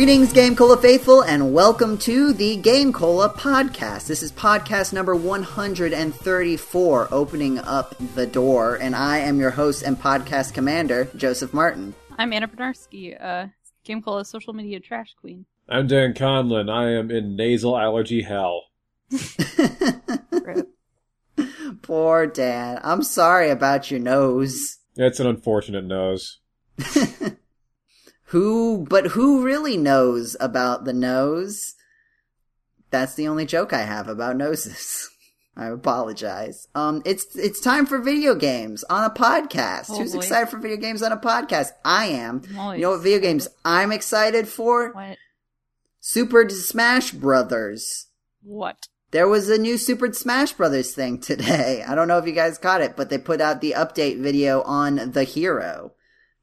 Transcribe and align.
Greetings, 0.00 0.32
GameCola 0.32 0.80
faithful, 0.80 1.20
and 1.20 1.52
welcome 1.52 1.98
to 1.98 2.32
the 2.32 2.56
GameCola 2.62 3.34
podcast. 3.36 4.06
This 4.06 4.22
is 4.22 4.32
podcast 4.32 4.94
number 4.94 5.14
134, 5.14 7.08
opening 7.10 7.58
up 7.58 7.94
the 8.14 8.26
door, 8.26 8.76
and 8.76 8.96
I 8.96 9.18
am 9.18 9.38
your 9.38 9.50
host 9.50 9.82
and 9.82 10.00
podcast 10.00 10.54
commander, 10.54 11.10
Joseph 11.16 11.52
Martin. 11.52 11.94
I'm 12.16 12.32
Anna 12.32 12.48
Bryniarski, 12.48 13.22
uh, 13.22 13.48
GameCola 13.86 14.24
social 14.24 14.54
media 14.54 14.80
trash 14.80 15.14
queen. 15.20 15.44
I'm 15.68 15.86
Dan 15.86 16.14
Conlin. 16.14 16.70
I 16.70 16.92
am 16.92 17.10
in 17.10 17.36
nasal 17.36 17.76
allergy 17.76 18.22
hell. 18.22 18.68
Poor 21.82 22.26
Dan. 22.26 22.80
I'm 22.82 23.02
sorry 23.02 23.50
about 23.50 23.90
your 23.90 24.00
nose. 24.00 24.78
It's 24.96 25.20
an 25.20 25.26
unfortunate 25.26 25.84
nose. 25.84 26.38
Who, 28.30 28.86
but 28.88 29.08
who 29.08 29.42
really 29.42 29.76
knows 29.76 30.36
about 30.38 30.84
the 30.84 30.92
nose? 30.92 31.74
That's 32.90 33.14
the 33.14 33.26
only 33.26 33.44
joke 33.44 33.72
I 33.72 33.82
have 33.82 34.06
about 34.06 34.36
noses. 34.36 35.10
I 35.56 35.66
apologize. 35.66 36.68
Um, 36.76 37.02
it's 37.04 37.34
it's 37.34 37.60
time 37.60 37.86
for 37.86 37.98
video 37.98 38.36
games 38.36 38.84
on 38.84 39.02
a 39.02 39.12
podcast. 39.12 39.86
Oh, 39.90 39.98
Who's 39.98 40.12
boy. 40.12 40.18
excited 40.18 40.48
for 40.48 40.58
video 40.58 40.76
games 40.76 41.02
on 41.02 41.10
a 41.10 41.16
podcast? 41.16 41.70
I 41.84 42.06
am. 42.06 42.42
I'm 42.56 42.76
You 42.76 42.82
know 42.82 42.90
what 42.90 43.02
video 43.02 43.18
games 43.18 43.48
I'm 43.64 43.90
excited 43.90 44.46
for? 44.46 44.92
What? 44.92 45.18
Super 45.98 46.48
Smash 46.48 47.10
Brothers. 47.10 48.06
What? 48.44 48.86
There 49.10 49.26
was 49.26 49.48
a 49.48 49.58
new 49.58 49.76
Super 49.76 50.12
Smash 50.12 50.52
Brothers 50.52 50.94
thing 50.94 51.18
today. 51.20 51.82
I 51.86 51.96
don't 51.96 52.06
know 52.06 52.18
if 52.18 52.26
you 52.28 52.32
guys 52.32 52.58
caught 52.58 52.80
it, 52.80 52.96
but 52.96 53.10
they 53.10 53.18
put 53.18 53.40
out 53.40 53.60
the 53.60 53.74
update 53.76 54.22
video 54.22 54.62
on 54.62 55.10
the 55.10 55.24
hero 55.24 55.94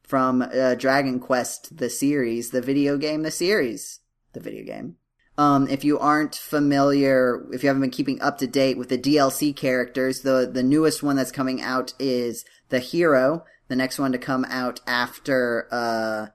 from 0.07 0.41
uh, 0.41 0.75
Dragon 0.75 1.19
Quest, 1.19 1.77
the 1.77 1.89
series, 1.89 2.49
the 2.49 2.61
video 2.61 2.97
game, 2.97 3.23
the 3.23 3.31
series, 3.31 3.99
the 4.33 4.39
video 4.39 4.63
game. 4.63 4.95
Um, 5.37 5.67
if 5.67 5.83
you 5.83 5.99
aren't 5.99 6.33
familiar, 6.33 7.45
if 7.51 7.61
you 7.61 7.67
haven't 7.67 7.81
been 7.81 7.91
keeping 7.91 8.19
up 8.21 8.39
to 8.39 8.47
date 8.47 8.77
with 8.77 8.89
the 8.89 8.97
DLC 8.97 9.55
characters, 9.55 10.21
the 10.21 10.49
the 10.51 10.63
newest 10.63 11.03
one 11.03 11.15
that's 11.15 11.31
coming 11.31 11.61
out 11.61 11.93
is 11.99 12.43
the 12.69 12.79
hero. 12.79 13.45
The 13.67 13.75
next 13.75 13.99
one 13.99 14.13
to 14.13 14.17
come 14.17 14.45
out 14.45 14.79
after 14.87 15.67
uh, 15.71 16.27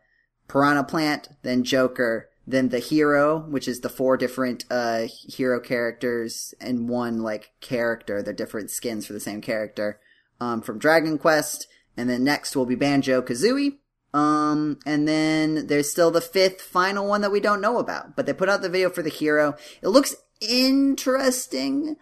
Piranha 0.47 0.85
Plant, 0.85 1.31
then 1.43 1.65
Joker, 1.65 2.29
then 2.47 2.69
the 2.69 2.79
hero, 2.79 3.41
which 3.41 3.67
is 3.67 3.81
the 3.81 3.89
four 3.89 4.17
different 4.17 4.65
uh 4.71 5.07
hero 5.09 5.61
characters 5.61 6.55
and 6.61 6.89
one 6.89 7.23
like 7.23 7.53
character, 7.61 8.23
they're 8.23 8.35
different 8.35 8.71
skins 8.71 9.07
for 9.07 9.13
the 9.13 9.21
same 9.21 9.41
character. 9.41 10.01
Um 10.41 10.61
from 10.61 10.79
Dragon 10.79 11.19
Quest, 11.19 11.67
and 11.97 12.09
then 12.09 12.25
next 12.25 12.57
will 12.57 12.67
be 12.67 12.75
Banjo 12.75 13.23
Kazooie. 13.23 13.79
Um 14.15 14.79
and 14.85 15.09
then 15.09 15.67
there's 15.67 15.91
still 15.91 16.11
the 16.11 16.21
fifth 16.21 16.61
final 16.61 17.07
one 17.07 17.23
that 17.23 17.33
we 17.33 17.41
don't 17.41 17.61
know 17.61 17.79
about. 17.79 18.17
But 18.17 18.27
they 18.27 18.33
put 18.33 18.49
out 18.49 18.63
the 18.63 18.69
video 18.69 18.91
for 18.91 19.03
the 19.03 19.11
hero. 19.11 19.57
It 19.81 19.89
looks 19.89 20.15
interesting. 20.41 21.97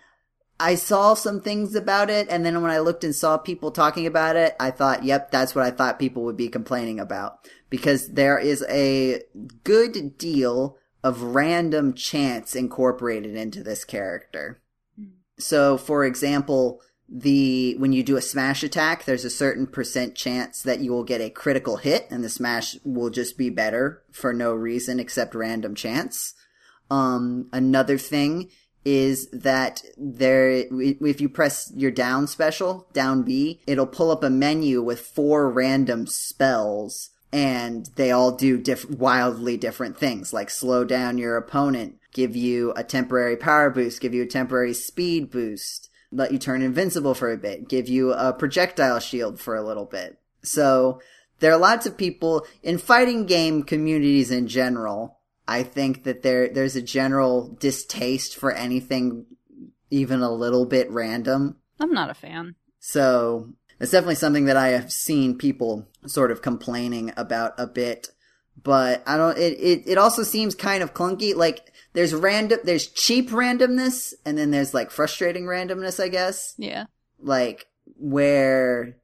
I 0.60 0.74
saw 0.74 1.14
some 1.14 1.40
things 1.40 1.74
about 1.74 2.10
it, 2.10 2.28
and 2.28 2.44
then 2.44 2.60
when 2.60 2.70
I 2.70 2.80
looked 2.80 3.02
and 3.02 3.14
saw 3.14 3.38
people 3.38 3.70
talking 3.70 4.06
about 4.06 4.36
it, 4.36 4.54
I 4.60 4.70
thought, 4.70 5.04
yep, 5.04 5.30
that's 5.30 5.54
what 5.54 5.64
I 5.64 5.70
thought 5.70 5.98
people 5.98 6.22
would 6.24 6.36
be 6.36 6.48
complaining 6.48 7.00
about. 7.00 7.48
Because 7.70 8.10
there 8.10 8.38
is 8.38 8.62
a 8.68 9.22
good 9.64 10.18
deal 10.18 10.76
of 11.02 11.22
random 11.22 11.94
chance 11.94 12.54
incorporated 12.54 13.34
into 13.36 13.62
this 13.62 13.86
character. 13.86 14.60
So, 15.38 15.78
for 15.78 16.04
example, 16.04 16.82
the 17.10 17.74
when 17.78 17.92
you 17.92 18.02
do 18.02 18.16
a 18.16 18.22
smash 18.22 18.62
attack, 18.62 19.04
there's 19.04 19.24
a 19.24 19.30
certain 19.30 19.66
percent 19.66 20.14
chance 20.14 20.62
that 20.62 20.80
you 20.80 20.92
will 20.92 21.04
get 21.04 21.20
a 21.20 21.28
critical 21.28 21.78
hit, 21.78 22.06
and 22.10 22.22
the 22.22 22.28
smash 22.28 22.76
will 22.84 23.10
just 23.10 23.36
be 23.36 23.50
better 23.50 24.02
for 24.12 24.32
no 24.32 24.54
reason 24.54 25.00
except 25.00 25.34
random 25.34 25.74
chance. 25.74 26.34
Um, 26.90 27.48
another 27.52 27.98
thing 27.98 28.50
is 28.84 29.28
that 29.30 29.82
there, 29.96 30.50
if 30.50 31.20
you 31.20 31.28
press 31.28 31.72
your 31.74 31.90
down 31.90 32.26
special, 32.26 32.88
down 32.92 33.22
B, 33.22 33.60
it'll 33.66 33.86
pull 33.86 34.10
up 34.10 34.24
a 34.24 34.30
menu 34.30 34.80
with 34.80 35.00
four 35.00 35.50
random 35.50 36.06
spells 36.06 37.10
and 37.32 37.86
they 37.96 38.10
all 38.10 38.32
do 38.32 38.58
diff- 38.58 38.88
wildly 38.90 39.56
different 39.56 39.98
things 39.98 40.32
like 40.32 40.50
slow 40.50 40.84
down 40.84 41.18
your 41.18 41.36
opponent, 41.36 41.98
give 42.12 42.34
you 42.34 42.72
a 42.74 42.82
temporary 42.82 43.36
power 43.36 43.70
boost, 43.70 44.00
give 44.00 44.14
you 44.14 44.22
a 44.22 44.26
temporary 44.26 44.74
speed 44.74 45.30
boost, 45.30 45.89
let 46.12 46.32
you 46.32 46.38
turn 46.38 46.62
invincible 46.62 47.14
for 47.14 47.30
a 47.30 47.36
bit, 47.36 47.68
give 47.68 47.88
you 47.88 48.12
a 48.12 48.32
projectile 48.32 49.00
shield 49.00 49.40
for 49.40 49.54
a 49.54 49.62
little 49.62 49.84
bit. 49.84 50.18
So 50.42 51.00
there 51.38 51.52
are 51.52 51.58
lots 51.58 51.86
of 51.86 51.96
people 51.96 52.46
in 52.62 52.78
fighting 52.78 53.26
game 53.26 53.62
communities 53.62 54.30
in 54.30 54.48
general. 54.48 55.18
I 55.46 55.62
think 55.62 56.04
that 56.04 56.22
there 56.22 56.48
there's 56.48 56.76
a 56.76 56.82
general 56.82 57.48
distaste 57.60 58.36
for 58.36 58.52
anything 58.52 59.26
even 59.90 60.22
a 60.22 60.32
little 60.32 60.66
bit 60.66 60.90
random. 60.90 61.56
I'm 61.80 61.92
not 61.92 62.10
a 62.10 62.14
fan. 62.14 62.54
So 62.78 63.52
it's 63.80 63.90
definitely 63.90 64.14
something 64.14 64.44
that 64.44 64.56
I 64.56 64.68
have 64.68 64.92
seen 64.92 65.38
people 65.38 65.88
sort 66.06 66.30
of 66.30 66.42
complaining 66.42 67.12
about 67.16 67.54
a 67.58 67.66
bit. 67.66 68.10
But 68.62 69.02
I 69.06 69.16
don't 69.16 69.38
it, 69.38 69.58
it, 69.58 69.82
it 69.86 69.98
also 69.98 70.22
seems 70.22 70.54
kind 70.54 70.82
of 70.82 70.94
clunky. 70.94 71.34
Like 71.34 71.72
there's 71.92 72.14
random 72.14 72.60
there's 72.64 72.86
cheap 72.86 73.30
randomness 73.30 74.14
and 74.24 74.36
then 74.36 74.50
there's 74.50 74.74
like 74.74 74.90
frustrating 74.90 75.44
randomness, 75.44 76.02
I 76.02 76.08
guess. 76.08 76.54
Yeah. 76.58 76.84
Like 77.18 77.66
where 77.96 78.96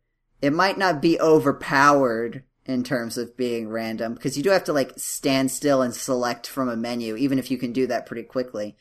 it 0.42 0.52
might 0.52 0.78
not 0.78 1.02
be 1.02 1.20
overpowered 1.20 2.44
in 2.66 2.82
terms 2.82 3.16
of 3.16 3.36
being 3.36 3.68
random 3.68 4.14
because 4.14 4.36
you 4.36 4.42
do 4.42 4.50
have 4.50 4.64
to 4.64 4.72
like 4.72 4.92
stand 4.96 5.50
still 5.50 5.82
and 5.82 5.94
select 5.94 6.46
from 6.46 6.68
a 6.68 6.76
menu 6.76 7.16
even 7.16 7.38
if 7.38 7.50
you 7.50 7.58
can 7.58 7.72
do 7.72 7.86
that 7.86 8.06
pretty 8.06 8.24
quickly 8.24 8.76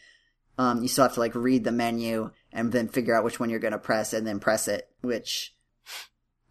um 0.57 0.81
you 0.81 0.87
still 0.87 1.03
have 1.03 1.13
to 1.13 1.19
like 1.19 1.35
read 1.35 1.63
the 1.63 1.71
menu 1.71 2.31
and 2.51 2.71
then 2.71 2.87
figure 2.87 3.15
out 3.15 3.23
which 3.23 3.39
one 3.39 3.49
you're 3.49 3.59
going 3.59 3.71
to 3.71 3.77
press 3.77 4.11
and 4.11 4.25
then 4.25 4.39
press 4.39 4.67
it 4.67 4.89
which 5.01 5.54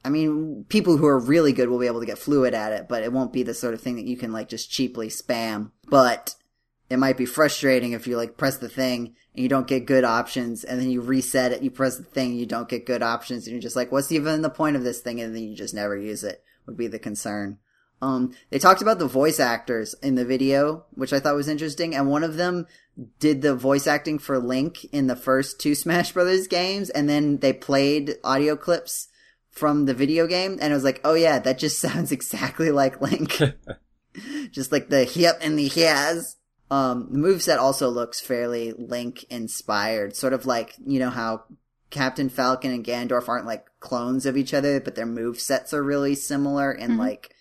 i 0.05 0.09
mean 0.09 0.65
people 0.69 0.97
who 0.97 1.07
are 1.07 1.19
really 1.19 1.53
good 1.53 1.69
will 1.69 1.79
be 1.79 1.87
able 1.87 2.01
to 2.01 2.07
get 2.07 2.19
fluid 2.19 2.55
at 2.55 2.73
it 2.73 2.89
but 2.89 3.03
it 3.03 3.13
won't 3.13 3.33
be 3.33 3.43
the 3.43 3.55
sort 3.55 3.75
of 3.75 3.81
thing 3.81 3.97
that 3.97 4.07
you 4.07 4.17
can 4.17 4.33
like 4.33 4.49
just 4.49 4.71
cheaply 4.71 5.09
spam. 5.09 5.71
But 5.89 6.35
it 6.91 6.99
might 6.99 7.17
be 7.17 7.27
frustrating 7.27 7.93
if 7.93 8.07
you 8.07 8.17
like 8.17 8.37
press 8.37 8.59
the 8.59 8.69
thing 8.69 9.15
and 9.35 9.43
you 9.43 9.49
don't 9.49 9.67
get 9.67 9.87
good 9.87 10.05
options 10.05 10.65
and 10.65 10.81
then 10.81 10.91
you 10.91 11.01
reset 11.01 11.53
it 11.53 11.63
you 11.63 11.71
press 11.71 11.97
the 11.97 12.05
thing 12.05 12.35
you 12.35 12.47
don't 12.47 12.69
get 12.69 12.87
good 12.87 13.03
options 13.03 13.47
and 13.47 13.53
you're 13.53 13.63
just 13.63 13.77
like 13.77 13.91
what's 13.91 14.13
even 14.13 14.43
the 14.43 14.51
point 14.51 14.77
of 14.77 14.85
this 14.85 15.01
thing? 15.01 15.21
And 15.21 15.35
then 15.35 15.43
you 15.43 15.57
just 15.57 15.75
never 15.75 15.97
use 15.97 16.25
it 16.25 16.43
would 16.67 16.77
be 16.77 16.87
the 16.87 16.99
concern. 16.99 17.59
Um 18.03 18.35
they 18.51 18.59
talked 18.59 18.83
about 18.83 18.99
the 18.99 19.07
voice 19.07 19.41
actors 19.41 19.95
in 20.03 20.15
the 20.15 20.25
video 20.25 20.85
which 20.93 21.13
i 21.13 21.21
thought 21.21 21.37
was 21.37 21.49
interesting 21.49 21.95
and 21.95 22.09
one 22.09 22.25
of 22.25 22.37
them 22.37 22.67
did 23.19 23.43
the 23.43 23.55
voice 23.55 23.87
acting 23.87 24.19
for 24.19 24.39
link 24.39 24.85
in 24.93 25.07
the 25.07 25.17
first 25.17 25.61
two 25.61 25.75
smash 25.83 26.13
brothers 26.13 26.47
games 26.47 26.91
and 26.91 27.09
then 27.09 27.39
they 27.39 27.53
played 27.53 28.17
audio 28.23 28.57
clips 28.57 29.09
from 29.55 29.87
the 29.87 29.95
video 29.95 30.27
game 30.27 30.59
and 30.61 30.73
it 30.73 30.75
was 30.75 30.85
like 30.85 31.01
oh 31.05 31.15
yeah 31.15 31.39
that 31.39 31.59
just 31.59 31.79
sounds 31.87 32.13
exactly 32.13 32.71
like 32.71 33.01
link 33.01 33.41
just 34.51 34.73
like 34.73 34.89
the 34.91 35.07
yep 35.15 35.39
and 35.41 35.59
the 35.59 35.71
yes 35.75 36.37
um, 36.71 37.09
the 37.13 37.19
moveset 37.19 37.59
also 37.59 37.89
looks 37.89 38.21
fairly 38.21 38.73
Link 38.73 39.25
inspired, 39.31 40.17
sort 40.17 40.33
of 40.33 40.47
like, 40.47 40.75
you 40.85 40.99
know 40.99 41.11
how 41.11 41.45
Captain 41.91 42.29
Falcon 42.29 42.73
and 42.73 42.85
Ganondorf 42.85 43.29
aren't 43.29 43.47
like 43.47 43.67
clones 43.81 44.27
of 44.27 44.37
each 44.37 44.55
other, 44.55 44.81
but 44.81 44.95
their 44.95 45.07
move 45.07 45.39
sets 45.39 45.73
are 45.75 45.83
really 45.83 46.15
similar 46.15 46.73
in 46.73 46.93
Mhm. 46.93 46.99
like 46.99 47.35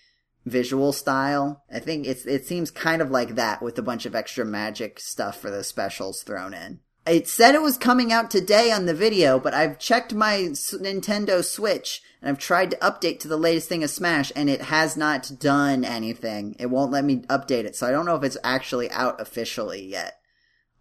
visual 0.46 0.92
style. 0.92 1.64
I 1.72 1.80
think 1.80 2.06
it's, 2.06 2.26
it 2.26 2.46
seems 2.46 2.70
kind 2.70 3.02
of 3.02 3.10
like 3.10 3.36
that 3.36 3.62
with 3.62 3.80
a 3.80 3.82
bunch 3.82 4.06
of 4.06 4.14
extra 4.14 4.46
magic 4.46 5.00
stuff 5.00 5.40
for 5.40 5.50
the 5.50 5.64
specials 5.64 6.22
thrown 6.22 6.54
in. 6.54 6.82
It 7.06 7.28
said 7.28 7.54
it 7.54 7.62
was 7.62 7.78
coming 7.78 8.14
out 8.14 8.32
today 8.32 8.72
on 8.72 8.86
the 8.86 8.94
video, 8.94 9.38
but 9.38 9.54
I've 9.54 9.78
checked 9.78 10.14
my 10.14 10.38
Nintendo 10.38 11.44
Switch 11.44 12.02
and 12.22 12.30
I've 12.30 12.40
tried 12.40 12.72
to 12.72 12.78
update 12.78 13.20
to 13.20 13.28
the 13.28 13.36
latest 13.36 13.68
thing 13.68 13.84
of 13.84 13.90
Smash 13.90 14.32
and 14.38 14.50
it 14.50 14.62
has 14.62 14.96
not 14.96 15.30
done 15.38 15.84
anything. 15.84 16.56
It 16.60 16.68
won't 16.68 16.94
let 16.94 17.04
me 17.04 17.18
update 17.24 17.66
it, 17.66 17.76
so 17.76 17.86
I 17.86 17.92
don't 17.92 18.06
know 18.06 18.16
if 18.16 18.24
it's 18.24 18.38
actually 18.42 18.90
out 18.92 19.20
officially 19.20 19.86
yet. 19.86 20.20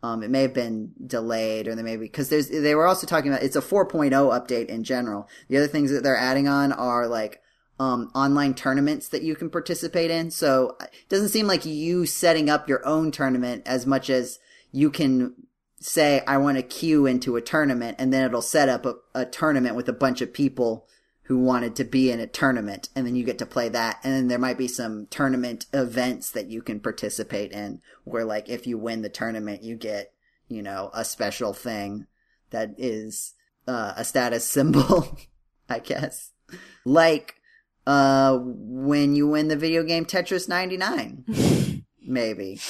Um, 0.05 0.23
it 0.23 0.31
may 0.31 0.43
have 0.43 0.55
been 0.55 0.93
delayed 1.05 1.67
or 1.67 1.75
they 1.75 1.83
may 1.83 1.97
be, 1.97 2.09
cause 2.09 2.29
there's, 2.29 2.49
they 2.49 2.75
were 2.77 2.87
also 2.87 3.07
talking 3.07 3.33
about, 3.33 3.43
it's 3.43 3.57
a 3.57 3.61
4.0 3.61 4.11
update 4.13 4.67
in 4.67 4.85
general. 4.85 5.29
The 5.49 5.57
other 5.57 5.69
things 5.69 5.91
that 5.91 6.05
they're 6.05 6.17
adding 6.17 6.47
on 6.47 6.73
are 6.73 7.09
like, 7.09 7.41
um, 7.81 8.13
online 8.15 8.55
tournaments 8.55 9.09
that 9.09 9.23
you 9.23 9.35
can 9.35 9.51
participate 9.51 10.11
in. 10.11 10.31
So 10.31 10.77
it 10.81 11.09
doesn't 11.09 11.31
seem 11.31 11.49
like 11.49 11.67
you 11.67 12.07
setting 12.07 12.49
up 12.49 12.69
your 12.69 12.87
own 12.87 13.11
tournament 13.11 13.65
as 13.67 13.87
much 13.87 14.09
as 14.09 14.39
you 14.71 14.91
can 14.91 15.35
say, 15.85 16.23
I 16.27 16.39
want 16.39 16.57
to 16.57 16.63
queue 16.63 17.07
into 17.07 17.37
a 17.37 17.43
tournament 17.43 17.97
and 17.99 18.13
then 18.13 18.25
it'll 18.25 18.43
set 18.43 18.69
up 18.69 18.87
a, 18.87 18.95
a 19.15 19.25
tournament 19.25 19.77
with 19.77 19.89
a 19.89 19.93
bunch 19.93 20.21
of 20.21 20.33
people 20.33 20.87
who 21.25 21.39
wanted 21.39 21.77
to 21.77 21.85
be 21.85 22.11
in 22.11 22.21
a 22.21 22.27
tournament 22.27 22.89
and 22.95 23.07
then 23.07 23.15
you 23.15 23.25
get 23.25 23.39
to 23.39 23.47
play 23.47 23.69
that 23.69 24.01
and 24.03 24.13
then 24.13 24.29
there 24.29 24.39
might 24.39 24.59
be 24.59 24.69
some 24.69 25.07
tournament 25.07 25.67
events 25.73 26.31
that 26.31 26.51
you 26.51 26.61
can 26.61 26.81
participate 26.81 27.53
in 27.53 27.81
where 28.05 28.25
like 28.25 28.49
if 28.49 28.67
you 28.67 28.77
win 28.77 29.03
the 29.03 29.09
tournament 29.09 29.63
you 29.63 29.77
get 29.77 30.13
you 30.49 30.61
know 30.61 30.91
a 30.93 31.05
special 31.05 31.55
thing 31.55 32.07
that 32.51 32.75
is 32.77 33.35
uh, 33.69 33.95
a 33.97 34.05
status 34.05 34.45
symbol 34.45 35.17
i 35.69 35.79
guess 35.79 36.33
like 36.85 37.37
uh 37.87 38.37
when 38.43 39.15
you 39.15 39.29
win 39.29 39.47
the 39.47 39.57
video 39.57 39.85
game 39.85 40.05
tetris 40.05 40.49
99 40.49 41.25
maybe. 42.07 42.61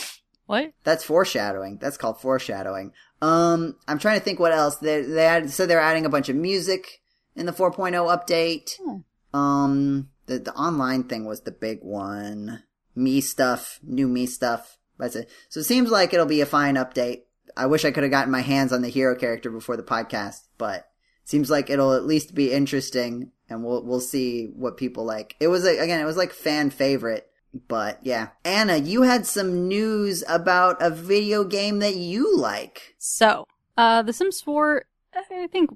What? 0.53 0.75
That's 0.85 1.03
foreshadowing. 1.03 1.79
That's 1.79 1.97
called 1.97 2.21
foreshadowing. 2.21 2.93
Um, 3.23 3.77
I'm 3.89 3.99
trying 3.99 4.19
to 4.19 4.25
think 4.25 4.39
what 4.39 4.53
else. 4.53 4.77
They 4.77 5.01
they 5.01 5.25
add, 5.25 5.51
so 5.51 5.65
they're 5.65 5.81
adding 5.81 6.05
a 6.05 6.11
bunch 6.11 6.29
of 6.29 6.37
music 6.37 7.01
in 7.35 7.47
the 7.47 7.53
4.0 7.53 7.95
update. 8.15 8.79
Hmm. 8.79 9.39
Um, 9.39 10.11
the 10.27 10.41
the 10.41 10.53
online 10.53 11.05
thing 11.05 11.25
was 11.25 11.41
the 11.41 11.53
big 11.53 11.79
one. 11.81 12.65
Me 12.95 13.23
stuff, 13.23 13.81
new 13.83 14.07
me 14.07 14.27
stuff. 14.27 14.77
That's 14.99 15.17
it. 15.17 15.31
So 15.49 15.61
it 15.61 15.65
seems 15.65 15.91
like 15.91 16.13
it'll 16.13 16.27
be 16.27 16.43
a 16.43 16.47
fine 16.47 16.75
update. 16.75 17.23
I 17.57 17.65
wish 17.65 17.87
I 17.87 17.91
could 17.91 18.03
have 18.03 18.13
gotten 18.13 18.31
my 18.31 18.43
hands 18.43 18.75
on 18.75 18.83
the 18.83 18.91
hero 18.91 19.17
character 19.17 19.51
before 19.51 19.79
the 19.79 19.83
podcast, 19.83 20.49
but 20.59 20.87
seems 21.25 21.51
like 21.51 21.71
it'll 21.71 21.95
at 21.95 22.05
least 22.05 22.35
be 22.35 22.53
interesting, 22.53 23.33
and 23.49 23.65
we'll 23.65 23.87
we'll 23.87 24.01
see 24.01 24.51
what 24.55 24.77
people 24.77 25.07
like. 25.07 25.35
It 25.41 25.49
was 25.49 25.65
a, 25.65 25.79
again, 25.79 25.99
it 25.99 26.05
was 26.05 26.19
like 26.19 26.35
fan 26.35 26.69
favorite. 26.69 27.27
But 27.69 27.99
yeah, 28.03 28.29
Anna, 28.45 28.77
you 28.77 29.03
had 29.03 29.27
some 29.27 29.69
news 29.69 30.25
about 30.29 30.81
a 30.81 30.91
video 30.91 31.45
game 31.45 31.81
that 31.81 31.97
you 31.97 32.37
like. 32.37 32.95
So, 32.99 33.47
uh, 33.77 34.03
The 34.03 34.13
Sims 34.13 34.41
4, 34.41 34.85
I 35.15 35.47
think 35.49 35.71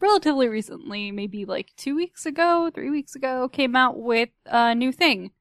relatively 0.00 0.48
recently, 0.48 1.10
maybe 1.10 1.44
like 1.44 1.72
two 1.76 1.96
weeks 1.96 2.26
ago, 2.26 2.70
three 2.72 2.90
weeks 2.90 3.14
ago, 3.14 3.48
came 3.48 3.74
out 3.74 3.98
with 3.98 4.30
a 4.46 4.74
new 4.74 4.92
thing. 4.92 5.32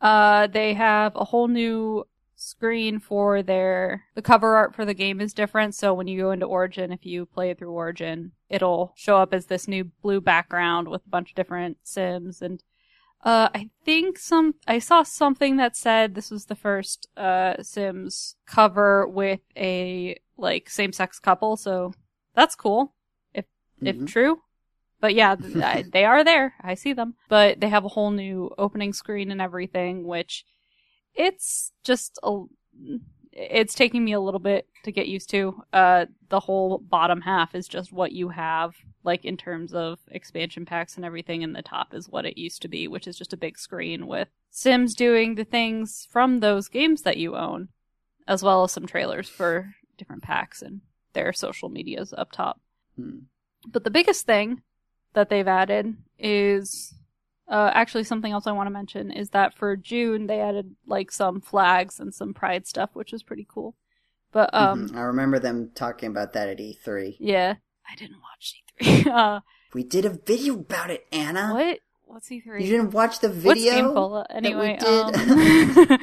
Uh, 0.00 0.46
they 0.46 0.74
have 0.74 1.14
a 1.14 1.24
whole 1.24 1.48
new 1.48 2.06
screen 2.34 2.98
for 2.98 3.42
their, 3.42 4.04
the 4.14 4.22
cover 4.22 4.56
art 4.56 4.74
for 4.74 4.86
the 4.86 4.94
game 4.94 5.20
is 5.20 5.34
different. 5.34 5.74
So 5.74 5.92
when 5.92 6.08
you 6.08 6.18
go 6.18 6.30
into 6.30 6.46
Origin, 6.46 6.90
if 6.90 7.04
you 7.04 7.26
play 7.26 7.50
it 7.50 7.58
through 7.58 7.72
Origin, 7.72 8.32
it'll 8.48 8.94
show 8.96 9.18
up 9.18 9.34
as 9.34 9.46
this 9.46 9.68
new 9.68 9.84
blue 9.84 10.22
background 10.22 10.88
with 10.88 11.02
a 11.06 11.10
bunch 11.10 11.30
of 11.30 11.36
different 11.36 11.76
Sims 11.82 12.40
and 12.40 12.62
uh, 13.22 13.48
I 13.54 13.68
think 13.84 14.18
some, 14.18 14.54
I 14.66 14.78
saw 14.78 15.02
something 15.02 15.56
that 15.56 15.76
said 15.76 16.14
this 16.14 16.30
was 16.30 16.46
the 16.46 16.54
first, 16.54 17.08
uh, 17.16 17.62
Sims 17.62 18.36
cover 18.46 19.06
with 19.06 19.40
a, 19.56 20.18
like, 20.36 20.70
same-sex 20.70 21.18
couple, 21.18 21.56
so 21.56 21.92
that's 22.34 22.54
cool. 22.54 22.94
If, 23.34 23.44
Mhm. 23.82 23.88
if 23.88 24.06
true. 24.06 24.42
But 25.00 25.14
yeah, 25.14 25.36
I- 25.62 25.82
they 25.92 26.04
are 26.04 26.22
there. 26.24 26.54
I 26.62 26.74
see 26.74 26.92
them. 26.92 27.14
But 27.28 27.60
they 27.60 27.68
have 27.68 27.84
a 27.84 27.88
whole 27.88 28.10
new 28.10 28.50
opening 28.58 28.92
screen 28.92 29.30
and 29.30 29.40
everything, 29.40 30.04
which 30.04 30.44
it's 31.14 31.72
just 31.84 32.18
a, 32.22 32.44
it's 33.32 33.74
taking 33.74 34.04
me 34.04 34.12
a 34.12 34.20
little 34.20 34.40
bit 34.40 34.66
to 34.84 34.92
get 34.92 35.08
used 35.08 35.30
to. 35.30 35.62
Uh, 35.72 36.06
the 36.28 36.40
whole 36.40 36.78
bottom 36.78 37.20
half 37.20 37.54
is 37.54 37.68
just 37.68 37.92
what 37.92 38.12
you 38.12 38.30
have, 38.30 38.74
like 39.04 39.24
in 39.24 39.36
terms 39.36 39.72
of 39.72 39.98
expansion 40.10 40.64
packs 40.64 40.96
and 40.96 41.04
everything, 41.04 41.44
and 41.44 41.54
the 41.54 41.62
top 41.62 41.94
is 41.94 42.08
what 42.08 42.26
it 42.26 42.38
used 42.38 42.62
to 42.62 42.68
be, 42.68 42.88
which 42.88 43.06
is 43.06 43.16
just 43.16 43.32
a 43.32 43.38
big 43.38 43.58
screen 43.58 44.06
with 44.06 44.28
Sims 44.50 44.94
doing 44.94 45.36
the 45.36 45.44
things 45.44 46.06
from 46.10 46.40
those 46.40 46.68
games 46.68 47.02
that 47.02 47.16
you 47.16 47.36
own, 47.36 47.68
as 48.26 48.42
well 48.42 48.64
as 48.64 48.72
some 48.72 48.86
trailers 48.86 49.28
for 49.28 49.74
different 49.96 50.22
packs 50.22 50.60
and 50.60 50.80
their 51.12 51.32
social 51.32 51.68
medias 51.68 52.12
up 52.16 52.32
top. 52.32 52.60
Hmm. 52.96 53.20
But 53.66 53.84
the 53.84 53.90
biggest 53.90 54.26
thing 54.26 54.62
that 55.12 55.28
they've 55.28 55.46
added 55.46 55.96
is 56.18 56.94
uh, 57.50 57.70
actually 57.74 58.04
something 58.04 58.32
else 58.32 58.46
I 58.46 58.52
want 58.52 58.68
to 58.68 58.70
mention 58.70 59.10
is 59.10 59.30
that 59.30 59.54
for 59.54 59.76
June 59.76 60.26
they 60.28 60.40
added 60.40 60.76
like 60.86 61.10
some 61.10 61.40
flags 61.40 61.98
and 62.00 62.14
some 62.14 62.32
pride 62.32 62.66
stuff, 62.66 62.90
which 62.94 63.12
is 63.12 63.22
pretty 63.22 63.46
cool. 63.48 63.74
But 64.32 64.54
um, 64.54 64.88
Mhm. 64.88 64.96
I 64.96 65.00
remember 65.02 65.38
them 65.40 65.70
talking 65.74 66.08
about 66.08 66.32
that 66.34 66.48
at 66.48 66.58
E3. 66.60 67.16
yeah, 67.18 67.56
I 67.90 67.96
didn't 67.96 68.20
watch 68.22 68.54
E3. 68.80 69.06
uh, 69.12 69.40
We 69.74 69.82
did 69.82 70.04
a 70.04 70.10
video 70.10 70.54
about 70.54 70.90
it, 70.90 71.06
Anna. 71.12 71.52
what? 71.52 71.78
What's 72.04 72.28
E3? 72.30 72.60
You 72.64 72.70
didn't 72.70 72.92
watch 72.92 73.18
the 73.20 73.28
What's 73.28 73.60
video? 73.60 73.92
GameCola? 73.94 74.26
Anyway, 74.30 74.76
did? 74.80 75.14
um, 75.14 75.98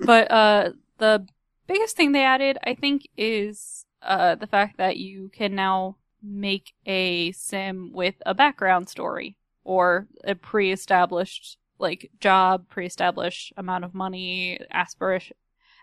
but 0.00 0.30
uh, 0.30 0.70
the 0.98 1.26
biggest 1.66 1.96
thing 1.96 2.12
they 2.12 2.24
added, 2.24 2.58
I 2.64 2.74
think, 2.74 3.06
is 3.16 3.84
uh, 4.02 4.34
the 4.34 4.46
fact 4.46 4.78
that 4.78 4.96
you 4.96 5.28
can 5.30 5.54
now 5.54 5.96
make 6.22 6.72
a 6.86 7.32
sim 7.32 7.90
with 7.92 8.16
a 8.26 8.34
background 8.34 8.88
story 8.88 9.36
or 9.70 10.08
a 10.24 10.34
pre-established 10.34 11.56
like 11.78 12.10
job, 12.18 12.68
pre-established 12.68 13.52
amount 13.56 13.84
of 13.84 13.94
money, 13.94 14.58
aspiration, 14.72 15.36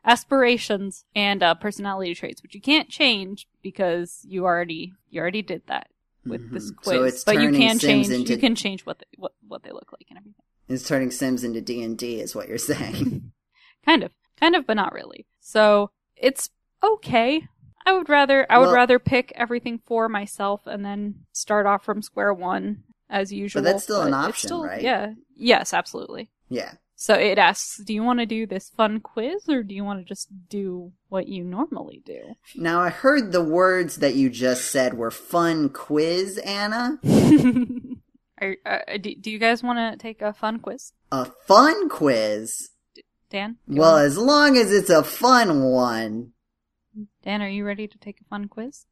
aspirations, 0.03 1.05
and 1.15 1.41
uh, 1.41 1.53
personality 1.55 2.13
traits, 2.13 2.43
which 2.43 2.53
you 2.53 2.59
can't 2.61 2.89
change 2.89 3.47
because 3.61 4.19
you 4.27 4.43
already 4.45 4.91
you 5.09 5.21
already 5.21 5.41
did 5.41 5.61
that 5.67 5.87
with 6.25 6.51
this 6.51 6.69
Mhm. 6.71 6.75
quiz. 6.75 6.95
So 6.97 7.03
it's 7.03 7.23
but 7.23 7.41
you 7.41 7.51
can 7.51 7.79
Sims 7.79 7.81
change 7.81 8.09
into 8.09 8.33
you 8.33 8.39
can 8.39 8.55
change 8.55 8.85
what 8.85 8.99
they, 8.99 9.05
what 9.17 9.31
what 9.47 9.63
they 9.63 9.71
look 9.71 9.91
like 9.93 10.05
and 10.09 10.17
everything. 10.19 10.43
it's 10.67 10.85
turning 10.87 11.11
Sims 11.11 11.43
into 11.45 11.61
D 11.61 11.81
and 11.81 11.97
D, 11.97 12.19
is 12.19 12.35
what 12.35 12.49
you're 12.49 12.57
saying. 12.57 13.31
Kind 13.85 14.03
of. 14.03 14.11
Kind 14.37 14.55
of, 14.55 14.67
but 14.67 14.75
not 14.75 14.91
really. 14.93 15.25
So 15.39 15.91
it's 16.15 16.49
okay. 16.83 17.47
I 17.85 17.93
would 17.93 18.09
rather 18.09 18.45
I 18.51 18.57
would 18.57 18.65
Well- 18.65 18.75
rather 18.75 18.99
pick 18.99 19.31
everything 19.35 19.79
for 19.85 20.09
myself 20.09 20.67
and 20.67 20.83
then 20.83 21.25
start 21.31 21.65
off 21.65 21.85
from 21.85 22.01
square 22.01 22.33
one 22.33 22.83
as 23.09 23.31
usual. 23.31 23.61
But 23.61 23.71
that's 23.71 23.83
still 23.83 24.01
an 24.01 24.13
option, 24.13 24.47
still- 24.47 24.63
right? 24.63 24.81
Yeah. 24.81 25.13
Yes, 25.35 25.73
absolutely. 25.73 26.29
yeah. 26.49 26.73
So 26.99 27.13
it 27.13 27.37
asks, 27.37 27.77
do 27.77 27.93
you 27.93 28.01
want 28.01 28.17
to 28.21 28.25
do 28.25 28.47
this 28.47 28.71
fun 28.71 29.01
quiz 29.01 29.47
or 29.47 29.61
do 29.61 29.75
you 29.75 29.83
want 29.83 29.99
to 29.99 30.03
just 30.03 30.29
do 30.49 30.93
what 31.09 31.27
you 31.27 31.43
normally 31.43 32.01
do? 32.03 32.33
Now 32.55 32.79
I 32.81 32.89
heard 32.89 33.31
the 33.31 33.43
words 33.43 33.97
that 33.97 34.15
you 34.15 34.31
just 34.31 34.71
said 34.71 34.95
were 34.95 35.11
fun 35.11 35.69
quiz, 35.69 36.39
Anna. 36.39 36.97
Are, 38.41 38.55
uh, 38.65 38.97
do, 38.99 39.13
do 39.13 39.29
you 39.29 39.37
guys 39.37 39.61
want 39.61 39.77
to 39.77 39.97
take 40.01 40.23
a 40.23 40.33
fun 40.33 40.57
quiz? 40.59 40.93
A 41.11 41.25
fun 41.45 41.87
quiz. 41.87 42.69
Dan? 43.29 43.57
Well, 43.67 43.97
as 43.97 44.17
long 44.17 44.57
as 44.57 44.71
it's 44.71 44.89
a 44.89 45.03
fun 45.03 45.63
one. 45.65 46.31
Dan, 47.23 47.43
are 47.43 47.47
you 47.49 47.63
ready 47.63 47.87
to 47.87 47.97
take 47.99 48.21
a 48.21 48.23
fun 48.25 48.47
quiz? 48.47 48.85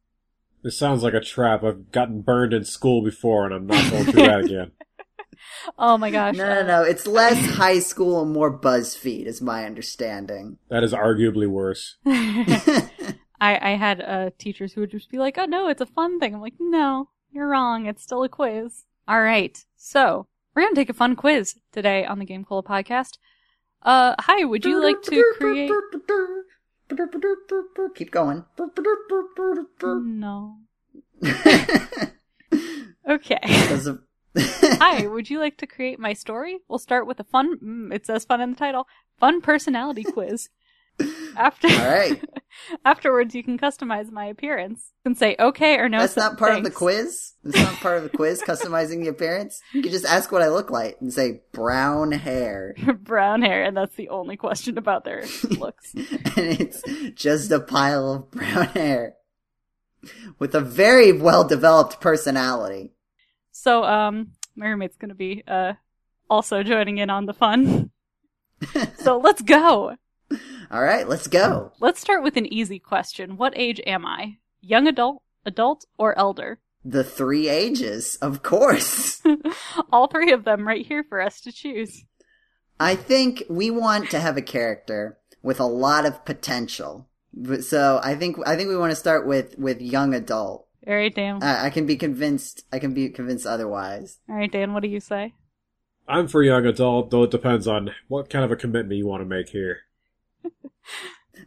This 0.66 0.76
sounds 0.76 1.04
like 1.04 1.14
a 1.14 1.20
trap. 1.20 1.62
I've 1.62 1.92
gotten 1.92 2.22
burned 2.22 2.52
in 2.52 2.64
school 2.64 3.00
before, 3.00 3.44
and 3.44 3.54
I'm 3.54 3.68
not 3.68 3.88
going 3.88 4.04
through 4.06 4.22
that 4.22 4.40
again. 4.46 4.72
Oh 5.78 5.96
my 5.96 6.10
gosh. 6.10 6.34
No, 6.34 6.44
no, 6.44 6.66
no. 6.66 6.82
It's 6.82 7.06
less 7.06 7.38
high 7.50 7.78
school 7.78 8.20
and 8.20 8.32
more 8.32 8.52
BuzzFeed, 8.52 9.26
is 9.26 9.40
my 9.40 9.64
understanding. 9.64 10.58
That 10.68 10.82
is 10.82 10.92
arguably 10.92 11.46
worse. 11.46 11.98
I, 12.04 13.14
I 13.40 13.76
had 13.76 14.00
uh, 14.00 14.30
teachers 14.38 14.72
who 14.72 14.80
would 14.80 14.90
just 14.90 15.08
be 15.08 15.18
like, 15.18 15.38
oh 15.38 15.44
no, 15.44 15.68
it's 15.68 15.80
a 15.80 15.86
fun 15.86 16.18
thing. 16.18 16.34
I'm 16.34 16.40
like, 16.40 16.54
no, 16.58 17.10
you're 17.30 17.46
wrong. 17.46 17.86
It's 17.86 18.02
still 18.02 18.24
a 18.24 18.28
quiz. 18.28 18.86
All 19.06 19.22
right. 19.22 19.64
So 19.76 20.26
we're 20.56 20.62
going 20.62 20.74
to 20.74 20.80
take 20.80 20.90
a 20.90 20.94
fun 20.94 21.14
quiz 21.14 21.54
today 21.70 22.04
on 22.04 22.18
the 22.18 22.26
GameCola 22.26 22.64
podcast. 22.64 23.18
Uh, 23.82 24.16
hi, 24.18 24.44
would 24.44 24.64
you 24.64 24.82
like 24.82 25.00
to 25.02 25.32
create? 25.38 25.70
Keep 27.94 28.10
going. 28.10 28.44
No. 30.00 30.58
Okay. 33.08 33.38
Of- 33.70 34.00
Hi, 34.38 35.06
would 35.06 35.30
you 35.30 35.38
like 35.38 35.56
to 35.58 35.66
create 35.66 35.98
my 36.00 36.12
story? 36.12 36.58
We'll 36.68 36.78
start 36.80 37.06
with 37.06 37.20
a 37.20 37.24
fun, 37.24 37.56
mm, 37.58 37.94
it 37.94 38.04
says 38.04 38.24
fun 38.24 38.40
in 38.40 38.50
the 38.50 38.56
title, 38.56 38.86
fun 39.18 39.40
personality 39.40 40.02
quiz. 40.12 40.48
After, 41.36 41.68
All 41.68 41.90
right. 41.90 42.24
afterwards, 42.84 43.34
you 43.34 43.44
can 43.44 43.58
customize 43.58 44.10
my 44.10 44.24
appearance. 44.26 44.92
and 45.04 45.16
say 45.18 45.36
okay 45.38 45.76
or 45.76 45.88
no. 45.88 45.98
That's 45.98 46.16
not 46.16 46.38
part 46.38 46.56
of 46.56 46.64
the 46.64 46.70
quiz. 46.70 47.34
That's 47.44 47.58
not 47.58 47.74
part 47.80 47.98
of 47.98 48.04
the 48.04 48.16
quiz. 48.16 48.42
Customizing 48.46 49.02
the 49.02 49.08
appearance. 49.08 49.60
You 49.74 49.82
can 49.82 49.92
just 49.92 50.06
ask 50.06 50.32
what 50.32 50.40
I 50.40 50.48
look 50.48 50.70
like 50.70 50.96
and 51.00 51.12
say 51.12 51.42
brown 51.52 52.12
hair, 52.12 52.74
brown 53.00 53.42
hair, 53.42 53.64
and 53.64 53.76
that's 53.76 53.94
the 53.96 54.08
only 54.08 54.36
question 54.38 54.78
about 54.78 55.04
their 55.04 55.24
looks. 55.58 55.92
and 55.94 56.08
it's 56.36 56.82
just 57.14 57.50
a 57.50 57.60
pile 57.60 58.10
of 58.12 58.30
brown 58.30 58.66
hair 58.68 59.14
with 60.38 60.54
a 60.54 60.60
very 60.60 61.12
well 61.12 61.44
developed 61.46 62.00
personality. 62.00 62.92
So, 63.52 63.84
um, 63.84 64.32
my 64.54 64.66
roommate's 64.68 64.96
gonna 64.96 65.14
be, 65.14 65.42
uh, 65.46 65.74
also 66.30 66.62
joining 66.62 66.96
in 66.98 67.10
on 67.10 67.26
the 67.26 67.34
fun. 67.34 67.90
so 68.98 69.18
let's 69.18 69.42
go. 69.42 69.96
All 70.70 70.82
right, 70.82 71.08
let's 71.08 71.26
go. 71.28 71.72
Let's 71.80 72.00
start 72.00 72.22
with 72.22 72.36
an 72.36 72.52
easy 72.52 72.78
question. 72.78 73.36
What 73.36 73.52
age 73.56 73.80
am 73.86 74.04
I? 74.06 74.38
Young 74.60 74.86
adult, 74.88 75.22
adult, 75.44 75.84
or 75.98 76.18
elder? 76.18 76.58
The 76.84 77.04
three 77.04 77.48
ages, 77.48 78.16
of 78.16 78.42
course. 78.42 79.20
All 79.92 80.06
three 80.08 80.32
of 80.32 80.44
them 80.44 80.66
right 80.66 80.86
here 80.86 81.04
for 81.08 81.20
us 81.20 81.40
to 81.42 81.52
choose. 81.52 82.04
I 82.78 82.94
think 82.94 83.42
we 83.48 83.70
want 83.70 84.10
to 84.10 84.20
have 84.20 84.36
a 84.36 84.42
character 84.42 85.18
with 85.42 85.60
a 85.60 85.64
lot 85.66 86.04
of 86.06 86.24
potential. 86.24 87.08
But- 87.32 87.64
So 87.64 88.00
I 88.02 88.14
think 88.14 88.36
I 88.46 88.56
think 88.56 88.68
we 88.68 88.76
want 88.76 88.90
to 88.92 88.96
start 88.96 89.26
with 89.26 89.56
with 89.58 89.80
young 89.80 90.14
adult. 90.14 90.66
All 90.86 90.94
right, 90.94 91.12
Dan. 91.14 91.42
I, 91.42 91.66
I 91.66 91.70
can 91.70 91.86
be 91.86 91.96
convinced. 91.96 92.64
I 92.72 92.78
can 92.78 92.94
be 92.94 93.08
convinced 93.08 93.46
otherwise. 93.46 94.18
All 94.28 94.36
right, 94.36 94.50
Dan. 94.50 94.72
What 94.72 94.82
do 94.82 94.88
you 94.88 95.00
say? 95.00 95.34
I'm 96.08 96.28
for 96.28 96.42
young 96.44 96.64
adult, 96.66 97.10
though 97.10 97.24
it 97.24 97.32
depends 97.32 97.66
on 97.66 97.90
what 98.06 98.30
kind 98.30 98.44
of 98.44 98.52
a 98.52 98.56
commitment 98.56 98.96
you 98.96 99.06
want 99.08 99.22
to 99.22 99.26
make 99.26 99.48
here. 99.48 99.78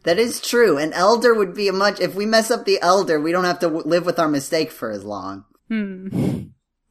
That 0.04 0.18
is 0.18 0.40
true. 0.40 0.78
An 0.78 0.92
elder 0.92 1.34
would 1.34 1.52
be 1.54 1.68
a 1.68 1.72
much. 1.72 2.00
If 2.00 2.14
we 2.14 2.24
mess 2.24 2.50
up 2.50 2.64
the 2.64 2.80
elder, 2.80 3.20
we 3.20 3.32
don't 3.32 3.44
have 3.44 3.58
to 3.60 3.66
w- 3.66 3.86
live 3.86 4.06
with 4.06 4.18
our 4.18 4.28
mistake 4.28 4.70
for 4.70 4.90
as 4.90 5.04
long. 5.04 5.44
Hmm. 5.68 6.08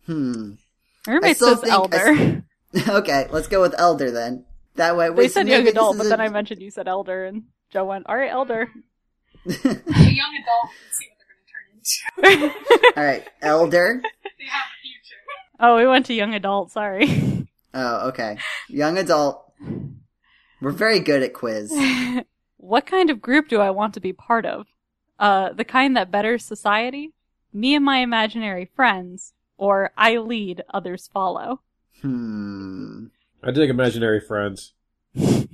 Hmm. 0.06 0.51
My 1.08 1.34
still 1.34 1.56
says 1.56 1.62
think- 1.62 1.74
I 1.74 1.75
elder. 1.75 2.44
okay, 3.00 3.28
let's 3.32 3.48
go 3.48 3.62
with 3.62 3.74
elder 3.78 4.12
then. 4.12 4.46
That 4.75 4.96
way, 4.96 5.10
we 5.10 5.28
said 5.28 5.48
young 5.48 5.68
adult, 5.68 5.98
but 5.98 6.06
a- 6.06 6.10
then 6.10 6.22
I 6.22 6.30
mentioned 6.30 6.62
you 6.62 6.70
said 6.72 6.88
elder, 6.88 7.25
and 7.25 7.44
Joe 7.72 7.86
went, 7.86 8.06
"All 8.08 8.16
right, 8.16 8.32
elder." 8.32 8.70
A 9.46 9.51
young 9.51 9.63
adult, 9.63 10.70
let's 10.86 10.98
see 10.98 11.08
what 11.10 11.18
they're 11.20 11.63
going 11.63 11.82
to 11.82 12.30
turn 12.30 12.44
into. 12.44 12.94
All 12.98 13.04
right, 13.04 13.28
elder. 13.42 14.01
they 14.04 14.46
have 14.46 14.66
a 14.68 14.80
future. 14.82 15.22
oh, 15.62 15.78
we 15.78 15.88
went 15.88 16.06
to 16.08 16.13
young 16.13 16.34
adult. 16.36 16.72
Sorry. 16.72 17.48
Oh, 17.74 18.10
okay. 18.10 18.38
Young 18.68 18.98
adult. 18.98 19.51
We're 20.62 20.72
very 20.72 21.00
good 21.00 21.24
at 21.24 21.34
quiz. 21.34 21.74
what 22.58 22.86
kind 22.86 23.10
of 23.10 23.22
group 23.22 23.48
do 23.48 23.60
I 23.62 23.70
want 23.70 23.94
to 23.96 24.00
be 24.00 24.13
part 24.13 24.46
of? 24.46 24.68
Uh, 25.18 25.54
the 25.54 25.63
kind 25.66 25.96
that 25.98 26.12
betters 26.12 26.44
society? 26.46 27.13
Me 27.54 27.75
and 27.75 27.84
my 27.86 27.98
imaginary 28.00 28.66
friends? 28.75 29.34
Or 29.58 29.92
I 29.98 30.18
lead, 30.18 30.63
others 30.74 31.10
follow? 31.13 31.62
Hmm. 32.01 33.08
I 33.44 33.51
dig 33.51 33.70
imaginary 33.70 34.20
friends. 34.22 34.74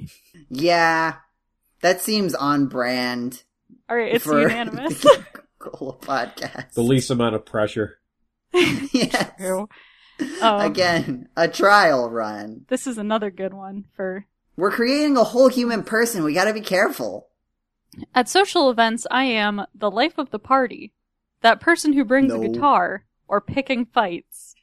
Yeah, 0.50 1.16
that 1.82 2.02
seems 2.02 2.36
on 2.36 2.68
brand 2.68 3.44
Alright, 3.90 4.16
it's 4.16 4.24
for 4.24 4.40
unanimous. 4.42 5.02
the 5.02 5.26
Cola 5.60 5.94
podcast. 5.98 6.74
The 6.74 6.84
least 6.84 7.10
amount 7.10 7.36
of 7.36 7.46
pressure. 7.46 8.00
yes. 8.54 9.32
True. 9.38 9.68
Um, 10.42 10.62
Again, 10.62 11.30
a 11.36 11.48
trial 11.48 12.10
run. 12.10 12.66
This 12.70 12.88
is 12.88 12.98
another 12.98 13.32
good 13.32 13.54
one 13.54 13.86
for 13.96 14.26
We're 14.58 14.72
creating 14.72 15.18
a 15.18 15.24
whole 15.24 15.50
human 15.50 15.84
person. 15.84 16.24
We 16.24 16.34
gotta 16.34 16.54
be 16.54 16.62
careful. 16.62 17.28
At 18.14 18.30
social 18.30 18.70
events, 18.70 19.06
I 19.12 19.26
am 19.26 19.66
the 19.74 19.92
life 19.92 20.18
of 20.18 20.32
the 20.32 20.40
party. 20.40 20.94
That 21.42 21.60
person 21.62 21.94
who 21.94 22.04
brings 22.06 22.34
No. 22.34 22.42
a 22.42 22.48
guitar 22.50 23.06
or 23.28 23.42
picking 23.42 23.86
fights. 23.86 24.56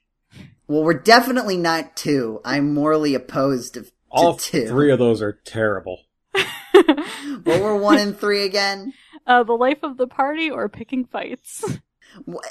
Well, 0.68 0.82
we're 0.84 0.94
definitely 0.94 1.56
not 1.56 1.96
two. 1.96 2.40
I'm 2.44 2.72
morally 2.74 3.14
opposed 3.14 3.74
to, 3.74 3.82
to 3.82 3.90
All 4.10 4.36
two. 4.36 4.66
three 4.68 4.90
of 4.90 4.98
those 4.98 5.20
are 5.22 5.32
terrible. 5.44 5.98
well, 6.34 6.96
we're 7.44 7.76
one 7.78 7.98
and 7.98 8.18
three 8.18 8.44
again? 8.44 8.94
uh, 9.26 9.42
the 9.44 9.52
life 9.52 9.82
of 9.82 9.96
the 9.98 10.06
party 10.06 10.50
or 10.50 10.68
picking 10.68 11.04
fights. 11.04 11.64
What? 12.24 12.46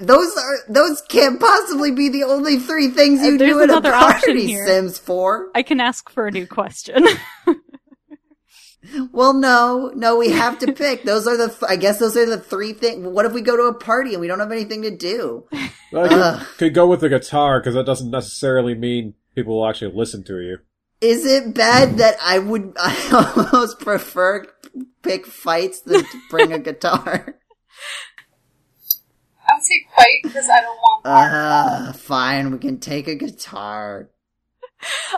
Those 0.00 0.36
are 0.36 0.58
those 0.68 1.02
can't 1.02 1.38
possibly 1.40 1.90
be 1.90 2.08
the 2.08 2.24
only 2.24 2.58
three 2.58 2.88
things 2.88 3.20
you 3.20 3.34
Uh, 3.34 3.38
there's 3.38 3.52
do 3.52 3.60
at 3.60 3.68
a 3.70 3.72
another 3.72 3.92
option 3.94 4.20
party, 4.34 4.46
here. 4.46 4.66
Sims 4.66 4.98
Four. 4.98 5.50
I 5.54 5.62
can 5.62 5.80
ask 5.80 6.08
for 6.10 6.26
a 6.26 6.30
new 6.30 6.46
question. 6.46 7.06
Well, 9.12 9.34
no, 9.34 9.92
no, 9.94 10.16
we 10.16 10.30
have 10.30 10.58
to 10.60 10.72
pick. 10.72 11.04
Those 11.04 11.26
are 11.26 11.36
the. 11.36 11.48
Th- 11.48 11.62
I 11.68 11.76
guess 11.76 11.98
those 11.98 12.16
are 12.16 12.24
the 12.24 12.38
three 12.40 12.72
things. 12.72 13.06
What 13.06 13.26
if 13.26 13.32
we 13.32 13.42
go 13.42 13.54
to 13.54 13.64
a 13.64 13.74
party 13.74 14.12
and 14.14 14.22
we 14.22 14.26
don't 14.26 14.40
have 14.40 14.50
anything 14.50 14.82
to 14.82 14.90
do? 14.90 15.44
I 15.52 15.68
could, 15.90 16.12
Ugh. 16.12 16.46
could 16.56 16.74
go 16.74 16.86
with 16.86 17.00
the 17.00 17.10
guitar 17.10 17.60
because 17.60 17.74
that 17.74 17.84
doesn't 17.84 18.10
necessarily 18.10 18.74
mean 18.74 19.14
people 19.34 19.58
will 19.58 19.68
actually 19.68 19.94
listen 19.94 20.24
to 20.24 20.40
you. 20.40 20.58
Is 21.02 21.26
it 21.26 21.54
bad 21.54 21.98
that 21.98 22.16
I 22.22 22.38
would? 22.38 22.72
I 22.80 23.44
almost 23.52 23.80
prefer 23.80 24.46
pick 25.02 25.26
fights 25.26 25.82
than 25.82 26.02
to 26.02 26.20
bring 26.30 26.52
a 26.52 26.58
guitar. 26.58 27.36
I 29.50 29.54
would 29.54 29.64
say 29.64 29.86
fight 29.96 30.20
because 30.22 30.48
I 30.48 30.60
don't 30.60 30.76
want. 30.76 31.06
Uh, 31.06 31.92
fine, 31.94 32.50
we 32.52 32.58
can 32.58 32.78
take 32.78 33.08
a 33.08 33.14
guitar. 33.14 34.10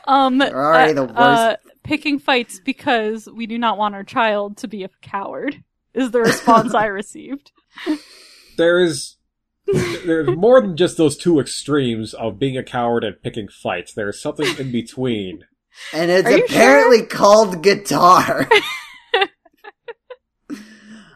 um, 0.06 0.38
They're 0.38 0.54
already 0.54 0.92
uh, 0.92 0.94
the 0.94 1.04
worst. 1.04 1.18
uh, 1.18 1.56
picking 1.82 2.18
fights 2.18 2.60
because 2.64 3.28
we 3.28 3.46
do 3.46 3.58
not 3.58 3.78
want 3.78 3.94
our 3.94 4.04
child 4.04 4.56
to 4.58 4.68
be 4.68 4.84
a 4.84 4.90
coward. 5.00 5.62
Is 5.94 6.10
the 6.10 6.20
response 6.20 6.74
I 6.74 6.86
received. 6.86 7.52
There 8.56 8.82
is 8.82 9.16
there's 9.66 10.36
more 10.36 10.60
than 10.60 10.76
just 10.76 10.96
those 10.96 11.16
two 11.16 11.38
extremes 11.38 12.14
of 12.14 12.38
being 12.38 12.56
a 12.56 12.62
coward 12.62 13.04
and 13.04 13.20
picking 13.22 13.48
fights. 13.48 13.92
There 13.92 14.08
is 14.08 14.20
something 14.20 14.46
in 14.58 14.72
between. 14.72 15.44
And 15.92 16.10
it's 16.10 16.26
Are 16.28 16.36
you 16.36 16.44
apparently 16.44 17.02
called 17.02 17.62
guitar. 17.62 18.48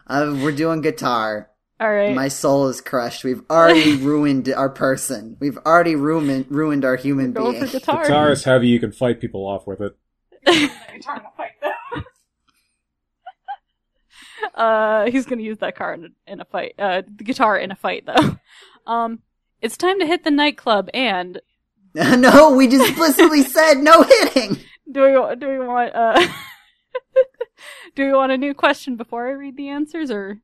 uh, 0.07 0.37
we're 0.41 0.51
doing 0.51 0.81
guitar. 0.81 1.49
All 1.79 1.93
right. 1.93 2.15
My 2.15 2.27
soul 2.27 2.67
is 2.69 2.81
crushed. 2.81 3.23
We've 3.23 3.43
already 3.49 3.95
ruined 4.01 4.49
our 4.49 4.69
person. 4.69 5.37
We've 5.39 5.57
already 5.59 5.95
ruined 5.95 6.47
ruined 6.49 6.83
our 6.83 6.95
human 6.95 7.33
Going 7.33 7.51
being. 7.53 7.65
for 7.67 7.71
guitar. 7.71 8.03
Guitar 8.03 8.31
is 8.31 8.43
heavy; 8.43 8.67
you 8.67 8.79
can 8.79 8.91
fight 8.91 9.21
people 9.21 9.45
off 9.47 9.67
with 9.67 9.81
it. 9.81 9.95
They're 10.45 10.55
to 10.57 11.21
fight 11.35 11.51
though. 11.61 12.01
Uh, 14.55 15.09
he's 15.11 15.25
gonna 15.25 15.41
use 15.43 15.59
that 15.59 15.75
car 15.75 15.93
in 15.93 16.05
a, 16.05 16.31
in 16.31 16.41
a 16.41 16.45
fight. 16.45 16.73
Uh, 16.79 17.03
the 17.15 17.23
guitar 17.23 17.57
in 17.57 17.71
a 17.71 17.75
fight 17.75 18.05
though. 18.05 18.37
Um, 18.87 19.19
it's 19.61 19.75
time 19.75 19.99
to 19.99 20.05
hit 20.07 20.23
the 20.23 20.31
nightclub. 20.31 20.89
And 20.93 21.41
no, 21.93 22.51
we 22.53 22.69
just 22.69 22.89
explicitly 22.89 23.43
said 23.43 23.79
no 23.79 24.01
hitting. 24.01 24.55
do 24.89 25.01
we 25.03 25.35
do 25.35 25.49
we 25.49 25.59
want 25.59 25.93
uh 25.93 26.25
do 27.93 28.05
we 28.05 28.13
want 28.13 28.31
a 28.31 28.37
new 28.37 28.53
question 28.53 28.95
before 28.95 29.27
I 29.27 29.31
read 29.31 29.57
the 29.57 29.67
answers 29.67 30.09
or 30.09 30.39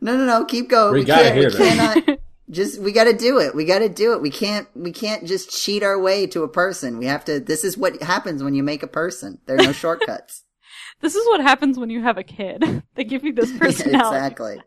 No, 0.00 0.16
no, 0.16 0.24
no. 0.26 0.44
Keep 0.44 0.68
going. 0.68 0.92
We 0.94 1.00
We, 1.00 1.04
gotta 1.06 1.22
can't. 1.24 1.36
hear 1.36 1.50
we 1.50 1.56
that. 1.56 1.94
cannot. 2.04 2.18
Just 2.50 2.80
we 2.80 2.92
got 2.92 3.04
to 3.04 3.14
do 3.14 3.38
it. 3.38 3.54
We 3.54 3.64
got 3.64 3.78
to 3.78 3.88
do 3.88 4.12
it. 4.12 4.20
We 4.20 4.30
can't. 4.30 4.68
We 4.74 4.92
can't 4.92 5.26
just 5.26 5.50
cheat 5.50 5.82
our 5.82 5.98
way 5.98 6.26
to 6.26 6.42
a 6.42 6.48
person. 6.48 6.98
We 6.98 7.06
have 7.06 7.24
to. 7.24 7.40
This 7.40 7.64
is 7.64 7.78
what 7.78 8.02
happens 8.02 8.42
when 8.42 8.54
you 8.54 8.62
make 8.62 8.82
a 8.82 8.86
person. 8.88 9.38
There 9.46 9.56
are 9.56 9.62
no 9.62 9.72
shortcuts. 9.72 10.42
this 11.00 11.14
is 11.14 11.24
what 11.28 11.40
happens 11.40 11.78
when 11.78 11.88
you 11.88 12.02
have 12.02 12.18
a 12.18 12.22
kid? 12.22 12.82
they 12.94 13.04
give 13.04 13.24
you 13.24 13.32
this 13.32 13.50
personality. 13.56 14.16
exactly. 14.16 14.60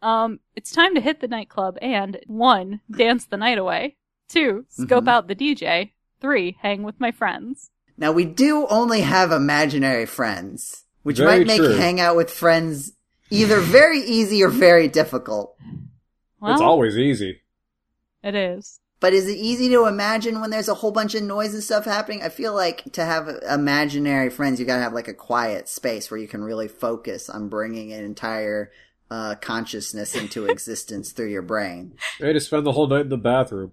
Um, 0.00 0.40
it's 0.54 0.70
time 0.70 0.94
to 0.94 1.00
hit 1.00 1.20
the 1.20 1.28
nightclub 1.28 1.76
and 1.82 2.18
one, 2.26 2.80
dance 2.90 3.26
the 3.26 3.36
night 3.36 3.58
away. 3.58 3.96
Two, 4.28 4.64
scope 4.68 5.04
Mhm. 5.04 5.08
out 5.08 5.28
the 5.28 5.34
DJ. 5.34 5.92
Three, 6.20 6.56
hang 6.62 6.82
with 6.84 6.98
my 7.00 7.10
friends. 7.10 7.70
Now 7.98 8.12
we 8.12 8.24
do 8.24 8.66
only 8.68 9.02
have 9.02 9.30
imaginary 9.30 10.06
friends, 10.06 10.84
which 11.02 11.18
Very 11.18 11.38
might 11.40 11.46
make 11.46 11.58
true. 11.58 11.74
hang 11.74 12.00
out 12.00 12.16
with 12.16 12.30
friends 12.30 12.92
either 13.30 13.60
very 13.60 14.00
easy 14.00 14.42
or 14.42 14.48
very 14.48 14.88
difficult. 14.88 15.56
Well, 16.40 16.52
it's 16.52 16.60
always 16.62 16.96
easy. 16.98 17.40
it 18.22 18.34
is. 18.34 18.80
But 19.00 19.12
is 19.12 19.28
it 19.28 19.36
easy 19.36 19.68
to 19.70 19.86
imagine 19.86 20.40
when 20.40 20.48
there's 20.50 20.68
a 20.68 20.74
whole 20.74 20.90
bunch 20.92 21.14
of 21.14 21.22
noise 21.22 21.52
and 21.52 21.62
stuff 21.62 21.84
happening? 21.84 22.22
I 22.22 22.30
feel 22.30 22.54
like 22.54 22.84
to 22.92 23.04
have 23.04 23.28
imaginary 23.50 24.30
friends, 24.30 24.58
you 24.58 24.64
gotta 24.66 24.80
have 24.82 24.94
like 24.94 25.08
a 25.08 25.14
quiet 25.14 25.68
space 25.68 26.10
where 26.10 26.18
you 26.18 26.28
can 26.28 26.42
really 26.42 26.68
focus 26.68 27.28
on 27.28 27.48
bringing 27.50 27.92
an 27.92 28.02
entire 28.02 28.70
uh, 29.10 29.34
consciousness 29.34 30.14
into 30.14 30.46
existence 30.50 31.12
through 31.12 31.28
your 31.30 31.42
brain. 31.42 31.94
They 32.18 32.32
to 32.32 32.40
spend 32.40 32.64
the 32.64 32.72
whole 32.72 32.86
night 32.86 33.02
in 33.02 33.08
the 33.10 33.18
bathroom. 33.18 33.72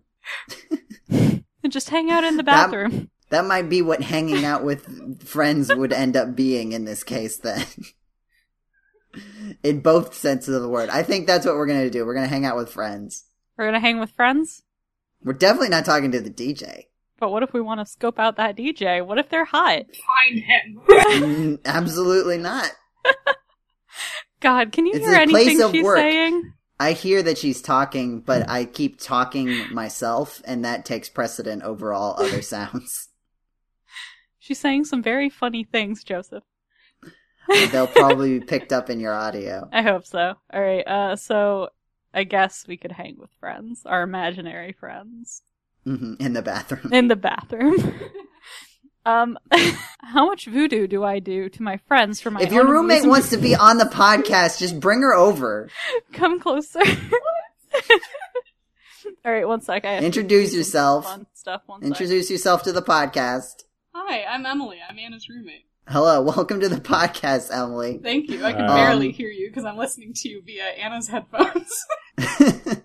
And 1.09 1.43
just 1.69 1.89
hang 1.89 2.09
out 2.11 2.23
in 2.25 2.35
the 2.37 2.43
That- 2.43 2.71
bathroom. 2.71 3.09
That 3.29 3.45
might 3.45 3.69
be 3.69 3.81
what 3.81 4.01
hanging 4.01 4.43
out 4.43 4.65
with 4.65 5.23
friends 5.25 5.73
would 5.73 5.93
end 5.93 6.17
up 6.17 6.35
being 6.35 6.73
in 6.73 6.83
this 6.83 7.03
case 7.05 7.37
then. 7.37 7.65
in 9.63 9.81
both 9.81 10.13
senses 10.13 10.55
of 10.55 10.61
the 10.61 10.69
word. 10.69 10.89
I 10.89 11.03
think 11.03 11.27
that's 11.27 11.45
what 11.45 11.55
we're 11.55 11.67
gonna 11.67 11.89
do. 11.89 12.05
We're 12.05 12.13
gonna 12.15 12.27
hang 12.27 12.45
out 12.45 12.55
with 12.57 12.71
friends. 12.71 13.25
We're 13.57 13.65
gonna 13.65 13.79
hang 13.79 13.99
with 13.99 14.11
friends. 14.11 14.63
We're 15.23 15.33
definitely 15.33 15.69
not 15.69 15.85
talking 15.85 16.11
to 16.11 16.19
the 16.21 16.29
DJ. 16.31 16.85
But 17.19 17.31
what 17.31 17.43
if 17.43 17.53
we 17.53 17.61
want 17.61 17.79
to 17.79 17.85
scope 17.85 18.17
out 18.17 18.37
that 18.37 18.57
DJ? 18.57 19.05
What 19.05 19.19
if 19.19 19.29
they're 19.29 19.45
hot? 19.45 19.83
Find 20.25 20.39
him. 20.39 20.81
Mm, 20.89 21.59
Absolutely 21.65 22.39
not. 22.39 22.71
God, 24.39 24.71
can 24.71 24.87
you 24.87 24.93
It's 24.95 25.05
hear 25.05 25.21
a 25.21 25.27
place 25.27 25.47
anything 25.47 25.61
of 25.63 25.71
she's 25.71 25.83
work. 25.83 25.97
saying? 25.97 26.53
I 26.79 26.93
hear 26.93 27.21
that 27.21 27.37
she's 27.37 27.61
talking, 27.61 28.21
but 28.21 28.49
I 28.49 28.65
keep 28.65 28.99
talking 28.99 29.71
myself, 29.71 30.41
and 30.45 30.65
that 30.65 30.83
takes 30.83 31.09
precedent 31.09 31.61
over 31.61 31.93
all 31.93 32.15
other 32.17 32.41
sounds. 32.41 33.09
She's 34.39 34.57
saying 34.57 34.85
some 34.85 35.03
very 35.03 35.29
funny 35.29 35.63
things, 35.63 36.03
Joseph. 36.03 36.43
They'll 37.71 37.87
probably 37.87 38.39
be 38.39 38.45
picked 38.45 38.71
up 38.73 38.89
in 38.89 38.99
your 38.99 39.13
audio. 39.13 39.67
I 39.73 39.81
hope 39.81 40.05
so. 40.05 40.33
All 40.53 40.61
right. 40.61 40.87
Uh, 40.87 41.15
so 41.15 41.69
I 42.13 42.23
guess 42.23 42.65
we 42.67 42.77
could 42.77 42.91
hang 42.91 43.17
with 43.17 43.29
friends, 43.39 43.81
our 43.85 44.03
imaginary 44.03 44.73
friends, 44.73 45.41
hmm 45.83 46.13
in 46.19 46.33
the 46.33 46.41
bathroom. 46.41 46.93
in 46.93 47.07
the 47.07 47.15
bathroom. 47.15 47.75
um, 49.05 49.37
how 50.01 50.25
much 50.27 50.45
voodoo 50.45 50.87
do 50.87 51.03
I 51.03 51.19
do 51.19 51.49
to 51.49 51.63
my 51.63 51.77
friends 51.87 52.21
for 52.21 52.31
my? 52.31 52.41
If 52.41 52.51
your 52.51 52.65
roommate 52.65 53.03
amusement? 53.03 53.11
wants 53.11 53.29
to 53.31 53.37
be 53.37 53.55
on 53.55 53.77
the 53.77 53.85
podcast, 53.85 54.59
just 54.59 54.79
bring 54.79 55.01
her 55.01 55.13
over. 55.13 55.69
come 56.13 56.39
closer. 56.39 56.81
All 59.25 59.31
right, 59.31 59.47
one 59.47 59.61
sec. 59.61 59.83
I 59.85 59.93
have 59.93 59.99
to 60.01 60.05
Introduce 60.05 60.51
do 60.51 60.57
yourself. 60.57 61.05
Fun 61.05 61.25
stuff. 61.33 61.63
One 61.65 61.81
sec. 61.81 61.87
Introduce 61.87 62.29
yourself 62.29 62.63
to 62.63 62.71
the 62.71 62.81
podcast. 62.83 63.63
Hi, 63.93 64.23
I'm 64.23 64.45
Emily. 64.45 64.77
I'm 64.87 64.97
Anna's 64.99 65.27
roommate. 65.27 65.65
Hello, 65.87 66.21
welcome 66.23 66.59
to 66.59 66.69
the 66.69 66.77
podcast, 66.77 67.49
Emily. 67.55 67.99
Thank 68.01 68.29
you. 68.29 68.43
I 68.45 68.53
can 68.53 68.61
Um, 68.69 68.75
barely 68.75 69.11
hear 69.11 69.29
you 69.29 69.49
because 69.49 69.65
I'm 69.65 69.77
listening 69.77 70.13
to 70.15 70.29
you 70.29 70.41
via 70.45 70.63
Anna's 70.63 71.07
headphones. 71.07 71.69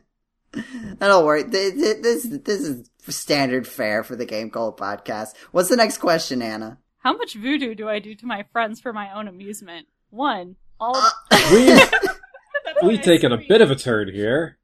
Don't 1.00 1.26
worry. 1.26 1.44
Th- 1.44 1.74
th- 1.74 2.02
This 2.02 2.22
this 2.44 2.60
is 2.60 2.90
standard 3.08 3.66
fare 3.66 4.02
for 4.02 4.16
the 4.16 4.24
Game 4.26 4.50
Cult 4.50 4.78
podcast. 4.78 5.28
What's 5.52 5.68
the 5.68 5.76
next 5.76 5.98
question, 5.98 6.40
Anna? 6.42 6.78
How 6.98 7.16
much 7.16 7.34
voodoo 7.34 7.74
do 7.74 7.88
I 7.88 7.98
do 7.98 8.14
to 8.14 8.26
my 8.26 8.44
friends 8.52 8.80
for 8.80 8.92
my 8.92 9.12
own 9.14 9.28
amusement? 9.28 9.86
One, 10.10 10.56
all. 10.80 10.96
Uh, 10.96 11.10
We 11.52 11.66
That's 11.66 12.82
we've 12.82 12.96
nice 12.96 13.04
taken 13.04 13.32
a 13.32 13.38
bit 13.48 13.60
of 13.60 13.70
a 13.70 13.76
turn 13.76 14.12
here. 14.12 14.58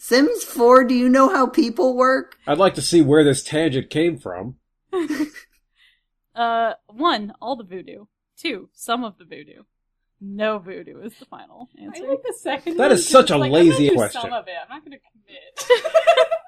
Sims 0.00 0.44
4, 0.44 0.84
do 0.84 0.94
you 0.94 1.08
know 1.08 1.28
how 1.28 1.46
people 1.46 1.96
work? 1.96 2.36
I'd 2.46 2.58
like 2.58 2.74
to 2.74 2.82
see 2.82 3.00
where 3.02 3.24
this 3.24 3.42
tangent 3.42 3.90
came 3.90 4.18
from. 4.18 4.56
Uh, 6.38 6.74
one, 6.86 7.32
all 7.42 7.56
the 7.56 7.64
voodoo. 7.64 8.04
Two, 8.36 8.68
some 8.72 9.04
of 9.04 9.18
the 9.18 9.24
voodoo. 9.24 9.62
No 10.20 10.58
voodoo 10.58 11.00
is 11.00 11.14
the 11.18 11.24
final 11.26 11.68
answer. 11.80 12.02
I 12.02 12.06
answer. 12.06 12.08
like 12.10 12.22
the 12.22 12.34
second 12.40 12.76
That 12.76 12.84
one, 12.88 12.92
is 12.92 13.08
such 13.08 13.28
'cause 13.28 13.36
a 13.36 13.38
like, 13.38 13.52
lazy 13.52 13.70
I'm 13.70 13.76
gonna 13.76 13.88
do 13.90 13.94
question. 13.96 14.20
Some 14.22 14.32
of 14.32 14.48
it. 14.48 14.54
I'm 14.62 14.68
not 14.68 14.84
going 14.84 14.98
to 14.98 14.98
commit. 14.98 16.28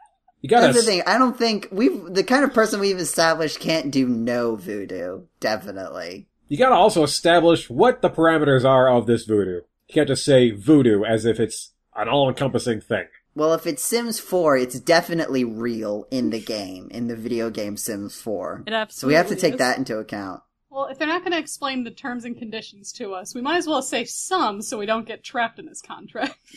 You 0.43 0.49
gotta. 0.49 0.69
That's 0.69 0.79
the 0.79 0.83
thing. 0.91 1.03
I 1.07 1.19
don't 1.19 1.37
think 1.37 1.69
we've 1.71 2.03
the 2.15 2.25
kind 2.25 2.45
of 2.45 2.55
person 2.55 2.81
we've 2.81 2.97
established 2.97 3.61
can't 3.61 3.91
do 3.91 4.09
no 4.09 4.57
voodoo. 4.57 5.25
Definitely. 5.39 6.29
You 6.49 6.57
gotta 6.57 6.77
also 6.77 7.03
establish 7.03 7.69
what 7.69 8.01
the 8.01 8.09
parameters 8.09 8.65
are 8.65 8.89
of 8.89 9.07
this 9.07 9.25
voodoo. 9.27 9.61
You 9.89 9.95
can't 9.95 10.09
just 10.09 10.25
say 10.25 10.51
voodoo 10.51 11.05
as 11.05 11.27
if 11.27 11.39
it's 11.39 11.73
an 11.95 12.09
all-encompassing 12.09 12.81
thing. 12.81 13.05
Well, 13.35 13.55
if 13.55 13.67
it's 13.67 13.83
Sims 13.83 14.19
4, 14.19 14.57
it's 14.57 14.81
definitely 14.81 15.45
real 15.45 16.07
in 16.11 16.31
the 16.31 16.41
game, 16.41 16.89
in 16.91 17.07
the 17.07 17.17
video 17.17 17.49
game 17.51 17.77
Sims 17.77 18.21
4. 18.21 18.65
It 18.67 18.73
absolutely 18.73 19.01
So 19.01 19.07
we 19.07 19.15
have 19.15 19.29
to 19.29 19.37
take 19.37 19.55
is. 19.55 19.59
that 19.59 19.79
into 19.79 19.99
account. 19.99 20.43
well, 20.69 20.87
if 20.87 20.99
they're 20.99 21.07
not 21.07 21.21
going 21.23 21.33
to 21.33 21.39
explain 21.39 21.85
the 21.85 21.91
terms 21.91 22.25
and 22.25 22.37
conditions 22.37 22.93
to 22.95 23.13
us, 23.15 23.35
we 23.35 23.41
might 23.41 23.57
as 23.59 23.67
well 23.67 23.83
say 23.83 24.05
some 24.05 24.61
so 24.63 24.79
we 24.79 24.87
don't 24.87 25.07
get 25.07 25.23
trapped 25.25 25.59
in 25.59 25.67
this 25.67 25.83
contract. 25.83 26.37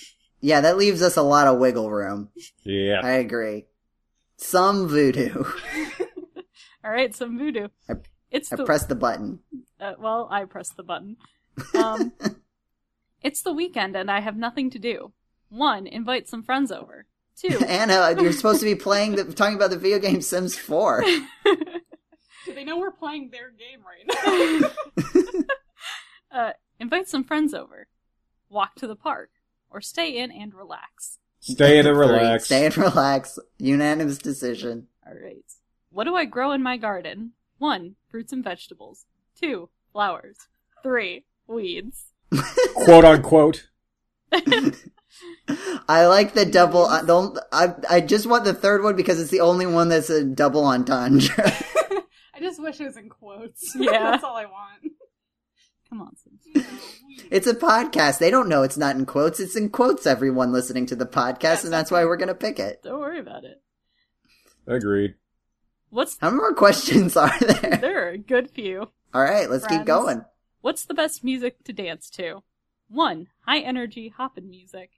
Yeah, 0.45 0.59
that 0.59 0.75
leaves 0.75 1.01
us 1.01 1.15
a 1.15 1.21
lot 1.21 1.47
of 1.47 1.57
wiggle 1.57 1.89
room. 1.89 2.27
Yeah. 2.65 2.99
I 3.01 3.11
agree. 3.11 3.63
Some 4.35 4.89
voodoo. 4.89 5.45
All 6.83 6.91
right, 6.91 7.15
some 7.15 7.37
voodoo. 7.37 7.69
I- 7.89 7.93
it's 8.29 8.51
I 8.51 8.57
the 8.57 8.65
press 8.65 8.85
the 8.85 8.95
button. 8.95 9.39
uh, 9.79 9.93
well, 9.97 10.27
I 10.29 10.43
pressed 10.43 10.75
the 10.75 10.83
button. 10.83 11.15
Um, 11.75 12.11
it's 13.21 13.41
the 13.41 13.53
weekend 13.53 13.95
and 13.95 14.11
I 14.11 14.19
have 14.19 14.35
nothing 14.35 14.69
to 14.71 14.79
do. 14.79 15.13
One, 15.53 15.85
invite 15.85 16.27
some 16.27 16.41
friends 16.41 16.71
over. 16.71 17.05
Two, 17.37 17.59
Anna, 17.67 18.15
you're 18.19 18.33
supposed 18.33 18.59
to 18.61 18.65
be 18.65 18.73
playing 18.73 19.15
the 19.15 19.23
talking 19.25 19.55
about 19.55 19.69
the 19.69 19.77
video 19.77 19.99
game 19.99 20.19
Sims 20.19 20.57
4. 20.57 21.03
Do 21.45 22.53
they 22.55 22.63
know 22.63 22.79
we're 22.79 22.89
playing 22.89 23.29
their 23.29 23.51
game 23.51 23.81
right 23.85 24.71
now? 25.13 25.41
uh, 26.31 26.51
invite 26.79 27.07
some 27.07 27.23
friends 27.23 27.53
over. 27.53 27.87
Walk 28.49 28.73
to 28.77 28.87
the 28.87 28.95
park 28.95 29.29
or 29.69 29.79
stay 29.79 30.17
in 30.17 30.31
and 30.31 30.55
relax. 30.55 31.19
Stay 31.39 31.77
in 31.77 31.85
and 31.85 31.97
relax. 31.99 32.45
Stay 32.45 32.65
and 32.65 32.75
relax. 32.75 33.37
Unanimous 33.59 34.17
decision. 34.17 34.87
All 35.05 35.13
right. 35.13 35.45
What 35.91 36.05
do 36.05 36.15
I 36.15 36.25
grow 36.25 36.51
in 36.51 36.63
my 36.63 36.77
garden? 36.77 37.33
One, 37.59 37.95
fruits 38.09 38.33
and 38.33 38.43
vegetables. 38.43 39.05
Two, 39.39 39.69
flowers. 39.91 40.37
Three, 40.81 41.25
weeds. 41.45 42.05
Quote 42.73 43.05
unquote. 43.05 43.67
I 45.87 46.05
like 46.07 46.33
the 46.33 46.45
double. 46.45 46.85
I, 46.85 47.03
don't, 47.03 47.37
I 47.51 47.73
I 47.89 48.01
just 48.01 48.25
want 48.25 48.45
the 48.45 48.53
third 48.53 48.83
one 48.83 48.95
because 48.95 49.19
it's 49.19 49.31
the 49.31 49.41
only 49.41 49.65
one 49.65 49.89
that's 49.89 50.09
a 50.09 50.23
double 50.23 50.65
entendre. 50.65 51.29
I 52.33 52.39
just 52.39 52.61
wish 52.61 52.79
it 52.79 52.85
was 52.85 52.97
in 52.97 53.09
quotes. 53.09 53.75
Yeah. 53.79 54.11
That's 54.11 54.23
all 54.23 54.35
I 54.35 54.45
want. 54.45 54.93
Come 55.89 56.01
on, 56.01 56.15
Sims. 56.15 56.41
You 56.45 56.61
know, 56.61 56.67
we- 57.07 57.23
it's 57.29 57.47
a 57.47 57.53
podcast. 57.53 58.17
They 58.19 58.31
don't 58.31 58.49
know 58.49 58.63
it's 58.63 58.77
not 58.77 58.95
in 58.95 59.05
quotes. 59.05 59.39
It's 59.39 59.55
in 59.55 59.69
quotes. 59.69 60.05
Everyone 60.07 60.51
listening 60.51 60.85
to 60.87 60.95
the 60.95 61.05
podcast, 61.05 61.63
and 61.63 61.71
that's 61.73 61.91
why 61.91 62.05
we're 62.05 62.17
gonna 62.17 62.33
pick 62.35 62.57
it. 62.59 62.81
Don't 62.83 62.99
worry 62.99 63.19
about 63.19 63.43
it. 63.43 63.61
Agreed. 64.65 65.15
What's 65.89 66.17
How 66.19 66.29
many 66.29 66.39
more 66.39 66.53
questions 66.55 67.15
are 67.15 67.37
there? 67.39 67.77
there 67.77 68.07
are 68.07 68.11
a 68.11 68.17
good 68.17 68.49
few. 68.49 68.89
All 69.13 69.21
right, 69.21 69.47
let's 69.49 69.67
keep 69.67 69.85
going. 69.85 70.25
What's 70.61 70.85
the 70.85 70.95
best 70.95 71.23
music 71.23 71.63
to 71.65 71.73
dance 71.73 72.09
to? 72.11 72.41
One, 72.87 73.27
high 73.45 73.59
energy 73.59 74.09
hoppin' 74.15 74.49
music. 74.49 74.91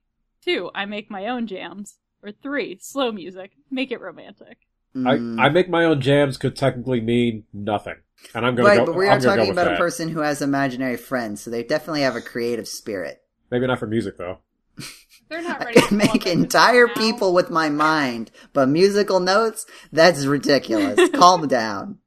Two, 0.45 0.69
I 0.75 0.85
make 0.85 1.09
my 1.09 1.27
own 1.27 1.47
jams. 1.47 1.97
Or 2.23 2.31
three, 2.31 2.77
slow 2.81 3.11
music. 3.11 3.51
Make 3.69 3.91
it 3.91 4.01
romantic. 4.01 4.57
Mm. 4.95 5.39
I, 5.39 5.45
I 5.45 5.49
make 5.49 5.69
my 5.69 5.85
own 5.85 6.01
jams 6.01 6.37
could 6.37 6.55
technically 6.55 7.01
mean 7.01 7.43
nothing. 7.53 7.95
And 8.33 8.45
I'm 8.45 8.55
gonna 8.55 8.77
go. 8.77 8.85
but 8.85 8.95
we 8.95 9.07
I'm 9.07 9.17
are 9.17 9.21
talking 9.21 9.41
with 9.41 9.49
about 9.51 9.73
a 9.73 9.77
person 9.77 10.09
who 10.09 10.21
has 10.21 10.41
imaginary 10.41 10.97
friends, 10.97 11.41
so 11.41 11.51
they 11.51 11.63
definitely 11.63 12.01
have 12.01 12.15
a 12.15 12.21
creative 12.21 12.67
spirit. 12.67 13.21
Maybe 13.51 13.67
not 13.67 13.79
for 13.79 13.87
music 13.87 14.17
though. 14.17 14.39
They're 15.29 15.41
not 15.41 15.61
I 15.61 15.65
ready 15.65 15.81
to 15.81 15.87
can 15.87 15.97
make 15.97 16.25
entire 16.25 16.87
people 16.87 17.33
with 17.33 17.49
my 17.49 17.69
mind, 17.69 18.31
but 18.53 18.69
musical 18.69 19.19
notes? 19.19 19.65
That's 19.91 20.25
ridiculous. 20.25 21.09
Calm 21.13 21.47
down. 21.47 21.99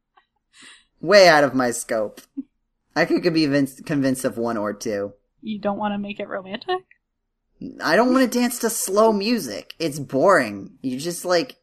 Way 1.01 1.29
out 1.29 1.45
of 1.45 1.55
my 1.55 1.71
scope. 1.71 2.21
I 2.97 3.05
could 3.05 3.23
be 3.23 3.43
convinced, 3.43 3.87
convinced 3.87 4.25
of 4.25 4.39
one 4.39 4.57
or 4.57 4.73
two. 4.73 5.13
You 5.41 5.61
don't 5.61 5.79
want 5.79 5.95
to 5.95 5.99
make 5.99 6.19
it 6.19 6.27
romantic? 6.27 6.85
I 7.83 7.97
don't 7.97 8.13
want 8.13 8.31
to 8.31 8.39
dance 8.39 8.59
to 8.61 8.71
slow 8.71 9.13
music. 9.13 9.75
It's 9.79 9.99
boring. 9.99 10.79
You 10.83 10.99
just 10.99 11.25
like 11.25 11.57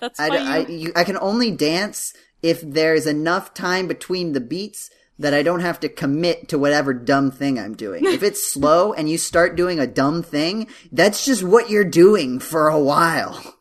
That's 0.00 0.18
I, 0.20 0.28
I, 0.28 0.58
you... 0.66 0.76
you, 0.76 0.92
I 0.94 1.04
can 1.04 1.18
only 1.18 1.50
dance 1.50 2.14
if 2.42 2.60
there's 2.60 3.06
enough 3.06 3.54
time 3.54 3.88
between 3.88 4.32
the 4.32 4.40
beats 4.40 4.90
that 5.18 5.34
I 5.34 5.42
don't 5.42 5.60
have 5.60 5.80
to 5.80 5.88
commit 5.88 6.48
to 6.48 6.58
whatever 6.58 6.92
dumb 6.92 7.30
thing 7.30 7.58
I'm 7.58 7.74
doing. 7.74 8.04
if 8.04 8.22
it's 8.22 8.44
slow 8.52 8.92
and 8.92 9.08
you 9.08 9.16
start 9.18 9.56
doing 9.56 9.78
a 9.78 9.86
dumb 9.86 10.22
thing, 10.22 10.68
that's 10.92 11.24
just 11.24 11.42
what 11.42 11.70
you're 11.70 11.84
doing 11.84 12.38
for 12.38 12.68
a 12.68 12.78
while. 12.78 13.54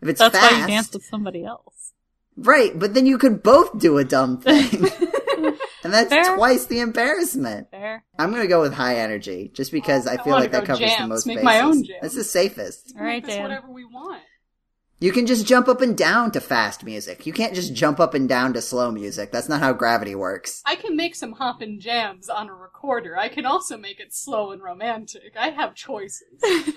If 0.00 0.08
it's 0.08 0.18
That's 0.20 0.36
fast, 0.36 0.52
why 0.52 0.60
you 0.60 0.66
dance 0.66 0.92
with 0.92 1.04
somebody 1.04 1.44
else. 1.44 1.92
right? 2.36 2.78
But 2.78 2.94
then 2.94 3.06
you 3.06 3.18
could 3.18 3.42
both 3.42 3.78
do 3.78 3.98
a 3.98 4.04
dumb 4.04 4.38
thing, 4.40 4.86
and 5.86 5.94
that's 5.94 6.10
Fair. 6.10 6.36
twice 6.36 6.66
the 6.66 6.80
embarrassment. 6.80 7.70
Fair. 7.70 8.04
I'm 8.18 8.30
gonna 8.30 8.46
go 8.46 8.60
with 8.60 8.74
high 8.74 8.96
energy, 8.96 9.50
just 9.54 9.72
because 9.72 10.06
I 10.06 10.14
I 10.14 10.22
feel 10.22 10.34
like 10.34 10.52
that 10.52 10.64
go 10.64 10.74
covers 10.74 10.96
the 10.98 11.06
most 11.06 11.26
make 11.26 11.36
bases. 11.36 11.44
my 11.44 11.60
own 11.60 11.84
jams. 11.84 11.98
That's 12.02 12.14
the 12.14 12.24
safest. 12.24 12.94
All 12.98 13.04
right, 13.04 13.22
Make 13.22 13.34
Dan. 13.34 13.42
whatever 13.42 13.70
we 13.70 13.84
want. 13.84 14.22
You 14.98 15.12
can 15.12 15.26
just 15.26 15.46
jump 15.46 15.68
up 15.68 15.82
and 15.82 15.96
down 15.96 16.30
to 16.32 16.40
fast 16.40 16.82
music. 16.82 17.26
You 17.26 17.32
can't 17.34 17.54
just 17.54 17.74
jump 17.74 18.00
up 18.00 18.14
and 18.14 18.26
down 18.26 18.54
to 18.54 18.62
slow 18.62 18.90
music. 18.90 19.30
That's 19.30 19.48
not 19.48 19.60
how 19.60 19.74
gravity 19.74 20.14
works. 20.14 20.62
I 20.64 20.74
can 20.74 20.96
make 20.96 21.14
some 21.14 21.32
hoppin' 21.32 21.80
jams 21.80 22.30
on 22.30 22.48
a 22.48 22.54
recorder. 22.54 23.14
I 23.16 23.28
can 23.28 23.44
also 23.44 23.76
make 23.76 24.00
it 24.00 24.14
slow 24.14 24.52
and 24.52 24.62
romantic. 24.62 25.34
I 25.38 25.50
have 25.50 25.74
choices. 25.74 26.42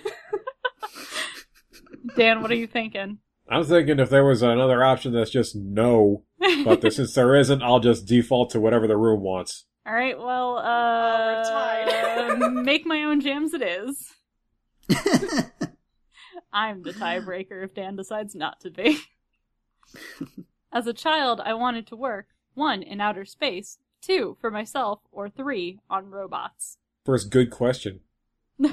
Dan, 2.18 2.42
what 2.42 2.52
are 2.52 2.56
you 2.56 2.68
thinking? 2.68 3.20
I'm 3.50 3.64
thinking 3.64 4.00
if 4.00 4.10
there 4.10 4.26
was 4.26 4.42
another 4.42 4.84
option 4.84 5.12
that's 5.14 5.32
just 5.32 5.56
no, 5.56 6.24
but 6.64 6.82
there- 6.82 6.92
since 6.92 7.14
there 7.14 7.36
isn't, 7.36 7.62
I'll 7.64 7.80
just 7.80 8.06
default 8.06 8.52
to 8.52 8.60
whatever 8.60 8.88
the 8.88 8.98
room 8.98 9.22
wants. 9.22 9.66
All 9.88 9.94
right, 9.94 10.18
well, 10.18 10.56
we're 10.56 12.38
uh, 12.38 12.50
make 12.64 12.86
my 12.86 13.04
own 13.04 13.22
jams 13.22 13.54
it 13.54 13.62
is. 13.64 14.14
I'm 16.52 16.84
the 16.84 16.94
tiebreaker 16.94 17.64
if 17.64 17.74
Dan 17.74 17.96
decides 17.96 18.36
not 18.36 18.60
to 18.62 18.70
be. 18.72 19.00
As 20.72 20.86
a 20.88 20.94
child, 20.94 21.42
I 21.44 21.54
wanted 21.56 21.88
to 21.88 21.96
work, 21.96 22.28
one, 22.54 22.84
in 22.84 23.02
outer 23.02 23.26
space, 23.26 23.78
two, 24.02 24.38
for 24.40 24.52
myself, 24.52 25.00
or 25.12 25.30
three, 25.30 25.80
on 25.90 26.10
robots. 26.12 26.78
First 27.06 27.30
good 27.32 27.50
question. 27.50 28.02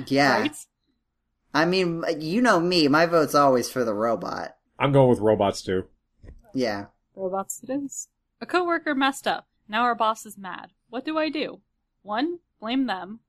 Yeah. 0.07 0.41
Right? 0.41 0.57
I 1.55 1.65
mean, 1.65 2.05
you 2.19 2.43
know 2.43 2.61
me. 2.61 2.89
My 2.89 3.07
vote's 3.07 3.35
always 3.35 3.71
for 3.71 3.85
the 3.85 3.95
robot. 3.95 4.56
I'm 4.79 4.93
going 4.93 5.09
with 5.09 5.21
robots 5.21 5.63
too. 5.63 5.85
Yeah. 6.55 6.87
Robots 7.15 7.63
it 7.63 7.71
is. 7.71 8.09
A 8.41 8.47
coworker 8.47 8.95
messed 8.95 9.27
up. 9.27 9.47
Now 9.69 9.83
our 9.83 9.95
boss 9.95 10.27
is 10.27 10.39
mad. 10.39 10.71
What 10.89 11.05
do 11.05 11.19
I 11.19 11.29
do? 11.29 11.61
One, 12.03 12.39
blame 12.61 12.87
them. 12.87 13.21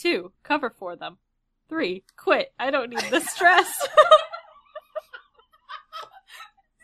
Two, 0.00 0.32
cover 0.42 0.70
for 0.70 0.96
them. 0.96 1.18
Three, 1.68 2.04
quit. 2.16 2.52
I 2.58 2.70
don't 2.70 2.90
need 2.90 3.04
the 3.10 3.20
stress. 3.20 3.72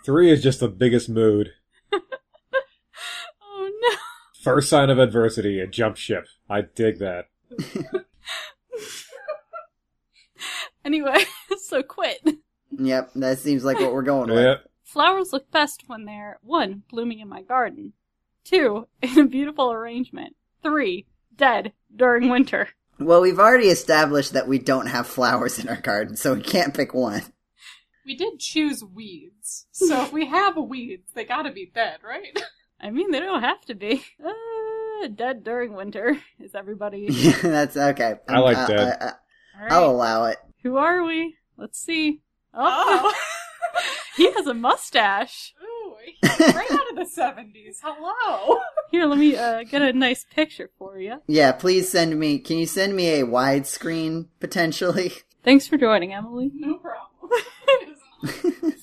Three 0.05 0.31
is 0.31 0.43
just 0.43 0.61
the 0.61 0.69
biggest 0.69 1.09
mood. 1.09 1.51
oh 1.93 2.01
no. 3.81 3.97
First 4.43 4.69
sign 4.69 4.91
of 4.91 4.99
adversity, 4.99 5.61
a 5.61 5.67
jump 5.67 5.97
ship. 5.97 6.27
I 6.49 6.63
dig 6.63 6.99
that. 6.99 7.27
Anyway, 10.85 11.25
so 11.59 11.83
quit. 11.83 12.21
Yep. 12.79 13.11
That 13.17 13.39
seems 13.39 13.65
like 13.65 13.79
what 13.81 13.93
we're 13.93 14.03
going 14.03 14.31
with. 14.31 14.39
Yeah. 14.45 14.55
Flowers 14.85 15.33
look 15.33 15.51
best 15.51 15.85
when 15.87 16.05
they're 16.05 16.39
one, 16.43 16.83
blooming 16.91 17.21
in 17.21 17.29
my 17.29 17.43
garden. 17.43 17.93
Two, 18.45 18.89
in 19.03 19.19
a 19.19 19.27
beautiful 19.27 19.73
arrangement. 19.73 20.37
Three, 20.63 21.07
dead 21.35 21.73
during 21.95 22.29
winter. 22.29 22.69
Well, 22.99 23.21
we've 23.21 23.39
already 23.39 23.69
established 23.69 24.33
that 24.33 24.47
we 24.49 24.59
don't 24.59 24.87
have 24.87 25.07
flowers 25.07 25.59
in 25.59 25.69
our 25.69 25.81
garden, 25.81 26.17
so 26.17 26.35
we 26.35 26.43
can't 26.43 26.75
pick 26.75 26.95
one. 26.95 27.23
we 28.07 28.15
did 28.17 28.39
choose 28.39 28.85
weeds. 28.85 29.67
So 29.73 30.03
if 30.03 30.13
we 30.13 30.27
have 30.27 30.57
weeds, 30.57 31.11
they 31.15 31.25
gotta 31.25 31.51
be 31.53 31.71
dead, 31.75 31.99
right? 32.05 32.39
I 32.81 32.91
mean, 32.91 33.11
they 33.13 33.21
don't 33.21 33.43
have 33.43 33.61
to 33.67 33.75
be. 33.75 34.05
Uh, 34.25 35.09
dead 35.15 35.43
during 35.45 35.73
winter 35.75 36.19
is 36.39 36.55
everybody. 36.55 37.09
That's 37.43 37.77
okay. 37.77 38.17
I 38.29 38.39
like 38.41 38.57
I- 38.57 38.67
that. 38.67 39.03
I- 39.03 39.07
I- 39.07 39.09
All 39.09 39.63
right. 39.63 39.73
I'll 39.73 39.91
allow 39.91 40.25
it. 40.27 40.39
Who 40.63 40.77
are 40.77 41.03
we? 41.05 41.37
Let's 41.57 41.79
see. 41.81 42.21
Oh, 42.55 43.13
he 44.17 44.31
has 44.33 44.47
a 44.47 44.55
mustache. 44.55 45.55
Ooh, 45.63 45.95
he's 46.05 46.55
right 46.55 46.71
out 46.71 46.91
of 46.91 46.97
the 46.97 47.09
70s. 47.17 47.79
Hello! 47.83 48.61
Here, 48.91 49.07
let 49.07 49.19
me 49.19 49.37
uh, 49.37 49.63
get 49.65 49.81
a 49.83 49.93
nice 49.93 50.27
picture 50.35 50.71
for 50.79 50.99
you. 50.99 51.23
Yeah, 51.27 51.53
please 51.53 51.89
send 51.91 52.19
me. 52.19 52.39
Can 52.39 52.59
you 52.59 52.67
send 52.67 52.95
me 52.95 53.21
a 53.21 53.25
widescreen 53.27 54.27
potentially? 54.41 55.13
Thanks 55.45 55.67
for 55.67 55.77
joining, 55.77 56.13
Emily. 56.13 56.51
No 56.55 56.79
problem. 56.79 57.41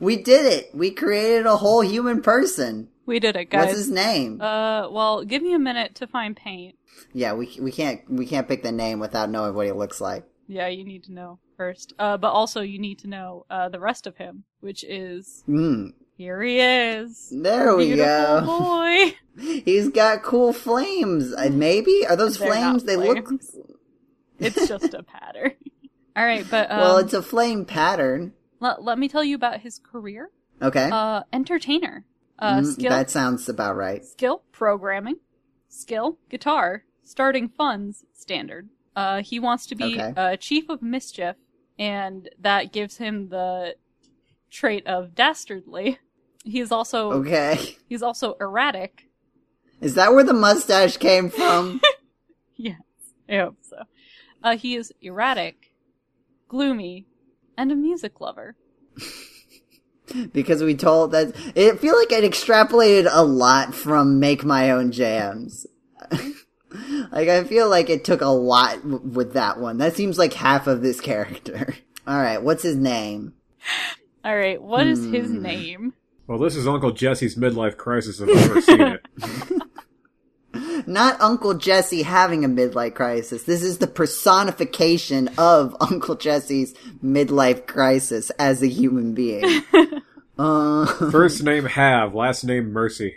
we 0.00 0.16
did 0.16 0.46
it. 0.46 0.70
We 0.74 0.90
created 0.90 1.46
a 1.46 1.56
whole 1.56 1.80
human 1.80 2.22
person. 2.22 2.88
We 3.06 3.18
did 3.20 3.36
it, 3.36 3.46
guys. 3.50 3.66
What's 3.66 3.78
his 3.78 3.90
name? 3.90 4.40
Uh, 4.40 4.88
well, 4.90 5.24
give 5.24 5.42
me 5.42 5.54
a 5.54 5.58
minute 5.58 5.94
to 5.96 6.06
find 6.06 6.36
paint. 6.36 6.76
yeah, 7.12 7.32
we 7.34 7.56
we 7.60 7.72
can't 7.72 8.00
we 8.10 8.26
can't 8.26 8.46
pick 8.48 8.62
the 8.62 8.72
name 8.72 8.98
without 9.00 9.30
knowing 9.30 9.54
what 9.54 9.66
he 9.66 9.72
looks 9.72 10.00
like. 10.00 10.24
Yeah, 10.48 10.68
you 10.68 10.84
need 10.84 11.04
to 11.04 11.12
know 11.12 11.38
first. 11.56 11.92
Uh, 11.98 12.16
but 12.16 12.30
also 12.30 12.60
you 12.60 12.78
need 12.78 12.98
to 13.00 13.08
know 13.08 13.46
uh 13.50 13.68
the 13.68 13.80
rest 13.80 14.06
of 14.06 14.16
him, 14.16 14.44
which 14.60 14.84
is 14.84 15.44
Mm. 15.48 15.92
here 16.16 16.42
he 16.42 16.60
is. 16.60 17.32
There 17.34 17.74
we 17.76 17.86
Beautiful 17.86 18.06
go. 18.06 18.42
boy. 18.46 19.14
He's 19.64 19.88
got 19.90 20.22
cool 20.22 20.52
flames. 20.52 21.32
Uh, 21.34 21.50
maybe 21.52 22.06
are 22.08 22.16
those 22.16 22.38
They're 22.38 22.48
flames? 22.48 22.84
They 22.84 22.96
look. 22.96 23.26
flames. 23.26 23.56
It's 24.38 24.66
just 24.68 24.94
a 24.94 25.02
pattern. 25.02 25.52
All 26.16 26.24
right, 26.24 26.46
but 26.50 26.70
um, 26.70 26.78
well, 26.78 26.98
it's 26.98 27.12
a 27.12 27.20
flame 27.22 27.64
pattern. 27.66 28.32
let, 28.60 28.82
let 28.82 28.98
me 28.98 29.06
tell 29.08 29.22
you 29.24 29.34
about 29.36 29.60
his 29.60 29.78
career. 29.78 30.30
Okay. 30.62 30.88
Uh, 30.90 31.22
entertainer. 31.32 32.04
Uh, 32.38 32.60
Mm, 32.60 32.72
skill, 32.72 32.90
that 32.90 33.10
sounds 33.10 33.48
about 33.48 33.76
right. 33.76 34.04
skill, 34.04 34.42
programming, 34.52 35.16
skill, 35.68 36.18
guitar, 36.30 36.84
starting 37.04 37.48
funds, 37.48 38.04
standard. 38.14 38.68
Uh, 38.96 39.22
he 39.22 39.38
wants 39.38 39.66
to 39.66 39.74
be 39.74 39.98
Okay. 39.98 40.12
uh, 40.16 40.36
chief 40.36 40.68
of 40.70 40.80
mischief, 40.82 41.36
and 41.78 42.30
that 42.40 42.72
gives 42.72 42.96
him 42.96 43.28
the 43.28 43.76
trait 44.50 44.86
of 44.86 45.14
dastardly. 45.14 45.98
He's 46.44 46.70
also 46.70 47.12
Okay. 47.12 47.76
he's 47.88 48.02
also 48.02 48.36
erratic. 48.40 49.08
Is 49.80 49.96
that 49.96 50.14
where 50.14 50.22
the 50.24 50.32
mustache 50.32 50.96
came 50.96 51.28
from? 51.28 51.80
Yes, 52.56 52.80
I 53.28 53.36
hope 53.36 53.58
so. 53.60 53.76
Uh, 54.42 54.56
he 54.56 54.76
is 54.76 54.90
erratic, 55.02 55.72
gloomy, 56.48 57.04
and 57.58 57.70
a 57.70 57.74
music 57.76 58.18
lover. 58.20 58.56
because 60.32 60.62
we 60.62 60.74
told 60.74 61.12
that 61.12 61.34
it 61.54 61.78
feel 61.80 61.96
like 61.96 62.12
it 62.12 62.24
extrapolated 62.24 63.08
a 63.10 63.24
lot 63.24 63.74
from 63.74 64.18
make 64.20 64.44
my 64.44 64.70
own 64.70 64.90
jams. 64.92 65.66
Like 67.12 67.28
I 67.28 67.44
feel 67.44 67.68
like 67.68 67.90
it 67.90 68.04
took 68.04 68.20
a 68.20 68.26
lot 68.28 68.76
w- 68.82 68.98
with 68.98 69.32
that 69.34 69.58
one. 69.58 69.78
That 69.78 69.94
seems 69.96 70.18
like 70.18 70.32
half 70.34 70.66
of 70.66 70.82
this 70.82 71.00
character. 71.10 71.74
All 72.06 72.16
right, 72.18 72.42
what's 72.42 72.62
his 72.62 72.76
name? 72.76 73.34
All 74.24 74.36
right, 74.36 74.60
what 74.60 74.86
is 74.86 75.04
his 75.04 75.30
Hmm. 75.30 75.42
name? 75.42 75.92
Well, 76.26 76.38
this 76.38 76.56
is 76.56 76.66
Uncle 76.66 76.90
Jesse's 76.92 77.36
midlife 77.36 77.76
crisis 77.76 78.20
if 78.20 78.28
I've 78.28 78.50
ever 78.50 78.60
seen 78.60 78.80
it. 78.80 79.06
Not 80.88 81.20
Uncle 81.20 81.54
Jesse 81.54 82.02
having 82.02 82.44
a 82.44 82.48
midlife 82.48 82.94
crisis. 82.94 83.42
This 83.44 83.62
is 83.62 83.78
the 83.78 83.86
personification 83.86 85.28
of 85.38 85.76
Uncle 85.80 86.14
Jesse's 86.16 86.74
midlife 87.04 87.66
crisis 87.66 88.30
as 88.38 88.62
a 88.62 88.66
human 88.68 89.12
being. 89.14 89.62
uh, 90.38 90.86
First 91.10 91.42
name 91.42 91.64
Have, 91.66 92.14
last 92.14 92.42
name 92.44 92.72
Mercy. 92.72 93.16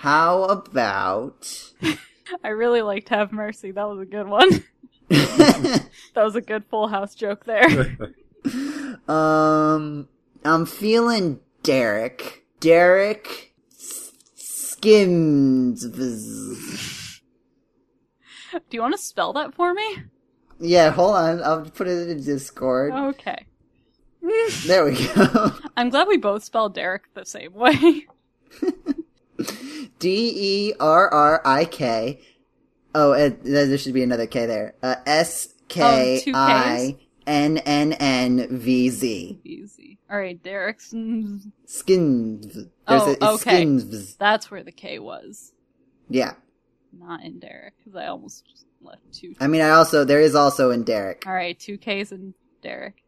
How 0.00 0.44
about 0.44 1.72
I 2.42 2.48
really 2.48 2.80
liked 2.80 3.10
Have 3.10 3.32
Mercy. 3.32 3.70
That 3.70 3.86
was 3.86 4.00
a 4.00 4.06
good 4.06 4.26
one. 4.28 4.64
that 5.08 5.90
was 6.16 6.36
a 6.36 6.40
good 6.40 6.64
Full 6.70 6.88
House 6.88 7.14
joke 7.14 7.44
there. 7.44 7.96
Um, 9.06 10.08
I'm 10.46 10.64
feeling 10.64 11.40
Derek. 11.62 12.46
Derek 12.58 13.54
Skins. 14.34 15.84
Do 15.84 15.96
you 18.70 18.80
want 18.80 18.94
to 18.94 18.98
spell 18.98 19.34
that 19.34 19.52
for 19.54 19.74
me? 19.74 20.04
Yeah, 20.58 20.88
hold 20.88 21.16
on. 21.16 21.42
I'll 21.42 21.66
put 21.66 21.86
it 21.86 22.08
in 22.08 22.24
Discord. 22.24 22.94
Okay. 22.94 23.44
There 24.64 24.86
we 24.86 25.06
go. 25.08 25.52
I'm 25.76 25.90
glad 25.90 26.08
we 26.08 26.16
both 26.16 26.42
spelled 26.42 26.74
Derek 26.74 27.12
the 27.12 27.26
same 27.26 27.52
way. 27.52 28.06
D 29.98 30.68
E 30.68 30.72
R 30.80 31.08
R 31.12 31.42
I 31.44 31.64
K. 31.64 32.20
Oh, 32.94 33.12
uh, 33.12 33.30
there 33.42 33.78
should 33.78 33.94
be 33.94 34.02
another 34.02 34.26
K 34.26 34.46
there. 34.46 34.74
Uh, 34.82 34.96
S 35.06 35.54
K 35.68 36.22
I 36.34 36.96
N 37.26 37.58
N 37.58 37.92
N 37.94 38.48
V 38.58 38.88
Z. 38.90 39.40
Easy. 39.44 39.98
All 40.10 40.18
right, 40.18 40.42
Derek's. 40.42 40.92
Skins. 41.66 42.54
There's 42.54 42.66
Oh, 42.88 43.16
a, 43.20 43.34
okay. 43.34 43.56
Skins. 43.58 44.16
That's 44.16 44.50
where 44.50 44.64
the 44.64 44.72
K 44.72 44.98
was, 44.98 45.52
Yeah. 46.08 46.32
not 46.92 47.22
in 47.22 47.38
Derek, 47.38 47.74
because 47.78 47.94
I 47.94 48.06
almost 48.06 48.44
just 48.50 48.66
left 48.82 49.02
two. 49.12 49.34
I 49.38 49.46
mean, 49.46 49.60
I 49.60 49.70
also, 49.70 50.04
there 50.04 50.20
is 50.20 50.34
also 50.34 50.70
in 50.72 50.82
Derek. 50.82 51.22
All 51.28 51.32
right, 51.32 51.56
two 51.58 51.78
K's 51.78 52.10
in 52.10 52.34
Derek. 52.62 53.04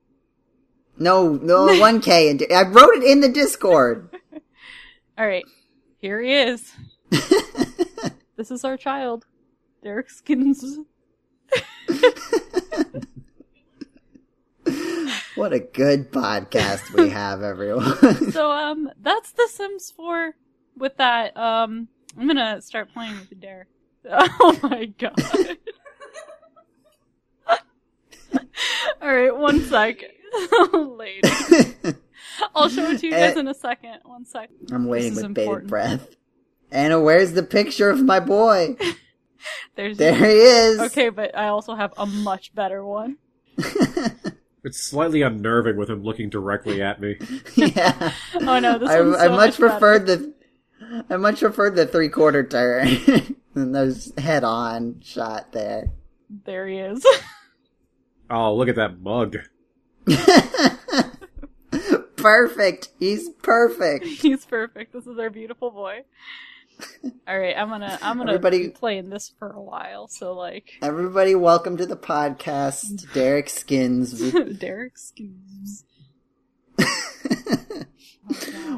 No, 0.97 1.31
no, 1.33 1.79
one 1.81 2.01
K 2.01 2.29
in 2.31 2.37
Der- 2.37 2.47
I 2.55 2.62
wrote 2.68 2.95
it 2.95 3.03
in 3.03 3.18
the 3.21 3.29
Discord. 3.29 4.09
All 5.18 5.27
right, 5.27 5.45
here 6.03 6.21
he 6.21 6.35
is. 6.35 6.71
This 8.35 8.51
is 8.51 8.65
our 8.65 8.77
child, 8.77 9.25
Derek 9.85 10.11
Skins. 10.11 10.65
what 15.37 15.53
a 15.53 15.61
good 15.61 16.11
podcast 16.11 16.93
we 16.93 17.11
have, 17.11 17.43
everyone. 17.43 17.95
So 18.33 18.51
um, 18.51 18.91
that's 19.01 19.31
The 19.33 19.47
Sims 19.49 19.93
4. 19.95 20.35
With 20.77 20.97
that, 20.97 21.37
um, 21.37 21.87
I'm 22.19 22.27
gonna 22.27 22.61
start 22.62 22.93
playing 22.93 23.17
with 23.31 23.38
Derek. 23.41 23.69
Oh 24.11 24.59
my 24.62 24.87
god. 24.87 25.23
All 29.01 29.15
right, 29.15 29.37
one 29.37 29.61
sec. 29.61 30.03
Lady, 30.73 31.29
I'll 32.55 32.68
show 32.68 32.90
it 32.90 33.01
to 33.01 33.07
you 33.07 33.12
guys 33.12 33.37
Eh. 33.37 33.40
in 33.40 33.49
a 33.49 33.55
second. 33.55 33.99
One 34.05 34.25
sec. 34.25 34.51
I'm 34.71 34.87
waiting 34.87 35.11
This 35.11 35.18
is 35.18 35.25
with 35.25 35.35
bated 35.35 35.66
breath. 35.66 36.09
Anna, 36.71 37.01
where's 37.01 37.33
the 37.33 37.42
picture 37.42 37.90
of 37.90 38.03
my 38.03 38.21
boy? 38.21 38.77
There's 39.77 39.99
There 39.99 40.14
he 40.14 40.25
is. 40.25 40.81
okay, 40.81 41.09
but 41.09 41.37
I 41.37 41.49
also 41.49 41.75
have 41.75 41.92
a 41.97 42.07
much 42.07 42.55
better 42.55 42.85
one. 42.85 43.18
It's 44.64 44.79
slightly 44.81 45.23
unnerving 45.23 45.77
with 45.77 45.90
him 45.90 46.05
looking 46.05 46.31
directly 46.31 46.81
at 46.81 47.01
me. 47.01 47.16
yeah. 47.57 48.12
Oh 48.35 48.61
no, 48.61 48.79
this 48.79 48.90
I, 48.90 49.01
one's 49.01 49.16
I 49.16 49.27
so 49.27 49.33
much 49.33 49.59
preferred 49.59 50.07
the 50.07 50.33
I 51.11 51.16
much 51.16 51.40
preferred 51.40 51.75
the 51.75 51.85
three 51.85 52.09
quarter 52.09 52.45
turn 52.47 52.87
than 53.55 53.73
those 53.73 54.12
head 54.16 54.45
on 54.45 55.01
shot 55.03 55.51
there. 55.51 55.90
There 56.45 56.68
he 56.68 56.79
is. 56.79 57.05
Oh, 58.31 58.55
look 58.55 58.68
at 58.68 58.77
that 58.77 59.01
mug. 59.01 59.37
Perfect. 62.22 62.88
He's 62.98 63.28
perfect. 63.42 64.04
He's 64.22 64.44
perfect. 64.44 64.92
This 64.92 65.06
is 65.06 65.18
our 65.18 65.30
beautiful 65.30 65.70
boy. 65.70 66.00
All 67.28 67.38
right, 67.38 67.56
I'm 67.56 67.68
gonna 67.68 67.98
I'm 68.02 68.16
gonna 68.18 68.32
Everybody- 68.32 68.68
be 68.68 68.70
playing 68.70 69.11
this 69.11 69.32
for 69.38 69.50
a 69.50 69.61
while. 69.62 70.08
So 70.08 70.32
like, 70.35 70.70
Everybody, 70.82 71.35
welcome 71.35 71.76
to 71.76 71.87
the 71.87 71.96
podcast. 71.96 73.12
Derek 73.14 73.48
Skins. 73.48 74.32
Derek 74.58 74.96
Skins. 74.98 75.85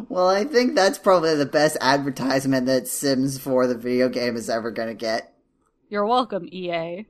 well, 0.09 0.29
I 0.29 0.45
think 0.45 0.75
that's 0.75 0.99
probably 0.99 1.35
the 1.37 1.47
best 1.47 1.77
advertisement 1.81 2.67
that 2.67 2.89
Sims 2.89 3.39
4 3.39 3.67
the 3.69 3.77
video 3.77 4.09
game 4.09 4.37
is 4.37 4.51
ever 4.51 4.71
going 4.71 4.89
to 4.89 4.95
get. 4.95 5.33
You're 5.89 6.07
welcome, 6.07 6.49
EA. 6.51 7.07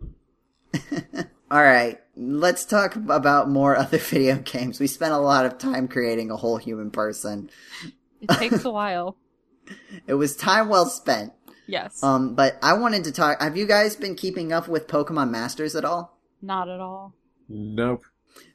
All 1.55 1.63
right, 1.63 2.01
let's 2.17 2.65
talk 2.65 2.97
about 2.97 3.49
more 3.49 3.77
other 3.79 3.99
video 3.99 4.39
games. 4.39 4.81
We 4.81 4.89
spent 4.89 5.15
a 5.15 5.19
lot 5.19 5.47
of 5.47 5.57
time 5.57 5.87
creating 5.87 6.33
a 6.33 6.37
whole 6.37 6.57
human 6.57 6.91
person. 6.91 7.49
It 8.21 8.29
takes 8.31 8.65
a 8.65 8.71
while. 8.73 9.17
It 10.07 10.15
was 10.15 10.37
time 10.37 10.69
well 10.69 10.85
spent. 10.85 11.33
Yes, 11.67 12.03
Um, 12.03 12.35
but 12.35 12.59
I 12.61 12.75
wanted 12.75 13.05
to 13.05 13.13
talk. 13.13 13.41
Have 13.41 13.57
you 13.57 13.67
guys 13.67 13.97
been 13.97 14.15
keeping 14.15 14.53
up 14.53 14.69
with 14.69 14.89
Pokemon 14.89 15.31
Masters 15.31 15.75
at 15.75 15.85
all? 15.87 16.19
not 16.43 16.69
at 16.69 16.81
all. 16.81 17.15
Nope. 17.49 18.03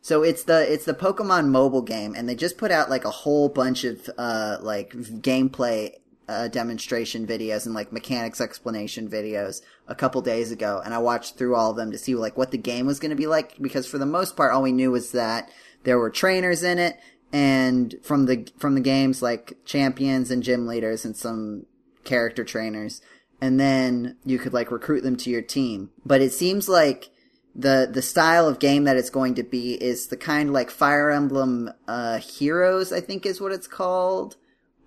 So 0.02 0.22
it's 0.22 0.44
the 0.44 0.72
it's 0.72 0.86
the 0.86 0.94
Pokemon 0.94 1.48
mobile 1.48 1.82
game, 1.82 2.14
and 2.16 2.30
they 2.30 2.36
just 2.36 2.60
put 2.60 2.70
out 2.70 2.92
like 2.92 3.06
a 3.06 3.10
whole 3.10 3.50
bunch 3.50 3.86
of 3.86 4.08
uh 4.20 4.58
like 4.62 4.92
gameplay 4.92 5.94
uh, 6.30 6.48
demonstration 6.48 7.26
videos 7.26 7.66
and 7.66 7.74
like 7.74 7.92
mechanics 7.92 8.40
explanation 8.40 9.10
videos 9.10 9.62
a 9.88 9.96
couple 9.96 10.22
days 10.22 10.52
ago, 10.52 10.80
and 10.86 10.94
I 10.94 11.00
watched 11.00 11.38
through 11.38 11.56
all 11.56 11.72
of 11.72 11.76
them 11.76 11.92
to 11.92 11.98
see 11.98 12.14
like 12.14 12.38
what 12.38 12.52
the 12.52 12.58
game 12.58 12.86
was 12.86 13.00
going 13.00 13.10
to 13.10 13.16
be 13.16 13.26
like 13.26 13.60
because 13.60 13.88
for 13.88 13.98
the 13.98 14.06
most 14.06 14.38
part, 14.38 14.54
all 14.54 14.62
we 14.62 14.72
knew 14.72 14.92
was 14.92 15.12
that 15.14 15.50
there 15.86 15.98
were 15.98 16.12
trainers 16.12 16.62
in 16.62 16.78
it, 16.78 17.00
and 17.34 17.96
from 18.04 18.28
the 18.28 18.48
from 18.60 18.76
the 18.76 18.82
games 18.82 19.24
like 19.24 19.58
champions 19.66 20.30
and 20.30 20.44
gym 20.44 20.68
leaders 20.68 21.04
and 21.04 21.18
some 21.18 21.66
character 22.04 22.44
trainers, 22.44 23.02
and 23.42 23.60
then 23.60 24.16
you 24.24 24.38
could 24.38 24.54
like 24.54 24.70
recruit 24.70 25.02
them 25.02 25.18
to 25.18 25.32
your 25.32 25.42
team. 25.42 25.90
But 26.06 26.22
it 26.22 26.32
seems 26.32 26.70
like 26.70 27.10
the 27.56 27.90
the 27.92 28.04
style 28.04 28.48
of 28.48 28.60
game 28.60 28.84
that 28.84 28.98
it's 28.98 29.10
going 29.10 29.34
to 29.34 29.44
be 29.44 29.74
is 29.84 30.08
the 30.08 30.18
kind 30.18 30.54
like 30.54 30.70
Fire 30.70 31.10
Emblem 31.10 31.72
uh, 31.88 32.20
Heroes, 32.20 32.94
I 32.94 33.02
think 33.02 33.26
is 33.26 33.42
what 33.42 33.52
it's 33.52 33.68
called, 33.68 34.36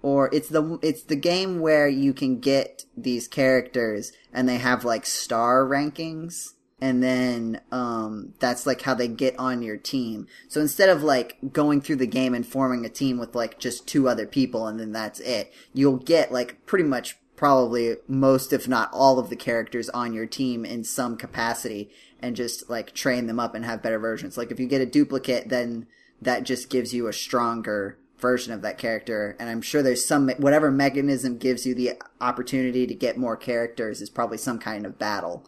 or 0.02 0.28
it's 0.32 0.48
the 0.48 0.78
it's 0.82 1.04
the 1.04 1.16
game 1.16 1.60
where 1.60 1.88
you 1.88 2.12
can 2.12 2.40
get 2.40 2.84
these 2.96 3.28
characters 3.28 4.12
and 4.32 4.48
they 4.48 4.58
have 4.58 4.84
like 4.84 5.06
star 5.06 5.64
rankings, 5.64 6.54
and 6.80 7.00
then 7.02 7.60
um, 7.70 8.34
that's 8.40 8.66
like 8.66 8.82
how 8.82 8.94
they 8.94 9.06
get 9.06 9.38
on 9.38 9.62
your 9.62 9.76
team. 9.76 10.26
So 10.48 10.60
instead 10.60 10.88
of 10.88 11.04
like 11.04 11.36
going 11.52 11.80
through 11.80 11.96
the 11.96 12.06
game 12.06 12.34
and 12.34 12.44
forming 12.44 12.84
a 12.84 12.88
team 12.88 13.18
with 13.18 13.36
like 13.36 13.60
just 13.60 13.86
two 13.86 14.08
other 14.08 14.26
people 14.26 14.66
and 14.66 14.80
then 14.80 14.90
that's 14.90 15.20
it, 15.20 15.52
you'll 15.72 15.98
get 15.98 16.32
like 16.32 16.66
pretty 16.66 16.84
much 16.84 17.16
probably 17.36 17.96
most, 18.08 18.52
if 18.52 18.68
not 18.68 18.90
all, 18.92 19.18
of 19.18 19.30
the 19.30 19.36
characters 19.36 19.88
on 19.90 20.12
your 20.12 20.26
team 20.26 20.64
in 20.64 20.84
some 20.84 21.16
capacity 21.16 21.90
and 22.20 22.36
just 22.36 22.68
like 22.68 22.94
train 22.94 23.26
them 23.26 23.40
up 23.40 23.54
and 23.54 23.64
have 23.64 23.82
better 23.82 23.98
versions. 23.98 24.36
Like 24.36 24.50
if 24.50 24.58
you 24.60 24.66
get 24.66 24.80
a 24.80 24.86
duplicate, 24.86 25.48
then 25.48 25.86
that 26.20 26.44
just 26.44 26.70
gives 26.70 26.92
you 26.92 27.06
a 27.06 27.12
stronger 27.12 27.98
version 28.22 28.54
of 28.54 28.62
that 28.62 28.78
character. 28.78 29.36
And 29.38 29.50
I'm 29.50 29.60
sure 29.60 29.82
there's 29.82 30.06
some, 30.06 30.30
whatever 30.38 30.70
mechanism 30.70 31.36
gives 31.36 31.66
you 31.66 31.74
the 31.74 32.00
opportunity 32.22 32.86
to 32.86 32.94
get 32.94 33.18
more 33.18 33.36
characters 33.36 34.00
is 34.00 34.08
probably 34.08 34.38
some 34.38 34.58
kind 34.58 34.86
of 34.86 34.98
battle. 34.98 35.46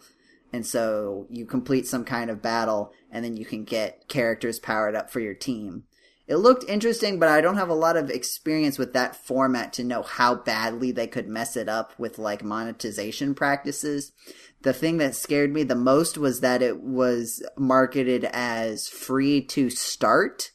And 0.53 0.67
so 0.67 1.27
you 1.31 1.47
complete 1.47 1.87
some 1.87 2.05
kind 2.05 2.29
of 2.29 2.43
battle 2.43 2.93
and 3.11 3.25
then 3.25 3.37
you 3.37 3.47
can 3.47 3.65
get 3.65 4.09
characters 4.09 4.59
powered 4.59 4.95
up 4.95 5.11
for 5.11 5.21
your 5.21 5.35
team. 5.35 5.85
It 6.27 6.37
looked 6.37 6.69
interesting, 6.69 7.19
but 7.19 7.29
I 7.29 7.43
don't 7.43 7.57
have 7.57 7.69
a 7.69 7.75
lot 7.75 7.97
of 7.97 8.09
experience 8.09 8.79
with 8.79 8.95
that 8.95 9.15
format 9.15 9.75
to 9.75 9.85
know 9.85 10.03
how 10.03 10.35
badly 10.35 10.91
they 10.91 11.07
could 11.07 11.29
mess 11.29 11.55
it 11.55 11.69
up 11.69 11.93
with 11.99 12.19
like 12.19 12.43
monetization 12.43 13.35
practices. 13.35 14.13
The 14.63 14.73
thing 14.73 14.97
that 14.99 15.15
scared 15.15 15.53
me 15.53 15.65
the 15.65 15.75
most 15.75 16.17
was 16.17 16.41
that 16.41 16.63
it 16.63 16.81
was 16.81 17.43
marketed 17.59 18.25
as 18.33 18.89
free 18.89 19.43
to 19.49 19.69
start, 19.69 20.53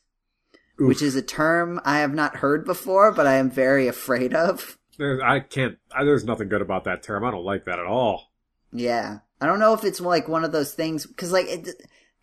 Oof. 0.82 0.88
which 0.88 1.02
is 1.02 1.15
a 1.15 1.22
term 1.22 1.80
I 1.84 2.00
have 2.00 2.13
not 2.13 2.38
heard 2.38 2.65
before, 2.65 3.12
but 3.12 3.28
I 3.28 3.36
am 3.36 3.52
very 3.52 3.88
afraid 3.88 4.34
of. 4.34 4.78
There's, 4.98 5.22
I 5.22 5.39
can't. 5.39 5.78
I, 5.96 6.04
there's 6.04 6.26
nothing 6.26 6.50
good 6.50 6.62
about 6.62 6.84
that 6.84 7.04
term. 7.04 7.24
I 7.24 7.32
don't 7.32 7.46
like 7.46 7.65
that 7.65 7.80
at 7.80 7.86
all. 7.86 8.32
Yeah. 8.72 9.20
I 9.42 9.46
don't 9.46 9.60
know 9.60 9.74
if 9.74 9.84
it's 9.84 10.02
like 10.02 10.28
one 10.28 10.44
of 10.44 10.52
those 10.52 10.74
things, 10.74 11.06
cause 11.06 11.32
like, 11.32 11.48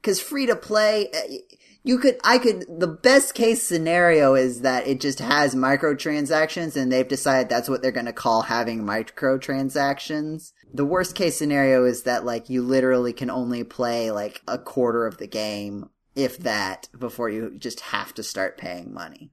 cause 0.02 0.20
free 0.20 0.46
to 0.46 0.56
play, 0.56 1.08
eh, 1.12 1.38
you 1.82 1.98
could, 1.98 2.18
I 2.24 2.38
could, 2.38 2.66
the 2.68 2.88
best 2.88 3.34
case 3.34 3.62
scenario 3.62 4.34
is 4.34 4.62
that 4.62 4.86
it 4.86 5.00
just 5.00 5.20
has 5.20 5.54
microtransactions 5.54 6.76
and 6.76 6.92
they've 6.92 7.06
decided 7.06 7.48
that's 7.48 7.68
what 7.68 7.80
they're 7.80 7.92
going 7.92 8.06
to 8.06 8.12
call 8.12 8.42
having 8.42 8.82
microtransactions. 8.82 10.52
The 10.74 10.84
worst 10.84 11.14
case 11.14 11.38
scenario 11.38 11.84
is 11.84 12.02
that 12.02 12.24
like 12.24 12.50
you 12.50 12.62
literally 12.62 13.12
can 13.12 13.30
only 13.30 13.64
play 13.64 14.10
like 14.10 14.42
a 14.46 14.58
quarter 14.58 15.06
of 15.06 15.16
the 15.18 15.28
game, 15.28 15.88
if 16.16 16.38
that, 16.38 16.88
before 16.98 17.28
you 17.30 17.56
just 17.58 17.80
have 17.80 18.14
to 18.14 18.22
start 18.24 18.58
paying 18.58 18.92
money. 18.92 19.32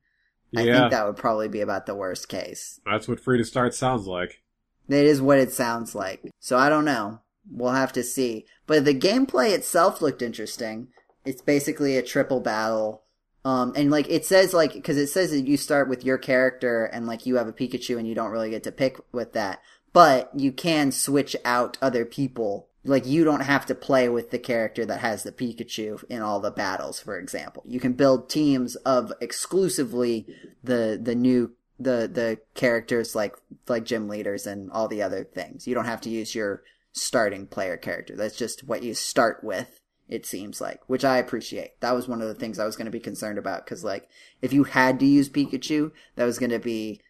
I 0.56 0.64
Yeah, 0.64 0.74
think 0.74 0.92
that 0.92 1.06
would 1.08 1.18
probably 1.18 1.48
be 1.48 1.62
about 1.62 1.86
the 1.88 1.96
worst 1.96 2.30
case. 2.30 2.80
that's 2.86 3.08
what 3.08 3.20
free 3.20 3.38
to 3.38 3.46
start 3.46 3.74
sounds 3.74 4.06
like. 4.08 4.42
That 4.88 5.06
is 5.06 5.22
what 5.22 5.40
it 5.40 5.52
sounds 5.52 5.96
like. 5.96 6.30
So 6.40 6.58
I 6.58 6.70
don't 6.70 6.86
know. 6.86 7.22
We'll 7.50 7.72
have 7.72 7.94
to 7.94 8.04
see. 8.04 8.46
But 8.68 8.86
the 8.86 8.94
gameplay 8.94 9.52
itself 9.54 10.02
looked 10.02 10.22
interesting. 10.22 10.90
It's 11.26 11.42
basically 11.42 11.98
a 11.98 12.04
triple 12.04 12.40
battle. 12.40 13.04
Um, 13.46 13.74
and 13.76 13.92
like 13.92 14.10
it 14.10 14.26
says 14.26 14.54
like, 14.54 14.82
cause 14.84 14.98
it 14.98 15.08
says 15.08 15.32
that 15.32 15.48
you 15.48 15.58
start 15.58 15.90
with 15.90 16.06
your 16.06 16.18
character 16.18 16.86
and 16.86 17.08
like 17.08 17.26
you 17.26 17.36
have 17.38 17.48
a 17.48 17.54
Pikachu 17.54 17.98
and 17.98 18.08
you 18.08 18.16
don't 18.16 18.32
really 18.32 18.50
get 18.50 18.64
to 18.64 18.72
pick 18.72 18.98
with 19.12 19.34
that. 19.34 19.62
But 19.92 20.32
you 20.36 20.52
can 20.52 20.92
switch 20.92 21.36
out 21.46 21.78
other 21.82 22.06
people. 22.06 22.70
Like 22.86 23.06
you 23.06 23.24
don't 23.24 23.42
have 23.42 23.66
to 23.68 23.76
play 23.76 24.10
with 24.10 24.32
the 24.32 24.40
character 24.40 24.86
that 24.86 25.00
has 25.00 25.24
the 25.24 25.32
Pikachu 25.32 26.04
in 26.10 26.22
all 26.22 26.40
the 26.40 26.52
battles, 26.52 27.00
for 27.00 27.18
example. 27.18 27.64
You 27.66 27.80
can 27.80 27.94
build 27.94 28.30
teams 28.30 28.76
of 28.78 29.14
exclusively 29.22 30.28
the, 30.64 31.00
the 31.02 31.16
new 31.16 31.54
the 31.80 32.10
the 32.12 32.40
characters 32.54 33.16
like 33.16 33.36
like 33.68 33.84
gym 33.84 34.08
leaders 34.08 34.46
and 34.46 34.72
all 34.72 34.88
the 34.88 35.02
other 35.02 35.24
things. 35.24 35.68
You 35.68 35.74
don't 35.74 35.86
have 35.86 36.02
to 36.02 36.10
use 36.10 36.36
your 36.36 36.64
starting 36.92 37.48
player 37.48 37.78
character. 37.78 38.16
That's 38.16 38.38
just 38.38 38.64
what 38.64 38.84
you 38.84 38.94
start 38.94 39.44
with. 39.44 39.80
It 40.10 40.26
seems 40.26 40.62
like, 40.62 40.82
which 40.88 41.06
I 41.06 41.18
appreciate. 41.18 41.80
That 41.80 41.96
was 41.96 42.08
one 42.08 42.22
of 42.22 42.28
the 42.28 42.36
things 42.36 42.60
I 42.60 42.66
was 42.66 42.76
going 42.76 42.86
to 42.86 42.92
be 42.92 43.00
concerned 43.00 43.40
about 43.40 43.66
because, 43.66 43.84
like, 43.84 44.10
if 44.42 44.54
you 44.54 44.66
had 44.66 45.00
to 45.00 45.06
use 45.06 45.30
Pikachu, 45.30 45.92
that 46.16 46.26
was 46.26 46.38
going 46.38 46.52
to 46.52 46.60
be 46.60 47.02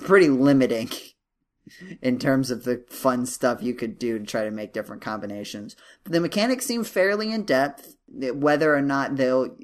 pretty 0.00 0.28
limiting 0.28 0.88
in 2.00 2.18
terms 2.18 2.50
of 2.50 2.64
the 2.64 2.84
fun 2.88 3.26
stuff 3.26 3.62
you 3.62 3.74
could 3.74 3.98
do 3.98 4.18
to 4.18 4.24
try 4.24 4.44
to 4.44 4.50
make 4.50 4.72
different 4.72 5.02
combinations. 5.02 5.76
The 6.04 6.20
mechanics 6.20 6.66
seem 6.66 6.84
fairly 6.84 7.32
in 7.32 7.44
depth. 7.44 7.96
Whether 8.08 8.74
or 8.74 8.82
not 8.82 9.16
they'll, 9.16 9.56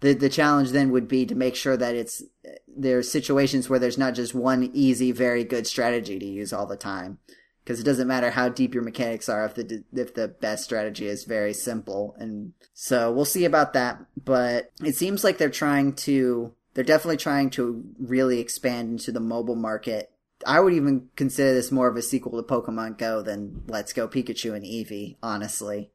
the 0.00 0.12
the 0.12 0.28
challenge 0.28 0.70
then 0.70 0.90
would 0.90 1.08
be 1.08 1.24
to 1.26 1.34
make 1.34 1.56
sure 1.56 1.76
that 1.76 1.94
it's 1.94 2.22
there's 2.68 3.10
situations 3.10 3.68
where 3.68 3.78
there's 3.78 3.98
not 3.98 4.14
just 4.14 4.34
one 4.34 4.70
easy, 4.74 5.12
very 5.12 5.44
good 5.44 5.66
strategy 5.66 6.18
to 6.18 6.26
use 6.26 6.52
all 6.52 6.66
the 6.66 6.76
time. 6.76 7.18
Because 7.64 7.80
it 7.80 7.84
doesn't 7.84 8.08
matter 8.08 8.30
how 8.30 8.48
deep 8.48 8.74
your 8.74 8.82
mechanics 8.82 9.28
are 9.28 9.44
if 9.44 9.54
the 9.54 9.84
if 9.92 10.14
the 10.14 10.28
best 10.28 10.64
strategy 10.64 11.06
is 11.06 11.24
very 11.24 11.52
simple, 11.52 12.16
and 12.18 12.52
so 12.74 13.12
we'll 13.12 13.24
see 13.24 13.44
about 13.44 13.74
that. 13.74 13.98
But 14.22 14.72
it 14.82 14.96
seems 14.96 15.22
like 15.22 15.38
they're 15.38 15.50
trying 15.50 15.92
to 15.96 16.52
they're 16.74 16.84
definitely 16.84 17.16
trying 17.18 17.50
to 17.50 17.84
really 17.98 18.40
expand 18.40 18.90
into 18.90 19.12
the 19.12 19.20
mobile 19.20 19.56
market. 19.56 20.10
I 20.46 20.60
would 20.60 20.72
even 20.72 21.08
consider 21.16 21.54
this 21.54 21.72
more 21.72 21.88
of 21.88 21.96
a 21.96 22.02
sequel 22.02 22.42
to 22.42 22.48
Pokemon 22.48 22.98
Go 22.98 23.22
than 23.22 23.62
Let's 23.66 23.92
Go 23.92 24.08
Pikachu 24.08 24.54
and 24.54 24.64
Eevee, 24.64 25.16
honestly. 25.22 25.90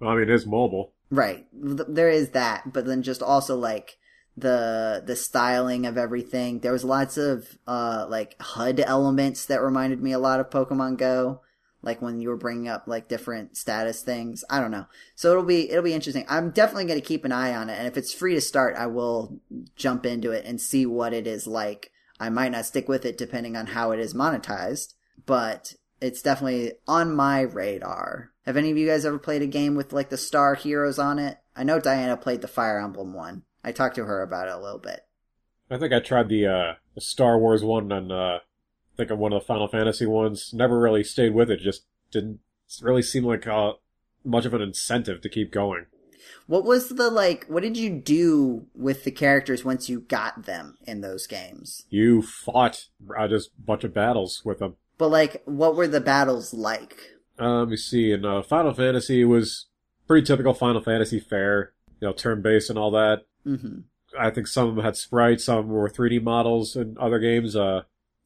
Well, 0.00 0.10
I 0.10 0.14
mean, 0.14 0.22
it 0.24 0.30
is 0.30 0.46
mobile. 0.46 0.92
Right. 1.10 1.46
There 1.52 2.08
is 2.08 2.30
that, 2.30 2.72
but 2.72 2.86
then 2.86 3.02
just 3.02 3.22
also 3.22 3.56
like 3.56 3.98
the 4.36 5.02
the 5.04 5.16
styling 5.16 5.86
of 5.86 5.96
everything. 5.96 6.60
There 6.60 6.72
was 6.72 6.84
lots 6.84 7.16
of 7.16 7.58
uh 7.66 8.06
like 8.08 8.40
HUD 8.40 8.80
elements 8.80 9.46
that 9.46 9.62
reminded 9.62 10.02
me 10.02 10.12
a 10.12 10.18
lot 10.18 10.40
of 10.40 10.50
Pokemon 10.50 10.98
Go. 10.98 11.40
Like 11.82 12.00
when 12.00 12.20
you 12.20 12.30
were 12.30 12.36
bringing 12.36 12.66
up 12.66 12.84
like 12.86 13.08
different 13.08 13.56
status 13.56 14.02
things. 14.02 14.42
I 14.48 14.58
don't 14.58 14.70
know. 14.70 14.86
So 15.14 15.30
it'll 15.30 15.44
be 15.44 15.70
it'll 15.70 15.84
be 15.84 15.94
interesting. 15.94 16.24
I'm 16.28 16.50
definitely 16.50 16.86
going 16.86 17.00
to 17.00 17.06
keep 17.06 17.24
an 17.24 17.32
eye 17.32 17.54
on 17.54 17.70
it 17.70 17.78
and 17.78 17.86
if 17.86 17.96
it's 17.96 18.12
free 18.12 18.34
to 18.34 18.40
start, 18.40 18.74
I 18.76 18.86
will 18.86 19.38
jump 19.76 20.06
into 20.06 20.32
it 20.32 20.44
and 20.46 20.60
see 20.60 20.86
what 20.86 21.12
it 21.12 21.26
is 21.26 21.46
like. 21.46 21.92
I 22.18 22.28
might 22.28 22.52
not 22.52 22.66
stick 22.66 22.88
with 22.88 23.04
it 23.04 23.18
depending 23.18 23.56
on 23.56 23.68
how 23.68 23.90
it 23.90 24.00
is 24.00 24.14
monetized, 24.14 24.94
but 25.26 25.74
it's 26.00 26.22
definitely 26.22 26.72
on 26.86 27.14
my 27.14 27.40
radar. 27.40 28.32
Have 28.46 28.56
any 28.56 28.70
of 28.70 28.76
you 28.76 28.86
guys 28.86 29.04
ever 29.04 29.18
played 29.18 29.42
a 29.42 29.46
game 29.46 29.74
with 29.74 29.92
like 29.92 30.10
the 30.10 30.16
star 30.16 30.54
heroes 30.54 30.98
on 30.98 31.18
it? 31.18 31.38
I 31.56 31.64
know 31.64 31.80
Diana 31.80 32.16
played 32.16 32.40
the 32.40 32.48
Fire 32.48 32.78
Emblem 32.78 33.14
one. 33.14 33.42
I 33.64 33.72
talked 33.72 33.96
to 33.96 34.04
her 34.04 34.22
about 34.22 34.48
it 34.48 34.54
a 34.54 34.60
little 34.60 34.78
bit. 34.78 35.00
I 35.70 35.78
think 35.78 35.92
I 35.92 36.00
tried 36.00 36.28
the 36.28 36.46
uh, 36.46 36.74
Star 36.98 37.38
Wars 37.38 37.64
one 37.64 37.90
and 37.90 38.12
uh, 38.12 38.38
I 38.94 38.96
think 38.96 39.10
of 39.10 39.18
one 39.18 39.32
of 39.32 39.42
the 39.42 39.46
Final 39.46 39.66
Fantasy 39.66 40.06
ones. 40.06 40.52
Never 40.52 40.78
really 40.78 41.02
stayed 41.02 41.34
with 41.34 41.50
it. 41.50 41.60
Just 41.60 41.84
didn't 42.10 42.40
really 42.82 43.02
seem 43.02 43.24
like 43.24 43.46
uh, 43.46 43.72
much 44.24 44.44
of 44.44 44.54
an 44.54 44.60
incentive 44.62 45.20
to 45.22 45.28
keep 45.28 45.50
going. 45.50 45.86
What 46.46 46.64
was 46.64 46.88
the 46.88 47.10
like? 47.10 47.46
What 47.46 47.62
did 47.62 47.76
you 47.76 47.90
do 47.90 48.66
with 48.74 49.04
the 49.04 49.10
characters 49.10 49.64
once 49.64 49.88
you 49.88 50.00
got 50.00 50.44
them 50.46 50.76
in 50.86 51.00
those 51.00 51.26
games? 51.26 51.84
You 51.90 52.22
fought 52.22 52.86
uh, 53.18 53.28
just 53.28 53.50
a 53.58 53.62
bunch 53.62 53.84
of 53.84 53.94
battles 53.94 54.42
with 54.44 54.58
them. 54.58 54.76
But 54.98 55.08
like, 55.08 55.42
what 55.44 55.74
were 55.76 55.88
the 55.88 56.00
battles 56.00 56.54
like? 56.54 56.96
Uh, 57.40 57.60
let 57.60 57.68
me 57.68 57.76
see. 57.76 58.12
In 58.12 58.24
uh, 58.24 58.42
Final 58.42 58.72
Fantasy, 58.72 59.22
it 59.22 59.26
was 59.26 59.66
pretty 60.06 60.24
typical 60.26 60.54
Final 60.54 60.80
Fantasy 60.82 61.18
fare. 61.18 61.72
You 62.00 62.08
know, 62.08 62.12
turn 62.12 62.42
based 62.42 62.70
and 62.70 62.78
all 62.78 62.90
that. 62.92 63.22
hmm 63.44 63.78
I 64.16 64.30
think 64.30 64.46
some 64.46 64.68
of 64.68 64.76
them 64.76 64.84
had 64.84 64.96
sprites, 64.96 65.42
some 65.42 65.66
were 65.68 65.88
3D 65.90 66.22
models 66.22 66.76
in 66.76 66.96
other 67.00 67.18
games. 67.18 67.56
Uh, 67.56 67.82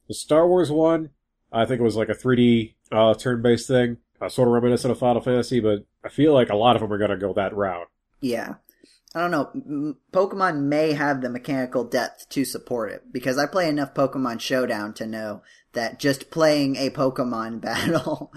the 0.07 0.13
Star 0.13 0.47
Wars 0.47 0.69
one, 0.71 1.09
I 1.51 1.65
think 1.65 1.79
it 1.79 1.83
was 1.83 1.95
like 1.95 2.09
a 2.09 2.13
3D 2.13 2.75
uh, 2.91 3.15
turn-based 3.15 3.67
thing, 3.67 3.97
uh, 4.21 4.29
sort 4.29 4.47
of 4.47 4.53
reminiscent 4.53 4.91
of 4.91 4.99
Final 4.99 5.19
Fantasy, 5.21 5.59
but 5.59 5.85
I 6.03 6.09
feel 6.09 6.33
like 6.33 6.49
a 6.51 6.55
lot 6.55 6.75
of 6.75 6.83
them 6.83 6.93
are 6.93 6.99
going 6.99 7.09
to 7.09 7.17
go 7.17 7.33
that 7.33 7.55
route. 7.55 7.88
Yeah. 8.21 8.55
I 9.15 9.21
don't 9.21 9.31
know. 9.31 9.95
Pokemon 10.13 10.63
may 10.63 10.93
have 10.93 11.21
the 11.21 11.29
mechanical 11.29 11.83
depth 11.83 12.29
to 12.29 12.45
support 12.45 12.91
it 12.91 13.11
because 13.11 13.39
I 13.39 13.47
play 13.47 13.67
enough 13.67 13.93
Pokemon 13.95 14.39
Showdown 14.39 14.93
to 14.95 15.07
know 15.07 15.41
that 15.73 15.99
just 15.99 16.29
playing 16.29 16.75
a 16.75 16.91
Pokemon 16.91 17.61
battle 17.61 18.31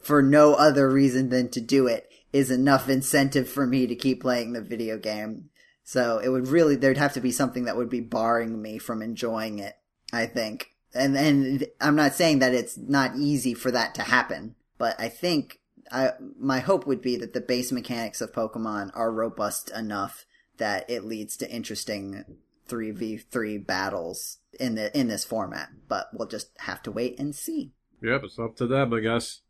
for 0.00 0.22
no 0.22 0.54
other 0.54 0.88
reason 0.88 1.30
than 1.30 1.48
to 1.50 1.60
do 1.60 1.86
it 1.86 2.08
is 2.32 2.50
enough 2.50 2.88
incentive 2.88 3.48
for 3.48 3.66
me 3.66 3.86
to 3.86 3.96
keep 3.96 4.20
playing 4.20 4.52
the 4.52 4.60
video 4.60 4.98
game. 4.98 5.50
So 5.82 6.18
it 6.18 6.28
would 6.28 6.48
really, 6.48 6.76
there'd 6.76 6.98
have 6.98 7.14
to 7.14 7.20
be 7.20 7.32
something 7.32 7.64
that 7.64 7.76
would 7.76 7.88
be 7.88 8.00
barring 8.00 8.60
me 8.60 8.78
from 8.78 9.02
enjoying 9.02 9.58
it, 9.58 9.74
I 10.12 10.26
think. 10.26 10.70
And, 10.94 11.16
and 11.16 11.66
I'm 11.80 11.96
not 11.96 12.14
saying 12.14 12.40
that 12.40 12.54
it's 12.54 12.76
not 12.76 13.16
easy 13.16 13.54
for 13.54 13.70
that 13.70 13.94
to 13.94 14.02
happen, 14.02 14.54
but 14.76 15.00
I 15.00 15.08
think 15.08 15.60
I, 15.90 16.12
my 16.38 16.58
hope 16.60 16.86
would 16.86 17.02
be 17.02 17.16
that 17.16 17.32
the 17.34 17.40
base 17.40 17.72
mechanics 17.72 18.20
of 18.20 18.32
Pokemon 18.32 18.90
are 18.94 19.10
robust 19.12 19.70
enough 19.70 20.26
that 20.58 20.88
it 20.90 21.04
leads 21.04 21.36
to 21.38 21.50
interesting 21.50 22.24
3v3 22.68 23.66
battles 23.66 24.38
in 24.58 24.74
the 24.74 24.96
in 24.98 25.08
this 25.08 25.24
format. 25.24 25.68
But 25.88 26.08
we'll 26.12 26.28
just 26.28 26.50
have 26.60 26.82
to 26.82 26.90
wait 26.90 27.18
and 27.18 27.34
see. 27.34 27.72
Yep, 28.02 28.22
it's 28.24 28.38
up 28.38 28.56
to 28.56 28.66
them, 28.66 28.92
I 28.92 29.00
guess. 29.00 29.40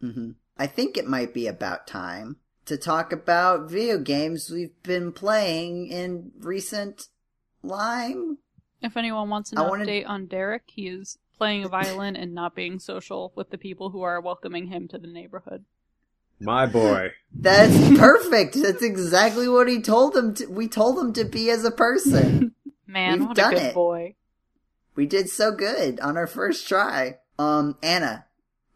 hmm 0.00 0.30
I 0.58 0.66
think 0.66 0.96
it 0.96 1.06
might 1.08 1.32
be 1.32 1.46
about 1.46 1.86
time 1.86 2.36
to 2.66 2.76
talk 2.76 3.12
about 3.12 3.70
video 3.70 3.98
games 3.98 4.50
we've 4.50 4.80
been 4.82 5.10
playing 5.12 5.88
in 5.88 6.30
recent 6.38 7.08
Lime. 7.62 8.38
If 8.82 8.96
anyone 8.96 9.28
wants 9.30 9.52
an 9.52 9.58
I 9.58 9.68
wanted- 9.68 9.88
update 9.88 10.08
on 10.08 10.26
Derek, 10.26 10.64
he 10.66 10.88
is 10.88 11.18
playing 11.38 11.64
a 11.64 11.68
violin 11.68 12.16
and 12.16 12.34
not 12.34 12.54
being 12.54 12.78
social 12.78 13.32
with 13.34 13.50
the 13.50 13.58
people 13.58 13.90
who 13.90 14.02
are 14.02 14.20
welcoming 14.20 14.66
him 14.66 14.88
to 14.88 14.98
the 14.98 15.06
neighborhood. 15.06 15.64
My 16.44 16.66
boy. 16.66 17.12
That's 17.34 17.76
perfect. 17.98 18.54
That's 18.60 18.82
exactly 18.82 19.48
what 19.48 19.68
he 19.68 19.80
told 19.80 20.16
him. 20.16 20.34
To, 20.34 20.46
we 20.46 20.68
told 20.68 20.98
him 20.98 21.12
to 21.14 21.24
be 21.24 21.50
as 21.50 21.64
a 21.64 21.70
person. 21.70 22.54
Man, 22.86 23.20
We've 23.20 23.28
what 23.28 23.36
done 23.36 23.52
a 23.52 23.56
good 23.56 23.64
it. 23.68 23.74
boy. 23.74 24.14
we 24.94 25.06
did 25.06 25.30
so 25.30 25.52
good 25.52 25.98
on 26.00 26.16
our 26.16 26.26
first 26.26 26.68
try. 26.68 27.18
Um, 27.38 27.76
Anna, 27.82 28.26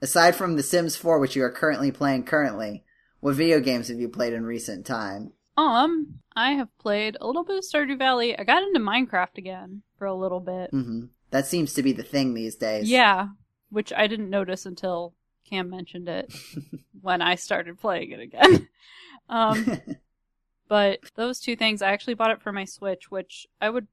aside 0.00 0.34
from 0.34 0.56
The 0.56 0.62
Sims 0.62 0.96
4, 0.96 1.18
which 1.18 1.36
you 1.36 1.42
are 1.44 1.50
currently 1.50 1.92
playing 1.92 2.24
currently, 2.24 2.82
what 3.20 3.34
video 3.34 3.60
games 3.60 3.88
have 3.88 3.98
you 3.98 4.08
played 4.08 4.32
in 4.32 4.44
recent 4.44 4.86
time? 4.86 5.32
Um, 5.58 6.20
I 6.34 6.52
have 6.52 6.68
played 6.78 7.16
a 7.20 7.26
little 7.26 7.44
bit 7.44 7.58
of 7.58 7.64
Stardew 7.64 7.98
Valley. 7.98 8.38
I 8.38 8.44
got 8.44 8.62
into 8.62 8.80
Minecraft 8.80 9.36
again 9.36 9.82
for 9.98 10.06
a 10.06 10.14
little 10.14 10.40
bit. 10.40 10.72
Mm-hmm. 10.72 11.06
That 11.30 11.46
seems 11.46 11.74
to 11.74 11.82
be 11.82 11.92
the 11.92 12.02
thing 12.02 12.32
these 12.32 12.54
days. 12.56 12.88
Yeah, 12.88 13.28
which 13.70 13.92
I 13.92 14.06
didn't 14.06 14.30
notice 14.30 14.64
until 14.64 15.12
Cam 15.48 15.70
mentioned 15.70 16.08
it 16.08 16.32
when 17.00 17.22
I 17.22 17.34
started 17.36 17.78
playing 17.78 18.10
it 18.12 18.20
again. 18.20 18.68
um, 19.28 19.80
but 20.68 21.00
those 21.14 21.40
two 21.40 21.56
things, 21.56 21.82
I 21.82 21.90
actually 21.90 22.14
bought 22.14 22.30
it 22.30 22.42
for 22.42 22.52
my 22.52 22.64
Switch, 22.64 23.10
which 23.10 23.46
I 23.60 23.70
would 23.70 23.86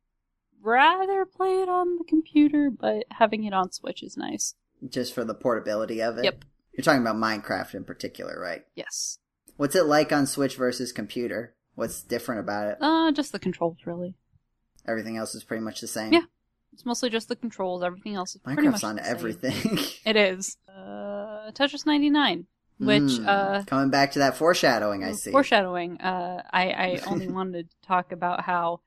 rather 0.61 1.25
play 1.25 1.61
it 1.61 1.69
on 1.69 1.97
the 1.97 2.05
computer, 2.05 2.69
but 2.71 3.03
having 3.11 3.43
it 3.43 3.53
on 3.53 3.71
Switch 3.71 4.01
is 4.01 4.17
nice. 4.17 4.55
Just 4.87 5.13
for 5.13 5.23
the 5.23 5.35
portability 5.35 6.01
of 6.01 6.17
it. 6.17 6.25
Yep. 6.25 6.45
You're 6.73 6.83
talking 6.83 7.01
about 7.01 7.15
Minecraft 7.15 7.75
in 7.75 7.83
particular, 7.83 8.39
right? 8.39 8.63
Yes. 8.75 9.19
What's 9.57 9.75
it 9.75 9.85
like 9.85 10.11
on 10.11 10.25
Switch 10.25 10.55
versus 10.55 10.91
computer? 10.91 11.55
What's 11.75 12.01
different 12.01 12.41
about 12.41 12.67
it? 12.69 12.77
Uh, 12.81 13.11
just 13.11 13.31
the 13.31 13.39
controls, 13.39 13.77
really. 13.85 14.15
Everything 14.87 15.17
else 15.17 15.35
is 15.35 15.43
pretty 15.43 15.63
much 15.63 15.81
the 15.81 15.87
same. 15.87 16.13
Yeah, 16.13 16.23
It's 16.73 16.85
mostly 16.85 17.09
just 17.09 17.29
the 17.29 17.35
controls. 17.35 17.83
Everything 17.83 18.15
else 18.15 18.35
is 18.35 18.41
pretty 18.41 18.61
much 18.63 18.81
Minecraft's 18.81 18.83
on 18.83 18.99
everything. 18.99 19.77
It 20.05 20.15
is. 20.15 20.57
Tetris 21.53 21.85
99, 21.85 22.47
which, 22.79 23.01
Mm, 23.01 23.27
uh, 23.27 23.63
coming 23.65 23.89
back 23.89 24.11
to 24.13 24.19
that 24.19 24.35
foreshadowing, 24.37 25.03
I 25.03 25.13
see. 25.13 25.31
Foreshadowing. 25.31 25.99
Uh, 26.01 26.43
I, 26.51 26.69
I 26.71 26.99
only 27.07 27.27
wanted 27.27 27.69
to 27.69 27.87
talk 27.87 28.11
about 28.11 28.41
how 28.41 28.81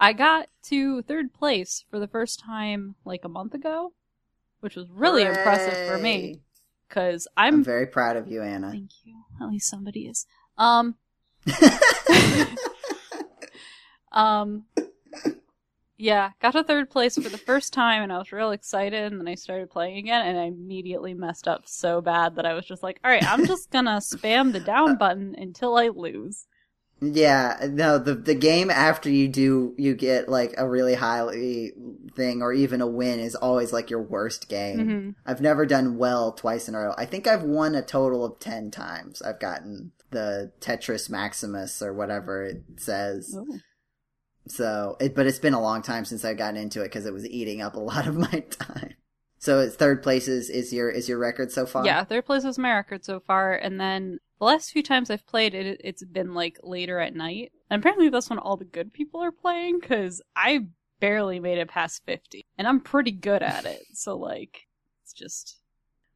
I 0.00 0.12
got 0.12 0.48
to 0.64 1.02
third 1.02 1.32
place 1.32 1.84
for 1.90 1.98
the 1.98 2.08
first 2.08 2.40
time 2.40 2.94
like 3.04 3.24
a 3.24 3.28
month 3.28 3.54
ago, 3.54 3.92
which 4.60 4.76
was 4.76 4.88
really 4.90 5.22
impressive 5.22 5.86
for 5.86 5.98
me 5.98 6.40
because 6.88 7.26
I'm 7.36 7.54
I'm. 7.54 7.64
very 7.64 7.86
proud 7.86 8.16
of 8.16 8.28
you, 8.28 8.42
Anna. 8.42 8.70
Thank 8.70 8.90
you. 9.04 9.22
At 9.40 9.48
least 9.48 9.68
somebody 9.68 10.06
is. 10.06 10.26
Um. 10.56 10.96
Um. 14.10 14.64
Yeah, 15.98 16.30
got 16.40 16.52
to 16.52 16.62
third 16.62 16.90
place 16.90 17.16
for 17.16 17.28
the 17.28 17.36
first 17.36 17.72
time, 17.72 18.02
and 18.02 18.12
I 18.12 18.18
was 18.18 18.30
real 18.32 18.52
excited. 18.52 19.12
And 19.12 19.20
then 19.20 19.28
I 19.28 19.34
started 19.34 19.68
playing 19.70 19.98
again, 19.98 20.26
and 20.26 20.38
I 20.38 20.44
immediately 20.44 21.12
messed 21.12 21.48
up 21.48 21.62
so 21.66 22.00
bad 22.00 22.36
that 22.36 22.46
I 22.46 22.54
was 22.54 22.64
just 22.64 22.82
like, 22.84 23.00
"All 23.04 23.10
right, 23.10 23.24
I'm 23.28 23.44
just 23.44 23.70
gonna 23.70 23.98
spam 23.98 24.52
the 24.52 24.60
down 24.60 24.96
button 24.96 25.34
until 25.36 25.76
I 25.76 25.88
lose." 25.88 26.46
yeah, 27.00 27.58
no, 27.70 27.98
the 27.98 28.14
the 28.14 28.34
game 28.34 28.70
after 28.70 29.08
you 29.08 29.28
do 29.28 29.74
you 29.78 29.94
get 29.94 30.28
like 30.28 30.54
a 30.58 30.68
really 30.68 30.94
highly 30.94 31.72
thing 32.16 32.42
or 32.42 32.52
even 32.52 32.80
a 32.80 32.86
win 32.88 33.20
is 33.20 33.36
always 33.36 33.72
like 33.72 33.88
your 33.90 34.02
worst 34.02 34.48
game. 34.48 34.80
hmm 34.80 35.10
I've 35.24 35.40
never 35.40 35.64
done 35.64 35.96
well 35.96 36.32
twice 36.32 36.68
in 36.68 36.74
a 36.74 36.78
row. 36.78 36.94
I 36.98 37.04
think 37.04 37.26
I've 37.26 37.44
won 37.44 37.74
a 37.74 37.82
total 37.82 38.24
of 38.24 38.40
10 38.40 38.70
times. 38.70 39.22
I've 39.22 39.38
gotten 39.38 39.92
the 40.10 40.50
Tetris 40.60 41.08
Maximus 41.08 41.82
or 41.82 41.92
whatever 41.92 42.42
it 42.42 42.62
says. 42.78 43.34
Oh. 43.36 43.58
So, 44.48 44.96
it, 45.00 45.14
but 45.14 45.26
it's 45.26 45.38
been 45.38 45.54
a 45.54 45.60
long 45.60 45.82
time 45.82 46.04
since 46.04 46.24
I've 46.24 46.38
gotten 46.38 46.60
into 46.60 46.80
it 46.80 46.84
because 46.84 47.06
it 47.06 47.12
was 47.12 47.26
eating 47.28 47.60
up 47.62 47.74
a 47.76 47.80
lot 47.80 48.06
of 48.06 48.16
my 48.18 48.40
time. 48.50 48.94
So, 49.38 49.60
it's 49.60 49.76
third 49.76 50.02
place 50.02 50.26
is, 50.28 50.50
is 50.50 50.72
your 50.72 50.90
is 50.90 51.08
your 51.08 51.18
record 51.18 51.52
so 51.52 51.66
far? 51.66 51.84
Yeah, 51.84 52.02
third 52.04 52.26
place 52.26 52.44
is 52.44 52.58
my 52.58 52.72
record 52.74 53.04
so 53.04 53.20
far, 53.20 53.54
and 53.54 53.80
then 53.80 54.18
the 54.38 54.44
last 54.46 54.70
few 54.70 54.82
times 54.82 55.10
I've 55.10 55.26
played 55.26 55.54
it, 55.54 55.80
it's 55.84 56.04
been 56.04 56.34
like 56.34 56.58
later 56.62 56.98
at 57.00 57.14
night. 57.14 57.52
And 57.70 57.80
apparently 57.80 58.08
that's 58.08 58.30
when 58.30 58.38
all 58.38 58.56
the 58.56 58.64
good 58.64 58.92
people 58.92 59.22
are 59.22 59.32
playing, 59.32 59.80
because 59.80 60.22
I 60.34 60.66
barely 61.00 61.38
made 61.38 61.58
it 61.58 61.68
past 61.68 62.02
50. 62.06 62.46
And 62.56 62.66
I'm 62.66 62.80
pretty 62.80 63.12
good 63.12 63.42
at 63.42 63.64
it, 63.66 63.82
so 63.94 64.16
like, 64.16 64.66
it's 65.04 65.12
just 65.12 65.58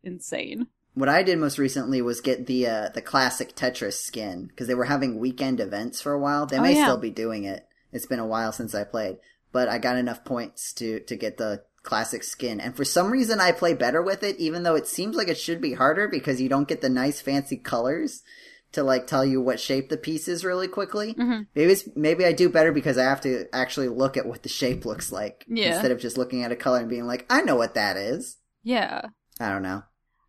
insane. 0.03 0.66
What 0.95 1.09
I 1.09 1.23
did 1.23 1.38
most 1.38 1.59
recently 1.59 2.03
was 2.03 2.21
get 2.21 2.47
the 2.47 2.66
uh, 2.66 2.88
the 2.90 3.01
classic 3.01 3.55
Tetris 3.55 3.95
skin 3.95 4.47
because 4.47 4.66
they 4.66 4.75
were 4.75 4.85
having 4.85 5.18
weekend 5.18 5.59
events 5.61 6.03
for 6.03 6.12
a 6.12 6.18
while. 6.18 6.45
They 6.45 6.59
Oh, 6.59 6.62
may 6.62 6.75
yeah. 6.77 6.85
still 6.85 6.99
be 6.99 7.11
doing 7.11 7.45
it. 7.45 7.66
It's 7.92 8.07
been 8.07 8.18
a 8.18 8.26
while 8.26 8.52
since 8.52 8.74
I 8.74 8.85
played, 8.85 9.18
but 9.52 9.68
I 9.68 9.78
got 9.78 9.96
enough 9.96 10.24
points 10.24 10.72
to 10.74 11.00
to 11.00 11.16
get 11.16 11.37
the 11.38 11.62
classic 11.83 12.22
skin. 12.22 12.61
And 12.61 12.76
for 12.76 12.85
some 12.85 13.11
reason, 13.11 13.40
I 13.40 13.50
play 13.52 13.74
better 13.74 14.00
with 14.02 14.22
it, 14.22 14.37
even 14.38 14.62
though 14.62 14.76
it 14.76 14.87
seems 14.87 15.16
like 15.16 15.28
it 15.28 15.37
should 15.38 15.61
be 15.61 15.74
harder 15.74 16.07
because 16.09 16.40
you 16.40 16.48
don't 16.48 16.68
get 16.68 16.81
the 16.81 16.88
nice 16.88 17.20
fancy 17.20 17.57
colors 17.57 18.22
to 18.70 18.83
like 18.83 19.07
tell 19.07 19.24
you 19.24 19.40
what 19.40 19.61
shape 19.61 19.88
the 19.90 19.96
piece 19.98 20.28
is 20.28 20.44
really 20.44 20.68
quickly. 20.68 21.12
Mhm. 21.14 21.46
Maybe 21.55 21.72
it's, 21.72 21.88
maybe 21.94 22.24
I 22.24 22.33
do 22.33 22.48
better 22.48 22.72
because 22.72 22.96
I 22.96 23.02
have 23.05 23.20
to 23.22 23.46
actually 23.52 23.88
look 23.88 24.16
at 24.16 24.24
what 24.26 24.42
the 24.44 24.48
shape 24.48 24.87
looks 24.87 25.12
like 25.12 25.44
Yeah. 25.48 25.72
instead 25.74 25.90
of 25.90 25.98
just 26.00 26.16
looking 26.16 26.42
at 26.42 26.52
a 26.52 26.57
color 26.57 26.78
and 26.78 26.88
being 26.88 27.07
like, 27.07 27.26
I 27.28 27.42
know 27.42 27.57
what 27.57 27.74
that 27.74 27.96
is. 27.98 28.38
Yeah. 28.62 29.09
I 29.40 29.50
don't 29.50 29.62
know. 29.62 29.83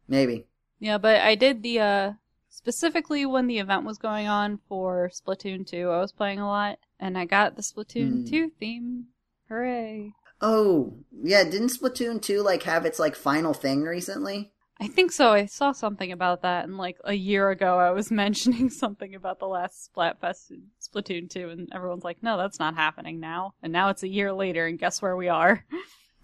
Maybe. 0.10 0.47
Yeah, 0.80 0.97
but 0.97 1.21
I 1.21 1.36
did 1.36 1.63
the, 1.63 1.80
uh, 1.80 2.12
specifically 2.54 3.26
when 3.26 3.48
the 3.48 3.60
event 3.60 3.84
was 3.84 3.98
going 3.98 4.28
on 4.28 4.60
for 4.70 5.10
Splatoon 5.10 5.66
2, 5.68 5.89
I 5.89 6.00
was 6.00 6.12
playing 6.12 6.39
a 6.39 6.48
lot, 6.48 6.80
and 7.00 7.18
I 7.18 7.26
got 7.26 7.56
the 7.56 7.62
Splatoon 7.62 8.22
Hmm. 8.22 8.26
2 8.26 8.50
theme. 8.60 9.08
Hooray. 9.50 10.13
Oh, 10.39 10.94
yeah, 11.12 11.44
didn't 11.44 11.70
Splatoon 11.70 12.22
2 12.22 12.42
like 12.42 12.63
have 12.63 12.86
its 12.86 13.00
like 13.00 13.16
final 13.16 13.54
thing 13.54 13.84
recently? 13.84 14.52
I 14.80 14.88
think 14.88 15.12
so. 15.12 15.32
I 15.32 15.46
saw 15.46 15.72
something 15.72 16.12
about 16.12 16.42
that, 16.42 16.66
and 16.66 16.78
like 16.78 16.98
a 17.04 17.13
year 17.13 17.50
ago, 17.50 17.80
I 17.80 17.92
was 17.92 18.12
mentioning 18.24 18.70
something 18.70 19.16
about 19.16 19.39
the 19.39 19.48
last 19.48 19.89
Splatfest 19.94 20.52
in 20.52 20.68
Splatoon 20.82 21.30
2, 21.30 21.50
and 21.50 21.70
everyone's 21.74 22.04
like, 22.04 22.22
no, 22.22 22.38
that's 22.38 22.60
not 22.60 22.76
happening 22.76 23.20
now. 23.20 23.54
And 23.63 23.74
now 23.74 23.89
it's 23.89 24.04
a 24.04 24.08
year 24.08 24.32
later, 24.34 24.68
and 24.68 24.78
guess 24.80 25.02
where 25.02 25.16
we 25.16 25.28
are? 25.28 25.66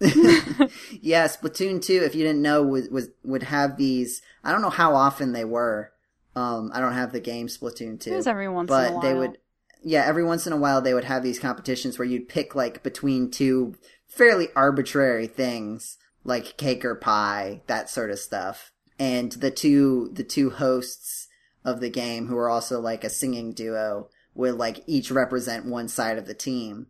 yeah, 0.00 1.26
Splatoon 1.26 1.82
2, 1.82 2.02
if 2.04 2.14
you 2.14 2.24
didn't 2.24 2.40
know, 2.40 2.62
was, 2.62 2.88
was 2.88 3.10
would 3.22 3.42
have 3.42 3.76
these 3.76 4.22
I 4.42 4.50
don't 4.52 4.62
know 4.62 4.70
how 4.70 4.94
often 4.94 5.32
they 5.32 5.44
were. 5.44 5.92
Um 6.36 6.70
I 6.72 6.80
don't 6.80 6.94
have 6.94 7.12
the 7.12 7.20
game 7.20 7.48
Splatoon 7.48 8.00
2. 8.00 8.12
It 8.12 8.16
was 8.16 8.26
every 8.26 8.48
once 8.48 8.70
in 8.70 8.76
a 8.76 8.78
but 8.78 8.92
while. 8.92 9.02
they 9.02 9.14
would 9.14 9.38
yeah, 9.82 10.04
every 10.04 10.24
once 10.24 10.46
in 10.46 10.52
a 10.52 10.58
while 10.58 10.82
they 10.82 10.94
would 10.94 11.04
have 11.04 11.22
these 11.22 11.38
competitions 11.38 11.98
where 11.98 12.06
you'd 12.06 12.28
pick 12.28 12.54
like 12.54 12.82
between 12.82 13.30
two 13.30 13.74
fairly 14.06 14.48
arbitrary 14.54 15.26
things 15.26 15.96
like 16.24 16.56
cake 16.56 16.84
or 16.84 16.94
pie, 16.94 17.62
that 17.66 17.88
sort 17.88 18.10
of 18.10 18.18
stuff. 18.18 18.72
And 18.98 19.32
the 19.32 19.50
two 19.50 20.10
the 20.12 20.24
two 20.24 20.50
hosts 20.50 21.28
of 21.64 21.80
the 21.80 21.90
game 21.90 22.26
who 22.26 22.36
are 22.36 22.50
also 22.50 22.80
like 22.80 23.04
a 23.04 23.10
singing 23.10 23.52
duo 23.52 24.08
would 24.34 24.54
like 24.54 24.84
each 24.86 25.10
represent 25.10 25.66
one 25.66 25.88
side 25.88 26.18
of 26.18 26.26
the 26.26 26.34
team. 26.34 26.88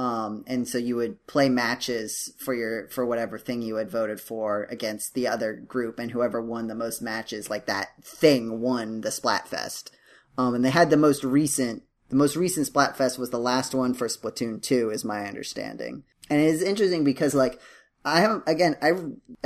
Um, 0.00 0.44
and 0.46 0.66
so 0.66 0.78
you 0.78 0.96
would 0.96 1.26
play 1.26 1.50
matches 1.50 2.32
for 2.38 2.54
your 2.54 2.88
for 2.88 3.04
whatever 3.04 3.38
thing 3.38 3.60
you 3.60 3.76
had 3.76 3.90
voted 3.90 4.18
for 4.18 4.66
against 4.70 5.12
the 5.12 5.28
other 5.28 5.52
group, 5.52 5.98
and 5.98 6.10
whoever 6.10 6.40
won 6.40 6.68
the 6.68 6.74
most 6.74 7.02
matches, 7.02 7.50
like 7.50 7.66
that 7.66 7.88
thing, 8.02 8.62
won 8.62 9.02
the 9.02 9.10
Splatfest. 9.10 9.90
Um, 10.38 10.54
and 10.54 10.64
they 10.64 10.70
had 10.70 10.88
the 10.88 10.96
most 10.96 11.22
recent 11.22 11.82
the 12.08 12.16
most 12.16 12.34
recent 12.34 12.72
Splatfest 12.72 13.18
was 13.18 13.28
the 13.28 13.38
last 13.38 13.74
one 13.74 13.92
for 13.92 14.08
Splatoon 14.08 14.62
two, 14.62 14.88
is 14.88 15.04
my 15.04 15.26
understanding. 15.26 16.04
And 16.30 16.40
it 16.40 16.46
is 16.46 16.62
interesting 16.62 17.04
because 17.04 17.34
like 17.34 17.60
I 18.02 18.20
haven't 18.22 18.44
again 18.46 18.76
I 18.80 18.92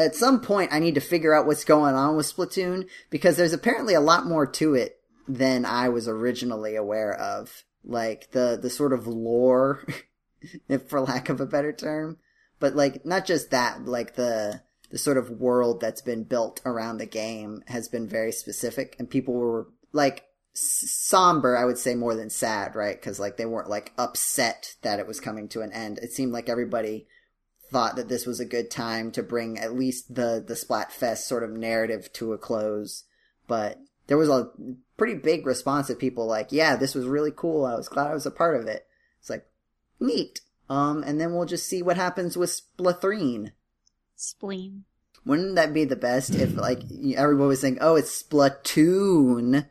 at 0.01 0.15
some 0.15 0.41
point 0.41 0.73
I 0.73 0.79
need 0.79 0.95
to 0.95 1.01
figure 1.01 1.35
out 1.35 1.47
what's 1.47 1.65
going 1.65 1.97
on 1.97 2.15
with 2.15 2.33
Splatoon 2.33 2.89
because 3.11 3.37
there's 3.37 3.55
apparently 3.55 3.95
a 3.95 4.01
lot 4.01 4.25
more 4.25 4.47
to 4.47 4.75
it 4.75 5.01
than 5.27 5.65
I 5.65 5.89
was 5.89 6.07
originally 6.07 6.77
aware 6.77 7.13
of. 7.13 7.65
Like 7.83 8.31
the 8.31 8.57
the 8.63 8.71
sort 8.71 8.93
of 8.93 9.09
lore 9.09 9.85
if 10.69 10.83
for 10.89 11.01
lack 11.01 11.29
of 11.29 11.41
a 11.41 11.47
better 11.47 11.73
term. 11.73 12.19
But 12.61 12.77
like 12.77 13.05
not 13.05 13.27
just 13.27 13.51
that, 13.51 13.85
like 13.85 14.15
the 14.15 14.63
the 14.91 14.99
sort 14.99 15.17
of 15.17 15.31
world 15.31 15.81
that's 15.81 16.03
been 16.03 16.25
built 16.25 16.61
around 16.65 16.99
the 16.99 17.07
game 17.07 17.63
has 17.67 17.89
been 17.89 18.07
very 18.07 18.31
specific 18.31 18.95
and 18.99 19.11
people 19.11 19.35
were 19.35 19.67
like 19.93 20.25
somber, 20.53 21.57
I 21.57 21.65
would 21.65 21.79
say 21.79 21.97
more 21.97 22.15
than 22.15 22.31
sad, 22.31 22.77
right? 22.77 23.01
Cuz 23.01 23.19
like 23.19 23.37
they 23.37 23.47
weren't 23.47 23.71
like 23.71 23.93
upset 23.99 24.77
that 24.83 25.01
it 25.01 25.07
was 25.07 25.21
coming 25.21 25.49
to 25.49 25.63
an 25.63 25.73
end. 25.73 25.99
It 25.99 26.13
seemed 26.13 26.33
like 26.33 26.49
everybody 26.49 27.09
thought 27.71 27.97
that 27.97 28.09
this 28.09 28.25
was 28.25 28.39
a 28.39 28.45
good 28.45 28.71
time 28.71 29.11
to 29.11 29.23
bring 29.23 29.59
at 29.59 29.75
least 29.75 30.15
the 30.15 30.43
the 30.47 30.55
Splatfest 30.55 31.27
sort 31.27 31.43
of 31.43 31.51
narrative 31.51 32.13
to 32.15 32.33
a 32.33 32.39
close. 32.39 33.05
But 33.49 33.81
there 34.07 34.17
was 34.17 34.29
a 34.29 34.51
pretty 34.97 35.15
big 35.15 35.45
response 35.47 35.91
of 35.91 35.99
people 35.99 36.27
like, 36.27 36.53
"Yeah, 36.53 36.77
this 36.77 36.95
was 36.95 37.07
really 37.07 37.33
cool. 37.35 37.65
I 37.65 37.75
was 37.75 37.89
glad 37.89 38.11
I 38.11 38.15
was 38.15 38.27
a 38.27 38.31
part 38.31 38.57
of 38.57 38.69
it." 38.69 38.87
It's 39.21 39.31
like, 39.31 39.47
neat. 40.05 40.41
Um, 40.71 41.03
and 41.03 41.21
then 41.21 41.35
we'll 41.35 41.45
just 41.47 41.67
see 41.69 41.83
what 41.83 41.97
happens 41.97 42.37
with 42.37 42.51
Splathreen. 42.51 43.53
Spleen. 44.17 44.85
Wouldn't 45.27 45.55
that 45.57 45.73
be 45.75 45.85
the 45.85 45.97
best 45.97 46.35
if 46.35 46.55
like 46.55 46.81
everybody 47.17 47.49
was 47.49 47.61
saying, 47.61 47.79
"Oh, 47.81 47.97
it's 47.97 48.23
Splatoon," 48.23 49.67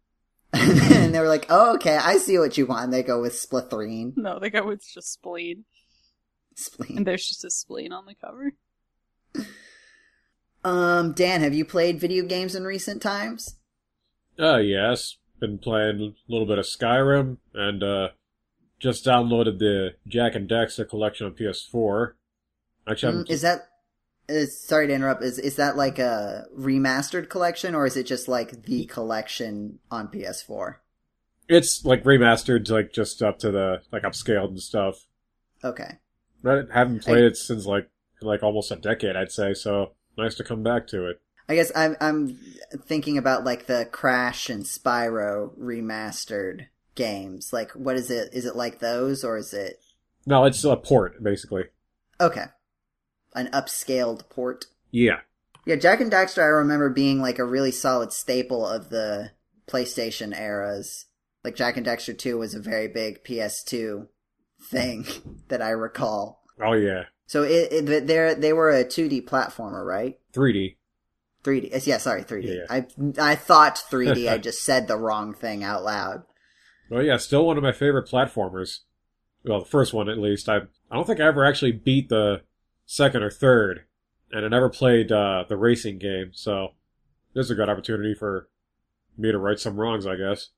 and 0.52 1.14
they 1.14 1.20
were 1.20 1.28
like, 1.28 1.46
"Oh, 1.48 1.74
okay, 1.76 1.96
I 1.96 2.18
see 2.18 2.38
what 2.38 2.58
you 2.58 2.66
want." 2.66 2.84
And 2.84 2.92
they 2.92 3.02
go 3.02 3.20
with 3.20 3.32
Splathreen, 3.32 4.16
No, 4.16 4.38
they 4.38 4.50
go 4.50 4.66
with 4.66 4.82
just 4.86 5.12
spleen. 5.12 5.64
spleen. 6.56 6.98
And 6.98 7.06
there's 7.06 7.28
just 7.28 7.44
a 7.44 7.50
spleen 7.50 7.92
on 7.92 8.06
the 8.06 8.14
cover. 8.14 8.52
Um, 10.64 11.12
Dan, 11.12 11.40
have 11.42 11.54
you 11.54 11.64
played 11.64 12.00
video 12.00 12.24
games 12.24 12.54
in 12.54 12.64
recent 12.64 13.00
times? 13.00 13.56
Uh, 14.38 14.56
yes. 14.58 15.16
Been 15.40 15.58
playing 15.58 16.00
a 16.28 16.32
little 16.32 16.46
bit 16.46 16.58
of 16.58 16.64
Skyrim 16.66 17.36
and, 17.54 17.82
uh, 17.82 18.08
just 18.78 19.04
downloaded 19.04 19.58
the 19.58 19.94
Jak 20.06 20.34
and 20.34 20.48
Daxter 20.48 20.88
collection 20.88 21.26
on 21.26 21.34
PS4. 21.34 22.12
Actually, 22.88 23.24
Mm, 23.24 23.30
Is 23.30 23.42
that? 23.42 23.68
Is, 24.28 24.60
sorry 24.60 24.86
to 24.88 24.92
interrupt. 24.92 25.22
Is 25.22 25.38
is 25.38 25.56
that 25.56 25.76
like 25.76 25.98
a 25.98 26.44
remastered 26.56 27.30
collection, 27.30 27.74
or 27.74 27.86
is 27.86 27.96
it 27.96 28.04
just 28.04 28.28
like 28.28 28.64
the 28.64 28.84
collection 28.86 29.78
on 29.90 30.08
PS4? 30.08 30.76
it's 31.48 31.82
like 31.82 32.04
remastered, 32.04 32.68
like 32.68 32.92
just 32.92 33.22
up 33.22 33.38
to 33.38 33.50
the, 33.50 33.80
like 33.90 34.02
upscaled 34.02 34.48
and 34.48 34.60
stuff. 34.60 35.06
Okay. 35.64 35.96
I 36.44 36.62
haven't 36.70 37.02
played 37.04 37.24
it 37.24 37.38
since 37.38 37.64
like, 37.64 37.88
like 38.20 38.42
almost 38.42 38.70
a 38.70 38.76
decade, 38.76 39.16
I'd 39.16 39.32
say, 39.32 39.54
so 39.54 39.92
nice 40.18 40.34
to 40.34 40.44
come 40.44 40.62
back 40.62 40.86
to 40.88 41.06
it. 41.06 41.22
I 41.48 41.54
guess 41.54 41.72
I'm 41.74 41.96
I'm 42.02 42.38
thinking 42.84 43.16
about 43.16 43.44
like 43.44 43.64
the 43.64 43.88
Crash 43.90 44.50
and 44.50 44.64
Spyro 44.64 45.56
remastered 45.58 46.66
games. 46.98 47.50
Like, 47.52 47.70
what 47.72 47.96
is 47.96 48.10
it? 48.10 48.34
Is 48.34 48.44
it 48.44 48.54
like 48.56 48.80
those, 48.80 49.24
or 49.24 49.38
is 49.38 49.54
it 49.54 49.80
No, 50.26 50.44
it's 50.44 50.62
a 50.64 50.76
port, 50.76 51.22
basically. 51.22 51.64
okay? 52.20 52.44
An 53.34 53.46
upscaled 53.52 54.28
port. 54.28 54.66
Yeah. 54.90 55.20
Yeah, 55.64 55.76
Jak 55.76 56.00
and 56.00 56.12
Daxter. 56.12 56.42
I 56.42 56.46
remember 56.46 56.90
being 56.90 57.20
like 57.22 57.38
a 57.38 57.44
really 57.44 57.70
solid 57.72 58.12
staple 58.12 58.66
of 58.66 58.90
the 58.90 59.30
PlayStation 59.66 60.38
eras. 60.38 61.06
Like 61.44 61.56
Jak 61.56 61.76
and 61.76 61.86
Daxter 61.86 62.16
Two 62.18 62.38
was 62.38 62.54
a 62.54 62.60
very 62.60 62.88
big 62.88 63.22
PS2 63.24 64.08
thing 64.70 65.06
that 65.48 65.62
I 65.62 65.70
recall. 65.70 66.42
Oh 66.60 66.72
yeah. 66.72 67.04
So 67.26 67.42
it, 67.42 67.72
it 67.72 68.06
they 68.06 68.34
they 68.34 68.52
were 68.54 68.70
a 68.70 68.84
2D 68.84 69.24
platformer, 69.26 69.84
right? 69.84 70.18
3D. 70.32 70.76
3D. 71.44 71.86
Yeah, 71.86 71.98
sorry, 71.98 72.24
3D. 72.24 72.44
Yeah. 72.46 72.66
I 72.70 72.86
I 73.32 73.34
thought 73.36 73.76
3D. 73.90 74.28
I 74.32 74.38
just 74.38 74.62
said 74.64 74.88
the 74.88 74.96
wrong 74.96 75.34
thing 75.34 75.62
out 75.62 75.84
loud. 75.84 76.22
Well, 76.90 77.02
yeah, 77.02 77.16
still 77.18 77.46
one 77.46 77.56
of 77.56 77.62
my 77.62 77.72
favorite 77.72 78.08
platformers. 78.08 78.80
Well, 79.44 79.60
the 79.60 79.66
first 79.66 79.92
one 79.92 80.08
at 80.08 80.18
least. 80.18 80.48
I 80.48 80.56
I 80.90 80.96
don't 80.96 81.06
think 81.06 81.20
I 81.20 81.26
ever 81.26 81.44
actually 81.44 81.72
beat 81.72 82.08
the 82.08 82.42
second 82.86 83.22
or 83.22 83.30
third, 83.30 83.84
and 84.32 84.44
I 84.44 84.48
never 84.48 84.68
played 84.68 85.12
uh, 85.12 85.44
the 85.48 85.56
racing 85.56 85.98
game. 85.98 86.30
So 86.32 86.72
this 87.34 87.46
is 87.46 87.50
a 87.50 87.54
good 87.54 87.68
opportunity 87.68 88.14
for 88.14 88.48
me 89.16 89.30
to 89.30 89.38
right 89.38 89.58
some 89.58 89.76
wrongs, 89.76 90.06
I 90.06 90.16
guess. 90.16 90.50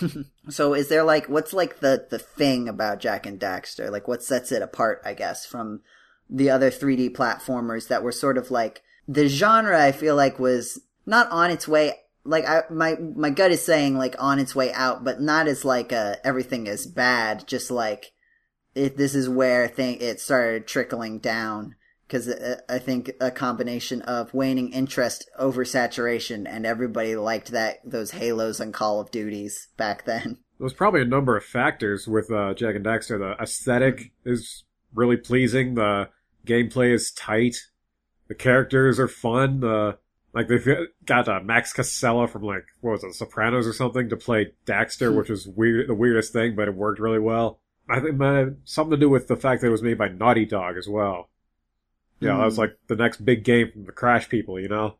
So 0.50 0.74
is 0.74 0.88
there 0.88 1.02
like 1.04 1.28
what's 1.28 1.52
like 1.52 1.80
the 1.80 2.06
the 2.10 2.18
thing 2.18 2.68
about 2.68 3.00
Jak 3.00 3.26
and 3.26 3.40
Daxter? 3.40 3.90
Like 3.90 4.06
what 4.06 4.22
sets 4.22 4.52
it 4.52 4.62
apart, 4.62 5.00
I 5.04 5.14
guess, 5.14 5.46
from 5.46 5.80
the 6.28 6.50
other 6.50 6.70
3D 6.70 7.10
platformers 7.10 7.88
that 7.88 8.02
were 8.02 8.12
sort 8.12 8.36
of 8.36 8.50
like 8.50 8.82
the 9.08 9.26
genre 9.26 9.82
I 9.82 9.92
feel 9.92 10.16
like 10.16 10.38
was 10.38 10.80
not 11.06 11.30
on 11.30 11.50
its 11.50 11.66
way 11.66 11.94
like 12.24 12.46
I 12.46 12.62
my 12.70 12.96
my 12.96 13.30
gut 13.30 13.50
is 13.50 13.64
saying 13.64 13.96
like 13.96 14.16
on 14.18 14.38
its 14.38 14.54
way 14.54 14.72
out, 14.72 15.04
but 15.04 15.20
not 15.20 15.46
as 15.46 15.64
like 15.64 15.92
uh 15.92 16.16
everything 16.24 16.66
is 16.66 16.86
bad, 16.86 17.46
just 17.46 17.70
like 17.70 18.12
it 18.74 18.96
this 18.96 19.14
is 19.14 19.28
where 19.28 19.68
thing 19.68 19.98
it 20.00 20.20
started 20.20 20.66
trickling 20.66 21.18
down 21.18 21.76
because 22.06 22.32
I 22.68 22.78
think 22.78 23.12
a 23.20 23.30
combination 23.30 24.02
of 24.02 24.34
waning 24.34 24.72
interest, 24.72 25.28
oversaturation, 25.40 26.46
and 26.46 26.66
everybody 26.66 27.16
liked 27.16 27.50
that 27.52 27.78
those 27.84 28.12
Halos 28.12 28.60
and 28.60 28.74
Call 28.74 29.00
of 29.00 29.10
Duties 29.10 29.68
back 29.76 30.04
then. 30.04 30.38
There's 30.58 30.72
probably 30.72 31.02
a 31.02 31.06
number 31.06 31.36
of 31.36 31.44
factors 31.44 32.06
with 32.06 32.30
uh, 32.30 32.54
Jak 32.54 32.76
and 32.76 32.84
Daxter. 32.84 33.18
The 33.18 33.42
aesthetic 33.42 34.12
is 34.24 34.64
really 34.94 35.16
pleasing. 35.16 35.74
The 35.74 36.10
gameplay 36.46 36.92
is 36.92 37.10
tight. 37.10 37.56
The 38.28 38.34
characters 38.34 39.00
are 39.00 39.08
fun. 39.08 39.60
The 39.60 39.98
like 40.34 40.48
they've 40.48 40.66
got 41.06 41.28
uh, 41.28 41.40
Max 41.40 41.72
Casella 41.72 42.26
from 42.28 42.42
like 42.42 42.66
what 42.80 42.92
was 42.92 43.04
it, 43.04 43.14
Sopranos 43.14 43.66
or 43.66 43.72
something 43.72 44.08
to 44.08 44.16
play 44.16 44.52
Daxter, 44.66 45.16
which 45.16 45.28
was 45.30 45.46
weird, 45.46 45.88
the 45.88 45.94
weirdest 45.94 46.32
thing, 46.32 46.54
but 46.56 46.68
it 46.68 46.74
worked 46.74 47.00
really 47.00 47.18
well. 47.20 47.60
I 47.88 48.00
think 48.00 48.20
it 48.20 48.56
something 48.64 48.92
to 48.92 48.96
do 48.96 49.10
with 49.10 49.28
the 49.28 49.36
fact 49.36 49.60
that 49.60 49.68
it 49.68 49.70
was 49.70 49.82
made 49.82 49.98
by 49.98 50.08
Naughty 50.08 50.44
Dog 50.46 50.76
as 50.76 50.88
well. 50.88 51.28
Yeah, 52.20 52.36
that 52.38 52.44
was 52.44 52.54
Hmm. 52.56 52.62
like 52.62 52.78
the 52.88 52.96
next 52.96 53.24
big 53.24 53.44
game 53.44 53.70
from 53.70 53.84
the 53.84 53.92
Crash 53.92 54.28
people, 54.28 54.58
you 54.58 54.68
know. 54.68 54.96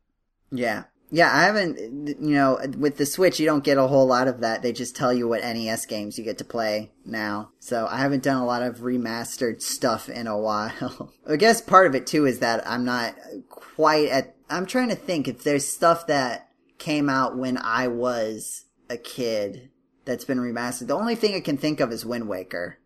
Yeah. 0.50 0.84
Yeah, 1.14 1.30
I 1.32 1.44
haven't, 1.44 2.08
you 2.20 2.34
know, 2.34 2.58
with 2.76 2.96
the 2.96 3.06
Switch, 3.06 3.38
you 3.38 3.46
don't 3.46 3.62
get 3.62 3.78
a 3.78 3.86
whole 3.86 4.04
lot 4.04 4.26
of 4.26 4.40
that. 4.40 4.62
They 4.62 4.72
just 4.72 4.96
tell 4.96 5.12
you 5.12 5.28
what 5.28 5.42
NES 5.42 5.86
games 5.86 6.18
you 6.18 6.24
get 6.24 6.38
to 6.38 6.44
play 6.44 6.90
now. 7.04 7.50
So 7.60 7.86
I 7.88 7.98
haven't 7.98 8.24
done 8.24 8.42
a 8.42 8.44
lot 8.44 8.64
of 8.64 8.78
remastered 8.78 9.62
stuff 9.62 10.08
in 10.08 10.26
a 10.26 10.36
while. 10.40 11.12
I 11.24 11.36
guess 11.36 11.60
part 11.60 11.86
of 11.86 11.94
it 11.94 12.08
too 12.08 12.26
is 12.26 12.40
that 12.40 12.68
I'm 12.68 12.84
not 12.84 13.14
quite 13.48 14.08
at, 14.08 14.34
I'm 14.50 14.66
trying 14.66 14.88
to 14.88 14.96
think 14.96 15.28
if 15.28 15.44
there's 15.44 15.68
stuff 15.68 16.08
that 16.08 16.48
came 16.78 17.08
out 17.08 17.38
when 17.38 17.58
I 17.58 17.86
was 17.86 18.64
a 18.90 18.96
kid 18.96 19.70
that's 20.04 20.24
been 20.24 20.38
remastered. 20.38 20.88
The 20.88 20.96
only 20.96 21.14
thing 21.14 21.36
I 21.36 21.40
can 21.40 21.58
think 21.58 21.78
of 21.78 21.92
is 21.92 22.04
Wind 22.04 22.28
Waker, 22.28 22.78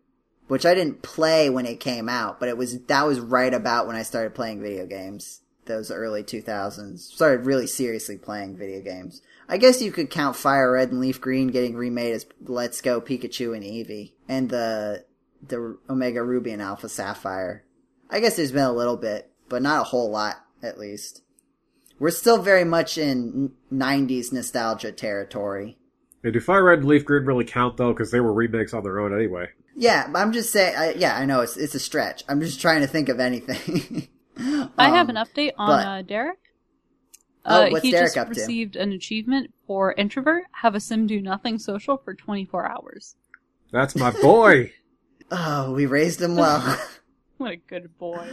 which 0.47 0.67
I 0.67 0.75
didn't 0.75 1.01
play 1.01 1.49
when 1.49 1.65
it 1.65 1.79
came 1.79 2.07
out, 2.07 2.39
but 2.39 2.47
it 2.47 2.57
was, 2.59 2.79
that 2.83 3.07
was 3.07 3.19
right 3.19 3.55
about 3.55 3.87
when 3.87 3.95
I 3.95 4.03
started 4.03 4.35
playing 4.35 4.61
video 4.61 4.85
games 4.85 5.41
those 5.69 5.89
early 5.89 6.23
2000s. 6.23 6.99
Started 6.99 7.45
really 7.45 7.67
seriously 7.67 8.17
playing 8.17 8.57
video 8.57 8.81
games. 8.81 9.21
I 9.47 9.57
guess 9.57 9.81
you 9.81 9.93
could 9.93 10.09
count 10.09 10.35
Fire 10.35 10.73
Red 10.73 10.91
and 10.91 10.99
Leaf 10.99 11.21
Green 11.21 11.47
getting 11.47 11.77
remade 11.77 12.13
as 12.13 12.25
Let's 12.45 12.81
Go 12.81 12.99
Pikachu 12.99 13.55
and 13.55 13.63
Eevee, 13.63 14.11
and 14.27 14.49
the 14.49 15.05
the 15.41 15.77
Omega 15.89 16.21
Ruby 16.21 16.51
and 16.51 16.61
Alpha 16.61 16.89
Sapphire. 16.89 17.63
I 18.09 18.19
guess 18.19 18.35
there's 18.35 18.51
been 18.51 18.63
a 18.63 18.73
little 18.73 18.97
bit, 18.97 19.31
but 19.47 19.61
not 19.61 19.81
a 19.81 19.85
whole 19.85 20.11
lot, 20.11 20.35
at 20.61 20.77
least. 20.77 21.21
We're 21.97 22.11
still 22.11 22.41
very 22.41 22.65
much 22.65 22.97
in 22.97 23.51
90s 23.71 24.33
nostalgia 24.33 24.91
territory. 24.91 25.77
Yeah, 26.23 26.31
do 26.31 26.39
Fire 26.39 26.63
Red 26.65 26.79
and 26.79 26.87
Leaf 26.87 27.05
Green 27.05 27.25
really 27.25 27.45
count 27.45 27.77
though? 27.77 27.93
Because 27.93 28.11
they 28.11 28.19
were 28.19 28.33
remakes 28.33 28.73
on 28.73 28.83
their 28.83 28.99
own 28.99 29.13
anyway. 29.13 29.47
Yeah, 29.75 30.11
I'm 30.13 30.33
just 30.33 30.51
saying. 30.51 30.75
I, 30.75 30.93
yeah, 30.93 31.15
I 31.15 31.25
know 31.25 31.41
it's 31.41 31.55
it's 31.55 31.75
a 31.75 31.79
stretch. 31.79 32.23
I'm 32.27 32.41
just 32.41 32.59
trying 32.59 32.81
to 32.81 32.87
think 32.87 33.07
of 33.09 33.19
anything. 33.19 34.09
I 34.77 34.89
have 34.89 35.09
Um, 35.09 35.15
an 35.17 35.25
update 35.25 35.53
on 35.57 35.67
but- 35.67 35.87
uh, 35.87 36.01
Derek. 36.01 36.37
Oh, 37.45 37.63
Uh, 37.63 37.69
what's 37.69 37.83
he 37.83 37.91
Derek 37.91 38.05
just 38.07 38.17
up 38.17 38.27
to? 38.31 38.39
received 38.39 38.75
an 38.75 38.91
achievement 38.91 39.53
for 39.65 39.93
introvert. 39.93 40.43
Have 40.61 40.75
a 40.75 40.79
sim 40.79 41.07
do 41.07 41.21
nothing 41.21 41.57
social 41.57 41.97
for 41.97 42.13
24 42.13 42.69
hours. 42.69 43.15
That's 43.71 43.95
my 43.95 44.11
boy. 44.11 44.73
Oh, 45.31 45.73
we 45.73 45.85
raised 45.85 46.19
him 46.21 46.35
well. 46.35 46.63
What 47.37 47.51
a 47.51 47.55
good 47.57 47.95
boy. 47.99 48.27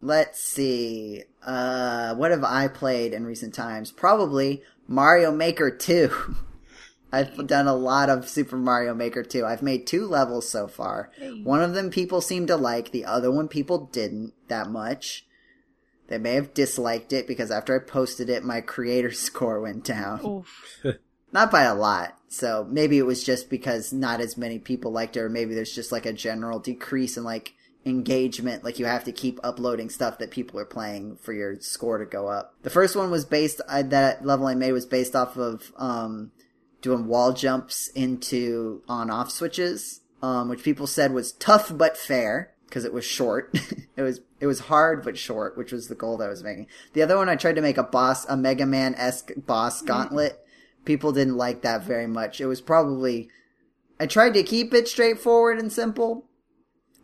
Let's 0.00 0.42
see. 0.42 1.22
Uh, 1.44 2.14
what 2.14 2.30
have 2.30 2.42
I 2.42 2.66
played 2.68 3.12
in 3.12 3.26
recent 3.26 3.52
times? 3.54 3.92
Probably 3.92 4.62
Mario 4.88 5.30
Maker 5.30 5.70
2. 5.70 6.10
I've 7.12 7.46
done 7.46 7.68
a 7.68 7.74
lot 7.74 8.08
of 8.08 8.28
Super 8.28 8.56
Mario 8.56 8.94
Maker 8.94 9.22
2. 9.22 9.44
I've 9.44 9.60
made 9.62 9.86
two 9.86 10.06
levels 10.06 10.48
so 10.48 10.66
far. 10.66 11.10
One 11.44 11.60
of 11.62 11.74
them 11.74 11.90
people 11.90 12.22
seem 12.22 12.46
to 12.46 12.56
like, 12.56 12.90
the 12.92 13.04
other 13.04 13.30
one 13.30 13.46
people 13.46 13.86
didn't 13.92 14.32
that 14.48 14.70
much. 14.70 15.26
They 16.08 16.18
may 16.18 16.34
have 16.34 16.54
disliked 16.54 17.12
it 17.12 17.26
because 17.26 17.50
after 17.50 17.74
I 17.74 17.78
posted 17.78 18.28
it, 18.28 18.44
my 18.44 18.60
creator 18.60 19.10
score 19.12 19.60
went 19.60 19.84
down. 19.84 20.44
Not 21.32 21.50
by 21.50 21.62
a 21.62 21.74
lot. 21.74 22.18
So 22.28 22.66
maybe 22.68 22.98
it 22.98 23.06
was 23.06 23.24
just 23.24 23.48
because 23.48 23.92
not 23.92 24.20
as 24.20 24.36
many 24.36 24.58
people 24.58 24.92
liked 24.92 25.16
it, 25.16 25.20
or 25.20 25.28
maybe 25.30 25.54
there's 25.54 25.74
just 25.74 25.90
like 25.90 26.04
a 26.04 26.12
general 26.12 26.58
decrease 26.58 27.16
in 27.16 27.24
like 27.24 27.54
engagement. 27.86 28.64
Like 28.64 28.78
you 28.78 28.84
have 28.84 29.04
to 29.04 29.12
keep 29.12 29.40
uploading 29.42 29.88
stuff 29.88 30.18
that 30.18 30.30
people 30.30 30.60
are 30.60 30.66
playing 30.66 31.16
for 31.16 31.32
your 31.32 31.58
score 31.60 31.98
to 31.98 32.04
go 32.04 32.28
up. 32.28 32.54
The 32.62 32.70
first 32.70 32.96
one 32.96 33.10
was 33.10 33.24
based, 33.24 33.62
I, 33.68 33.82
that 33.82 34.26
level 34.26 34.46
I 34.46 34.54
made 34.54 34.72
was 34.72 34.86
based 34.86 35.16
off 35.16 35.36
of, 35.36 35.72
um, 35.76 36.32
doing 36.82 37.06
wall 37.06 37.32
jumps 37.32 37.88
into 37.88 38.82
on 38.88 39.08
off 39.08 39.30
switches, 39.30 40.00
um, 40.20 40.48
which 40.48 40.62
people 40.62 40.86
said 40.86 41.12
was 41.12 41.32
tough 41.32 41.76
but 41.76 41.96
fair 41.96 42.51
because 42.72 42.86
it 42.86 42.92
was 42.94 43.04
short. 43.04 43.50
it 43.96 44.00
was 44.00 44.22
it 44.40 44.46
was 44.46 44.60
hard 44.60 45.04
but 45.04 45.18
short, 45.18 45.58
which 45.58 45.72
was 45.72 45.88
the 45.88 45.94
goal 45.94 46.16
that 46.16 46.28
I 46.28 46.30
was 46.30 46.42
making. 46.42 46.68
The 46.94 47.02
other 47.02 47.18
one 47.18 47.28
I 47.28 47.36
tried 47.36 47.56
to 47.56 47.60
make 47.62 47.76
a 47.76 47.82
boss, 47.82 48.24
a 48.24 48.36
Mega 48.36 48.64
Man 48.64 48.94
esque 48.94 49.30
boss 49.36 49.82
gauntlet. 49.82 50.42
People 50.86 51.12
didn't 51.12 51.36
like 51.36 51.60
that 51.62 51.82
very 51.82 52.06
much. 52.06 52.40
It 52.40 52.46
was 52.46 52.62
probably 52.62 53.28
I 54.00 54.06
tried 54.06 54.32
to 54.34 54.42
keep 54.42 54.72
it 54.72 54.88
straightforward 54.88 55.58
and 55.58 55.70
simple, 55.70 56.24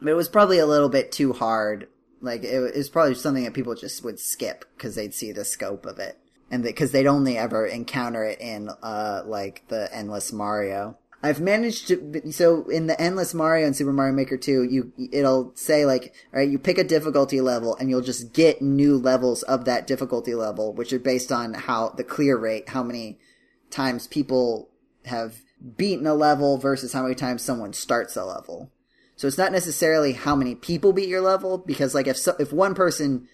but 0.01 0.09
it 0.09 0.14
was 0.14 0.31
probably 0.31 0.59
a 0.59 0.66
little 0.66 0.89
bit 0.89 1.12
too 1.12 1.35
hard. 1.35 1.89
Like 2.23 2.45
it, 2.45 2.55
it 2.55 2.77
was 2.77 2.89
probably 2.89 3.14
something 3.14 3.45
that 3.45 3.53
people 3.53 3.75
just 3.75 4.03
would 4.03 4.19
skip 4.19 4.64
because 4.75 4.95
they'd 4.95 5.12
see 5.12 5.33
the 5.33 5.45
scope 5.45 5.85
of 5.85 5.99
it 5.99 6.19
and 6.51 6.62
because 6.62 6.93
they'd 6.93 7.07
only 7.07 7.37
ever 7.37 7.66
encounter 7.66 8.25
it 8.25 8.41
in 8.41 8.71
uh 8.83 9.21
like 9.27 9.64
the 9.69 9.95
endless 9.95 10.33
Mario. 10.33 10.97
I've 11.23 11.41
managed 11.41 11.89
to 11.89 12.31
so 12.31 12.69
in 12.69 12.87
the 12.87 13.01
endless 13.01 13.35
Mario 13.35 13.66
and 13.66 13.75
Super 13.75 13.93
Mario 13.93 14.14
Maker 14.14 14.37
2, 14.37 14.62
you 14.64 14.93
it'll 15.11 15.53
say 15.57 15.85
like, 15.85 16.14
all 16.33 16.39
right, 16.39 16.49
you 16.49 16.59
pick 16.59 16.79
a 16.79 16.85
difficulty 16.85 17.41
level 17.41 17.77
and 17.77 17.91
you'll 17.91 18.03
just 18.03 18.33
get 18.33 18.62
new 18.62 18.97
levels 18.97 19.43
of 19.43 19.64
that 19.64 19.87
difficulty 19.87 20.35
level, 20.35 20.73
which 20.73 20.93
are 20.93 20.99
based 21.01 21.33
on 21.33 21.55
how 21.55 21.91
the 21.91 22.05
clear 22.05 22.37
rate, 22.37 22.69
how 22.69 22.85
many 22.85 23.19
times 23.71 24.07
people 24.07 24.71
have 25.07 25.37
beaten 25.77 26.07
a 26.07 26.14
level 26.14 26.57
versus 26.57 26.93
how 26.93 27.03
many 27.03 27.16
times 27.16 27.43
someone 27.43 27.73
starts 27.73 28.16
a 28.16 28.25
level. 28.25 28.71
So 29.16 29.27
it's 29.27 29.39
not 29.39 29.51
necessarily 29.51 30.12
how 30.12 30.37
many 30.37 30.55
people 30.55 30.93
beat 30.93 31.09
your 31.09 31.21
level 31.21 31.59
because 31.59 31.95
like 31.95 32.07
if 32.07 32.16
so, 32.16 32.37
if 32.39 32.53
one 32.53 32.77
person 32.77 33.29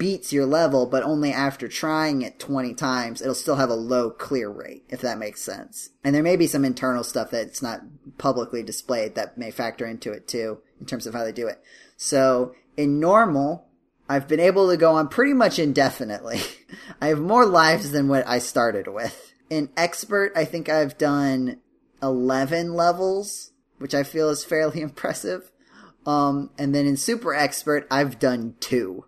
beats 0.00 0.32
your 0.32 0.46
level, 0.46 0.86
but 0.86 1.02
only 1.02 1.30
after 1.30 1.68
trying 1.68 2.22
it 2.22 2.38
20 2.38 2.72
times, 2.72 3.20
it'll 3.20 3.34
still 3.34 3.56
have 3.56 3.68
a 3.68 3.74
low 3.74 4.10
clear 4.10 4.48
rate, 4.48 4.82
if 4.88 5.02
that 5.02 5.18
makes 5.18 5.42
sense. 5.42 5.90
And 6.02 6.14
there 6.14 6.22
may 6.22 6.36
be 6.36 6.46
some 6.46 6.64
internal 6.64 7.04
stuff 7.04 7.30
that's 7.30 7.60
not 7.60 7.82
publicly 8.16 8.62
displayed 8.62 9.14
that 9.14 9.36
may 9.36 9.50
factor 9.50 9.86
into 9.86 10.10
it 10.10 10.26
too, 10.26 10.62
in 10.80 10.86
terms 10.86 11.06
of 11.06 11.12
how 11.12 11.22
they 11.22 11.32
do 11.32 11.46
it. 11.46 11.62
So, 11.98 12.54
in 12.78 12.98
normal, 12.98 13.68
I've 14.08 14.26
been 14.26 14.40
able 14.40 14.70
to 14.70 14.78
go 14.78 14.94
on 14.94 15.08
pretty 15.08 15.34
much 15.34 15.58
indefinitely. 15.58 16.40
I 17.02 17.08
have 17.08 17.20
more 17.20 17.44
lives 17.44 17.90
than 17.90 18.08
what 18.08 18.26
I 18.26 18.38
started 18.38 18.88
with. 18.88 19.34
In 19.50 19.68
expert, 19.76 20.32
I 20.34 20.46
think 20.46 20.70
I've 20.70 20.96
done 20.96 21.60
11 22.02 22.72
levels, 22.72 23.52
which 23.76 23.94
I 23.94 24.04
feel 24.04 24.30
is 24.30 24.46
fairly 24.46 24.80
impressive. 24.80 25.52
Um, 26.06 26.48
and 26.56 26.74
then 26.74 26.86
in 26.86 26.96
super 26.96 27.34
expert, 27.34 27.86
I've 27.90 28.18
done 28.18 28.54
two. 28.60 29.04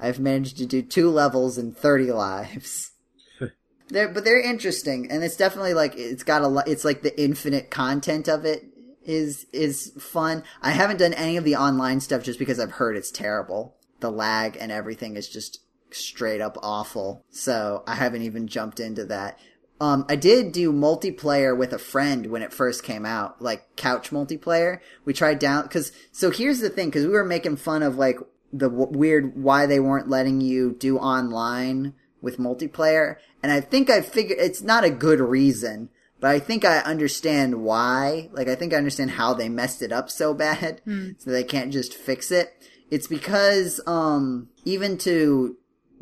I've 0.00 0.20
managed 0.20 0.58
to 0.58 0.66
do 0.66 0.82
two 0.82 1.10
levels 1.10 1.58
in 1.58 1.72
30 1.72 2.12
lives. 2.12 2.92
they're, 3.88 4.08
but 4.08 4.24
they're 4.24 4.40
interesting, 4.40 5.10
and 5.10 5.22
it's 5.22 5.36
definitely 5.36 5.74
like, 5.74 5.94
it's 5.96 6.22
got 6.22 6.42
a 6.42 6.48
lot, 6.48 6.68
it's 6.68 6.84
like 6.84 7.02
the 7.02 7.20
infinite 7.20 7.70
content 7.70 8.28
of 8.28 8.44
it 8.44 8.64
is, 9.04 9.46
is 9.52 9.92
fun. 9.98 10.42
I 10.62 10.70
haven't 10.70 10.98
done 10.98 11.14
any 11.14 11.36
of 11.36 11.44
the 11.44 11.56
online 11.56 12.00
stuff 12.00 12.22
just 12.22 12.38
because 12.38 12.58
I've 12.58 12.72
heard 12.72 12.96
it's 12.96 13.10
terrible. 13.10 13.76
The 14.00 14.10
lag 14.10 14.56
and 14.60 14.72
everything 14.72 15.16
is 15.16 15.28
just 15.28 15.60
straight 15.90 16.40
up 16.40 16.58
awful. 16.62 17.24
So 17.30 17.82
I 17.86 17.94
haven't 17.94 18.22
even 18.22 18.46
jumped 18.46 18.80
into 18.80 19.04
that. 19.06 19.38
Um, 19.80 20.06
I 20.08 20.16
did 20.16 20.52
do 20.52 20.72
multiplayer 20.72 21.56
with 21.56 21.72
a 21.72 21.78
friend 21.78 22.26
when 22.26 22.42
it 22.42 22.52
first 22.52 22.82
came 22.82 23.04
out, 23.04 23.42
like 23.42 23.76
couch 23.76 24.10
multiplayer. 24.10 24.80
We 25.04 25.12
tried 25.12 25.38
down, 25.38 25.68
cause, 25.68 25.92
so 26.12 26.30
here's 26.30 26.60
the 26.60 26.70
thing, 26.70 26.90
cause 26.90 27.04
we 27.04 27.12
were 27.12 27.24
making 27.24 27.56
fun 27.56 27.82
of 27.82 27.96
like 27.96 28.18
the 28.52 28.68
w- 28.68 28.98
weird 28.98 29.42
why 29.42 29.66
they 29.66 29.80
weren't 29.80 30.08
letting 30.08 30.40
you 30.40 30.72
do 30.72 30.98
online 30.98 31.94
with 32.20 32.38
multiplayer. 32.38 33.16
And 33.42 33.52
I 33.52 33.60
think 33.60 33.90
I 33.90 34.00
figured 34.00 34.38
it's 34.40 34.62
not 34.62 34.84
a 34.84 34.90
good 34.90 35.20
reason, 35.20 35.90
but 36.20 36.30
I 36.30 36.38
think 36.38 36.64
I 36.64 36.78
understand 36.78 37.62
why. 37.62 38.28
Like, 38.32 38.48
I 38.48 38.54
think 38.54 38.72
I 38.72 38.78
understand 38.78 39.12
how 39.12 39.34
they 39.34 39.48
messed 39.48 39.82
it 39.82 39.92
up 39.92 40.10
so 40.10 40.34
bad, 40.34 40.80
so 41.18 41.30
they 41.30 41.44
can't 41.44 41.72
just 41.72 41.94
fix 41.94 42.30
it. 42.30 42.52
It's 42.90 43.06
because, 43.06 43.80
um, 43.86 44.48
even 44.64 44.96
to 44.98 45.56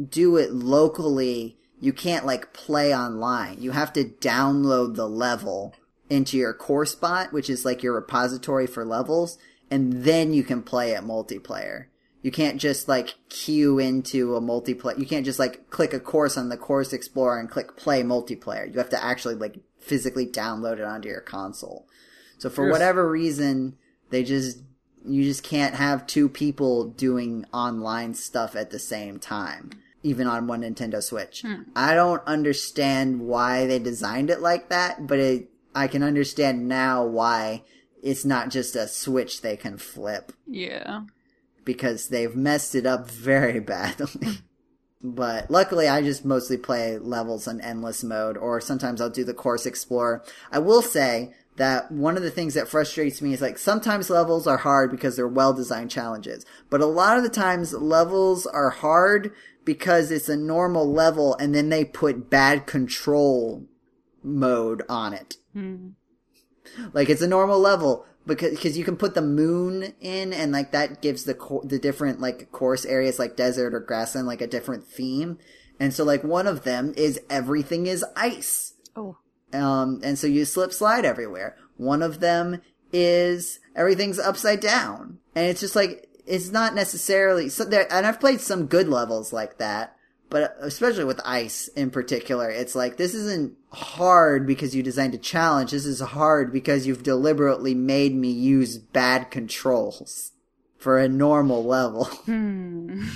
do 0.08 0.36
it 0.36 0.52
locally, 0.52 1.58
you 1.80 1.92
can't 1.92 2.26
like 2.26 2.52
play 2.52 2.94
online. 2.94 3.60
You 3.60 3.72
have 3.72 3.92
to 3.94 4.04
download 4.04 4.96
the 4.96 5.08
level 5.08 5.74
into 6.08 6.36
your 6.36 6.54
Coursebot, 6.54 7.32
which 7.32 7.50
is 7.50 7.64
like 7.64 7.82
your 7.82 7.94
repository 7.94 8.66
for 8.66 8.84
levels, 8.84 9.38
and 9.70 10.04
then 10.04 10.32
you 10.32 10.44
can 10.44 10.62
play 10.62 10.92
it 10.92 11.02
multiplayer. 11.02 11.86
You 12.24 12.30
can't 12.30 12.58
just 12.58 12.88
like 12.88 13.16
queue 13.28 13.78
into 13.78 14.34
a 14.34 14.40
multiplayer. 14.40 14.98
You 14.98 15.04
can't 15.04 15.26
just 15.26 15.38
like 15.38 15.68
click 15.68 15.92
a 15.92 16.00
course 16.00 16.38
on 16.38 16.48
the 16.48 16.56
course 16.56 16.94
explorer 16.94 17.38
and 17.38 17.50
click 17.50 17.76
play 17.76 18.02
multiplayer. 18.02 18.66
You 18.72 18.78
have 18.78 18.88
to 18.90 19.04
actually 19.04 19.34
like 19.34 19.58
physically 19.78 20.26
download 20.26 20.78
it 20.78 20.84
onto 20.84 21.08
your 21.10 21.20
console. 21.20 21.86
So 22.38 22.48
for 22.48 22.64
Yes. 22.66 22.72
whatever 22.72 23.10
reason, 23.10 23.76
they 24.08 24.24
just 24.24 24.62
you 25.06 25.22
just 25.22 25.42
can't 25.42 25.74
have 25.74 26.06
two 26.06 26.30
people 26.30 26.86
doing 26.88 27.44
online 27.52 28.14
stuff 28.14 28.56
at 28.56 28.70
the 28.70 28.78
same 28.78 29.18
time, 29.18 29.68
even 30.02 30.26
on 30.26 30.46
one 30.46 30.62
Nintendo 30.62 31.02
Switch. 31.02 31.42
Hmm. 31.42 31.64
I 31.76 31.94
don't 31.94 32.22
understand 32.26 33.20
why 33.20 33.66
they 33.66 33.78
designed 33.78 34.30
it 34.30 34.40
like 34.40 34.70
that, 34.70 35.06
but 35.06 35.18
it, 35.18 35.50
I 35.74 35.88
can 35.88 36.02
understand 36.02 36.68
now 36.68 37.04
why 37.04 37.64
it's 38.02 38.24
not 38.24 38.48
just 38.48 38.76
a 38.76 38.88
switch 38.88 39.42
they 39.42 39.58
can 39.58 39.76
flip 39.76 40.32
Yeah. 40.46 41.02
Because 41.64 42.08
they've 42.08 42.34
messed 42.34 42.74
it 42.74 42.86
up 42.86 43.10
very 43.10 43.60
badly. 43.60 44.38
but 45.02 45.50
luckily, 45.50 45.88
I 45.88 46.02
just 46.02 46.24
mostly 46.24 46.56
play 46.56 46.98
levels 46.98 47.48
in 47.48 47.60
endless 47.60 48.04
mode, 48.04 48.36
or 48.36 48.60
sometimes 48.60 49.00
I'll 49.00 49.10
do 49.10 49.24
the 49.24 49.34
course 49.34 49.66
explorer. 49.66 50.24
I 50.50 50.58
will 50.58 50.82
say 50.82 51.34
that 51.56 51.90
one 51.90 52.16
of 52.16 52.22
the 52.22 52.30
things 52.30 52.54
that 52.54 52.68
frustrates 52.68 53.22
me 53.22 53.32
is 53.32 53.40
like 53.40 53.58
sometimes 53.58 54.10
levels 54.10 54.46
are 54.46 54.56
hard 54.56 54.90
because 54.90 55.16
they're 55.16 55.28
well 55.28 55.52
designed 55.52 55.90
challenges, 55.90 56.44
but 56.70 56.80
a 56.80 56.86
lot 56.86 57.16
of 57.16 57.22
the 57.22 57.28
times 57.28 57.72
levels 57.72 58.46
are 58.46 58.70
hard 58.70 59.32
because 59.64 60.10
it's 60.10 60.28
a 60.28 60.36
normal 60.36 60.90
level 60.90 61.34
and 61.36 61.54
then 61.54 61.68
they 61.68 61.84
put 61.84 62.28
bad 62.28 62.66
control 62.66 63.66
mode 64.22 64.82
on 64.88 65.12
it. 65.12 65.36
Hmm. 65.52 65.90
Like 66.92 67.08
it's 67.08 67.22
a 67.22 67.28
normal 67.28 67.60
level 67.60 68.06
because 68.26 68.50
because 68.50 68.78
you 68.78 68.84
can 68.84 68.96
put 68.96 69.14
the 69.14 69.22
moon 69.22 69.94
in 70.00 70.32
and 70.32 70.52
like 70.52 70.72
that 70.72 71.02
gives 71.02 71.24
the 71.24 71.34
co- 71.34 71.62
the 71.64 71.78
different 71.78 72.20
like 72.20 72.50
course 72.52 72.84
areas 72.84 73.18
like 73.18 73.36
desert 73.36 73.74
or 73.74 73.80
grassland 73.80 74.26
like 74.26 74.40
a 74.40 74.46
different 74.46 74.86
theme. 74.86 75.38
And 75.78 75.92
so 75.92 76.04
like 76.04 76.24
one 76.24 76.46
of 76.46 76.64
them 76.64 76.94
is 76.96 77.20
everything 77.28 77.86
is 77.86 78.04
ice. 78.16 78.74
Oh. 78.96 79.18
Um 79.52 80.00
and 80.02 80.18
so 80.18 80.26
you 80.26 80.44
slip 80.44 80.72
slide 80.72 81.04
everywhere. 81.04 81.56
One 81.76 82.02
of 82.02 82.20
them 82.20 82.62
is 82.92 83.60
everything's 83.76 84.18
upside 84.18 84.60
down. 84.60 85.18
And 85.34 85.46
it's 85.46 85.60
just 85.60 85.76
like 85.76 86.08
it's 86.26 86.50
not 86.50 86.74
necessarily 86.74 87.48
so 87.50 87.64
there 87.64 87.92
and 87.92 88.06
I've 88.06 88.20
played 88.20 88.40
some 88.40 88.66
good 88.66 88.88
levels 88.88 89.32
like 89.32 89.58
that, 89.58 89.96
but 90.30 90.56
especially 90.60 91.04
with 91.04 91.20
ice 91.24 91.68
in 91.68 91.90
particular, 91.90 92.50
it's 92.50 92.74
like 92.74 92.96
this 92.96 93.14
isn't 93.14 93.54
hard 93.72 94.46
because 94.46 94.74
you 94.74 94.82
designed 94.82 95.14
a 95.14 95.18
challenge. 95.18 95.70
This 95.70 95.86
is 95.86 96.00
hard 96.00 96.52
because 96.52 96.86
you've 96.86 97.02
deliberately 97.02 97.74
made 97.74 98.14
me 98.14 98.30
use 98.30 98.78
bad 98.78 99.30
controls 99.30 100.32
for 100.78 100.98
a 100.98 101.08
normal 101.08 101.64
level. 101.64 102.04
Hmm. 102.24 103.08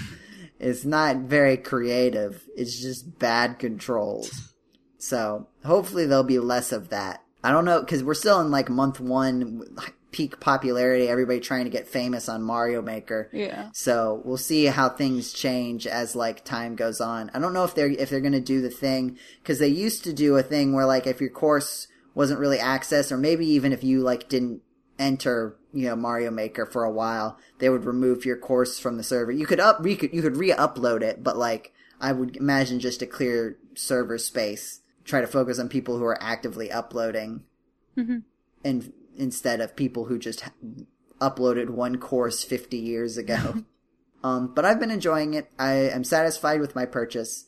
It's 0.61 0.85
not 0.85 1.19
very 1.19 1.57
creative. 1.57 2.45
It's 2.57 2.81
just 2.81 3.19
bad 3.21 3.61
controls. 3.61 4.55
So 4.99 5.47
hopefully 5.65 6.05
there'll 6.05 6.25
be 6.25 6.41
less 6.41 6.73
of 6.73 6.89
that. 6.89 7.23
I 7.45 7.53
don't 7.53 7.65
know 7.65 7.81
because 7.81 8.03
we're 8.03 8.15
still 8.15 8.41
in 8.41 8.51
like 8.51 8.69
month 8.69 8.99
one, 8.99 9.63
like, 9.75 9.95
peak 10.11 10.41
popularity. 10.41 11.09
Everybody 11.09 11.41
trying 11.41 11.65
to 11.65 11.71
get 11.71 11.87
famous 11.87 12.29
on 12.29 12.43
Mario 12.43 12.81
Maker. 12.81 13.29
Yeah. 13.33 13.71
So 13.73 14.23
we'll 14.25 14.37
see 14.37 14.65
how 14.67 14.89
things 14.89 15.33
change 15.33 15.87
as 15.87 16.17
like 16.17 16.45
time 16.45 16.77
goes 16.77 17.01
on. 17.01 17.31
I 17.35 17.39
don't 17.39 17.53
know 17.53 17.65
if 17.65 17.75
they're 17.75 17.89
if 17.91 18.09
they're 18.11 18.21
gonna 18.21 18.41
do 18.41 18.61
the 18.61 18.71
thing 18.71 19.19
because 19.43 19.59
they 19.59 19.69
used 19.69 20.05
to 20.05 20.13
do 20.13 20.37
a 20.37 20.43
thing 20.43 20.73
where 20.73 20.87
like 20.87 21.07
if 21.07 21.21
your 21.21 21.31
course 21.31 21.89
wasn't 22.15 22.41
really 22.41 22.59
accessed, 22.59 23.13
or 23.13 23.17
maybe 23.19 23.47
even 23.47 23.73
if 23.73 23.85
you 23.85 24.01
like 24.01 24.29
didn't 24.29 24.63
enter 24.99 25.57
you 25.73 25.87
know 25.87 25.95
Mario 25.95 26.31
Maker 26.31 26.65
for 26.67 26.85
a 26.85 26.91
while, 26.91 27.39
they 27.59 27.69
would 27.69 27.85
remove 27.85 28.25
your 28.25 28.37
course 28.39 28.79
from 28.79 28.97
the 28.97 29.03
server. 29.05 29.31
You 29.31 29.47
could 29.47 29.61
up 29.61 29.85
you 29.87 29.97
could 29.97 30.13
you 30.15 30.23
could 30.23 30.37
re-upload 30.37 31.03
it, 31.03 31.23
but 31.23 31.37
like 31.37 31.73
I 32.01 32.13
would 32.13 32.37
imagine 32.37 32.81
just 32.81 33.01
to 33.01 33.07
clear 33.07 33.59
server 33.75 34.17
space, 34.19 34.81
try 35.05 35.21
to 35.21 35.27
focus 35.27 35.59
on 35.59 35.69
people 35.69 35.99
who 35.99 36.05
are 36.05 36.21
actively 36.23 36.71
uploading, 36.73 37.43
Mhm. 37.97 38.23
and 38.65 38.93
instead 39.19 39.61
of 39.61 39.77
people 39.77 40.07
who 40.07 40.19
just 40.19 40.45
uploaded 41.21 41.71
one 41.71 41.99
course 41.99 42.45
50 42.45 42.77
years 42.77 43.17
ago. 43.17 43.65
um, 44.25 44.55
but 44.55 44.65
I've 44.65 44.81
been 44.81 44.91
enjoying 44.91 45.35
it. 45.35 45.51
I 45.59 45.73
am 45.73 46.05
satisfied 46.05 46.61
with 46.61 46.75
my 46.75 46.87
purchase. 46.87 47.47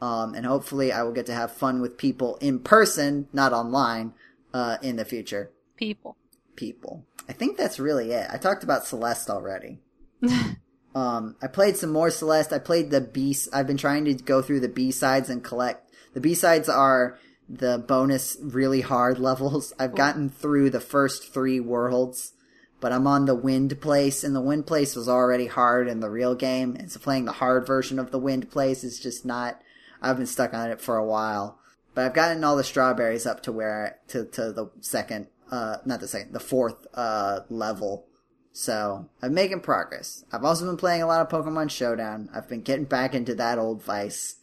Um, 0.00 0.34
and 0.34 0.46
hopefully 0.46 0.92
I 0.92 1.02
will 1.02 1.12
get 1.12 1.26
to 1.26 1.34
have 1.34 1.52
fun 1.52 1.80
with 1.80 1.98
people 1.98 2.36
in 2.36 2.60
person, 2.60 3.28
not 3.32 3.52
online, 3.52 4.14
uh, 4.54 4.78
in 4.80 4.96
the 4.96 5.04
future. 5.04 5.50
People. 5.76 6.16
People. 6.54 7.04
I 7.28 7.32
think 7.32 7.56
that's 7.56 7.80
really 7.80 8.12
it. 8.12 8.28
I 8.32 8.38
talked 8.38 8.62
about 8.62 8.86
Celeste 8.86 9.28
already. 9.28 9.80
um, 10.94 11.36
I 11.42 11.48
played 11.48 11.76
some 11.76 11.90
more 11.90 12.10
Celeste. 12.10 12.52
I 12.52 12.58
played 12.58 12.90
the 12.90 13.00
B. 13.00 13.36
I've 13.52 13.66
been 13.66 13.76
trying 13.76 14.04
to 14.06 14.14
go 14.14 14.40
through 14.40 14.60
the 14.60 14.68
B 14.68 14.90
sides 14.92 15.28
and 15.28 15.42
collect. 15.42 15.92
The 16.14 16.20
B 16.20 16.34
sides 16.34 16.68
are 16.68 17.18
the 17.48 17.82
bonus 17.86 18.36
really 18.40 18.82
hard 18.82 19.18
levels. 19.28 19.72
I've 19.78 19.94
gotten 19.94 20.28
through 20.28 20.70
the 20.70 20.80
first 20.80 21.32
three 21.32 21.60
worlds, 21.60 22.32
but 22.80 22.92
I'm 22.92 23.06
on 23.06 23.24
the 23.24 23.34
wind 23.34 23.80
place, 23.80 24.22
and 24.22 24.36
the 24.36 24.40
wind 24.40 24.66
place 24.66 24.94
was 24.94 25.08
already 25.08 25.46
hard 25.46 25.88
in 25.88 26.00
the 26.00 26.10
real 26.10 26.34
game, 26.34 26.76
and 26.76 26.90
so 26.92 27.00
playing 27.00 27.24
the 27.24 27.32
hard 27.32 27.66
version 27.66 27.98
of 27.98 28.10
the 28.10 28.18
wind 28.18 28.50
place 28.50 28.84
is 28.84 29.00
just 29.00 29.24
not. 29.24 29.60
I've 30.00 30.16
been 30.16 30.26
stuck 30.26 30.54
on 30.54 30.70
it 30.70 30.80
for 30.80 30.96
a 30.96 31.04
while, 31.04 31.58
but 31.94 32.04
I've 32.04 32.14
gotten 32.14 32.44
all 32.44 32.56
the 32.56 32.62
strawberries 32.62 33.26
up 33.26 33.42
to 33.44 33.52
where 33.52 33.98
to 34.08 34.24
to 34.26 34.52
the 34.52 34.70
second, 34.80 35.26
uh, 35.50 35.78
not 35.84 36.00
the 36.00 36.08
second, 36.08 36.32
the 36.32 36.40
fourth 36.40 36.86
uh 36.94 37.40
level. 37.48 38.06
So 38.52 39.08
I'm 39.22 39.34
making 39.34 39.60
progress. 39.60 40.24
I've 40.32 40.44
also 40.44 40.66
been 40.66 40.76
playing 40.76 41.02
a 41.02 41.06
lot 41.06 41.20
of 41.20 41.28
Pokemon 41.28 41.70
Showdown. 41.70 42.28
I've 42.34 42.48
been 42.48 42.62
getting 42.62 42.86
back 42.86 43.14
into 43.14 43.34
that 43.36 43.58
old 43.58 43.82
vice, 43.82 44.36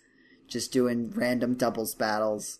just 0.47 0.71
doing 0.71 1.11
random 1.11 1.55
doubles 1.55 1.95
battles 1.95 2.59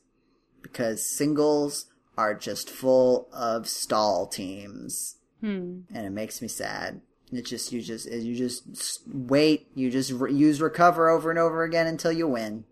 because 0.66 1.06
singles 1.06 1.86
are 2.18 2.34
just 2.34 2.70
full 2.70 3.28
of 3.32 3.68
stall 3.68 4.26
teams 4.28 5.18
Hmm. 5.42 5.82
and 5.94 6.06
it 6.08 6.12
makes 6.12 6.42
me 6.42 6.48
sad. 6.48 7.02
It 7.32 7.46
just 7.46 7.72
you 7.72 7.82
just 7.82 8.10
you 8.12 8.36
just 8.36 9.02
wait, 9.08 9.68
you 9.76 9.92
just 9.92 10.12
re- 10.12 10.34
use 10.34 10.62
recover 10.62 11.10
over 11.10 11.30
and 11.30 11.38
over 11.38 11.64
again 11.64 11.88
until 11.88 12.12
you 12.12 12.28
win, 12.28 12.64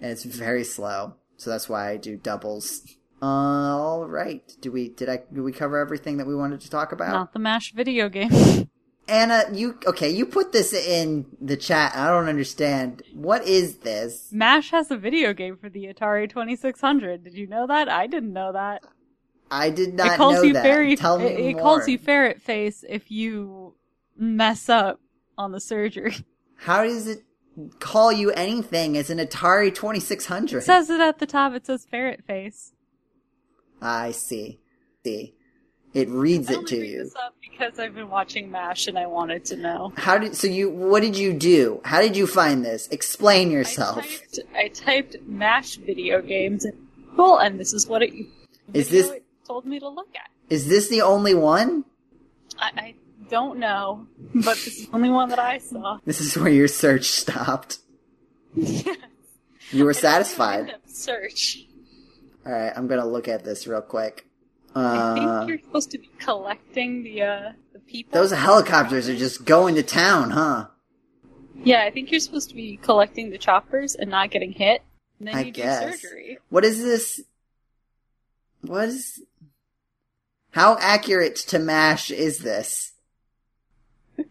and 0.00 0.10
it's 0.12 0.24
very 0.24 0.62
slow. 0.64 1.14
So 1.36 1.48
that's 1.50 1.68
why 1.68 1.90
I 1.90 1.96
do 1.96 2.16
doubles. 2.16 2.82
Uh, 3.22 3.26
all 3.26 4.06
right. 4.06 4.42
Do 4.60 4.70
we 4.70 4.88
did 4.90 5.08
I 5.08 5.22
did 5.32 5.40
we 5.42 5.52
cover 5.52 5.78
everything 5.78 6.18
that 6.18 6.26
we 6.26 6.34
wanted 6.34 6.60
to 6.60 6.70
talk 6.70 6.92
about? 6.92 7.12
Not 7.12 7.32
the 7.32 7.38
MASH 7.38 7.72
video 7.72 8.08
game. 8.08 8.30
Anna, 9.10 9.44
you 9.52 9.78
okay? 9.86 10.08
You 10.08 10.24
put 10.24 10.52
this 10.52 10.72
in 10.72 11.26
the 11.40 11.56
chat. 11.56 11.94
I 11.96 12.08
don't 12.08 12.28
understand. 12.28 13.02
What 13.12 13.46
is 13.46 13.78
this? 13.78 14.28
MASH 14.32 14.70
has 14.70 14.90
a 14.90 14.96
video 14.96 15.32
game 15.32 15.56
for 15.56 15.68
the 15.68 15.92
Atari 15.92 16.28
2600. 16.28 17.24
Did 17.24 17.34
you 17.34 17.46
know 17.46 17.66
that? 17.66 17.88
I 17.88 18.06
didn't 18.06 18.32
know 18.32 18.52
that. 18.52 18.82
I 19.50 19.70
did 19.70 19.94
not 19.94 20.12
it 20.12 20.16
calls 20.16 20.36
know 20.36 20.42
you 20.42 20.52
that. 20.52 20.62
fairy. 20.62 20.96
Tell 20.96 21.18
me 21.18 21.26
it, 21.26 21.40
it 21.40 21.52
more. 21.54 21.62
calls 21.62 21.88
you 21.88 21.98
ferret 21.98 22.40
face 22.40 22.84
if 22.88 23.10
you 23.10 23.74
mess 24.16 24.68
up 24.68 25.00
on 25.36 25.52
the 25.52 25.60
surgery. 25.60 26.14
How 26.56 26.84
does 26.84 27.06
it 27.08 27.24
call 27.80 28.12
you 28.12 28.30
anything 28.32 28.96
as 28.96 29.10
an 29.10 29.18
Atari 29.18 29.74
Twenty 29.74 29.98
Six 30.00 30.26
Hundred? 30.26 30.58
It 30.58 30.64
says 30.64 30.88
it 30.88 31.00
at 31.00 31.18
the 31.18 31.26
top. 31.26 31.52
It 31.54 31.66
says 31.66 31.84
ferret 31.90 32.24
face. 32.24 32.72
I 33.82 34.12
see. 34.12 34.60
See, 35.04 35.34
it 35.94 36.08
reads 36.08 36.50
I 36.50 36.54
it 36.54 36.66
to 36.68 36.76
you. 36.76 37.04
this 37.04 37.14
up 37.16 37.34
because 37.40 37.78
I've 37.78 37.94
been 37.94 38.08
watching 38.08 38.50
MASH 38.50 38.86
and 38.86 38.98
I 38.98 39.06
wanted 39.06 39.44
to 39.46 39.56
know. 39.56 39.92
How 39.96 40.18
did 40.18 40.36
so 40.36 40.46
you? 40.46 40.68
What 40.70 41.00
did 41.02 41.16
you 41.16 41.32
do? 41.32 41.80
How 41.84 42.00
did 42.00 42.16
you 42.16 42.26
find 42.26 42.64
this? 42.64 42.88
Explain 42.88 43.50
yourself. 43.50 43.98
I 43.98 44.02
typed, 44.02 44.38
I 44.54 44.68
typed 44.68 45.16
MASH 45.26 45.76
video 45.76 46.22
games 46.22 46.64
and 46.64 46.74
Google, 47.10 47.38
and 47.38 47.58
this 47.58 47.72
is 47.72 47.86
what 47.86 48.02
it. 48.02 48.12
Is 48.72 48.88
this- 48.90 49.10
it 49.10 49.24
told 49.46 49.66
me 49.66 49.78
to 49.80 49.88
look 49.88 50.08
at? 50.14 50.30
Is 50.48 50.68
this 50.68 50.88
the 50.88 51.02
only 51.02 51.34
one? 51.34 51.84
I, 52.58 52.70
I 52.76 52.94
don't 53.28 53.58
know, 53.58 54.06
but 54.34 54.56
this 54.56 54.66
is 54.78 54.86
the 54.88 54.94
only 54.96 55.10
one 55.10 55.28
that 55.28 55.38
I 55.38 55.58
saw. 55.58 55.98
This 56.04 56.20
is 56.20 56.36
where 56.36 56.48
your 56.52 56.66
search 56.68 57.04
stopped. 57.04 57.78
You 59.72 59.84
were 59.84 59.94
satisfied. 59.94 60.74
Search. 60.86 61.64
All 62.44 62.52
right, 62.52 62.72
I'm 62.74 62.86
gonna 62.88 63.06
look 63.06 63.28
at 63.28 63.44
this 63.44 63.66
real 63.66 63.82
quick. 63.82 64.26
I 64.74 64.80
Uh, 64.80 65.14
think 65.40 65.48
you're 65.48 65.58
supposed 65.66 65.90
to 65.92 65.98
be 65.98 66.10
collecting 66.18 67.02
the 67.02 67.22
uh 67.22 67.52
the 67.72 67.80
people. 67.80 68.18
those 68.20 68.30
helicopters 68.30 69.08
are 69.08 69.16
just 69.16 69.44
going 69.44 69.74
to 69.74 69.82
town, 69.82 70.30
huh? 70.30 70.66
Yeah, 71.64 71.82
I 71.84 71.90
think 71.90 72.10
you're 72.10 72.20
supposed 72.20 72.48
to 72.50 72.54
be 72.54 72.76
collecting 72.78 73.30
the 73.30 73.38
choppers 73.38 73.94
and 73.94 74.10
not 74.10 74.30
getting 74.30 74.52
hit. 74.52 74.82
And 75.18 75.28
then 75.28 75.34
I 75.34 75.42
you 75.42 75.52
guess. 75.52 75.84
do 75.84 75.96
surgery. 75.98 76.38
What 76.48 76.64
is 76.64 76.82
this? 76.82 77.20
What 78.62 78.88
is? 78.88 79.22
How 80.52 80.76
accurate 80.80 81.36
to 81.36 81.58
Mash 81.58 82.10
is 82.10 82.38
this? 82.38 82.92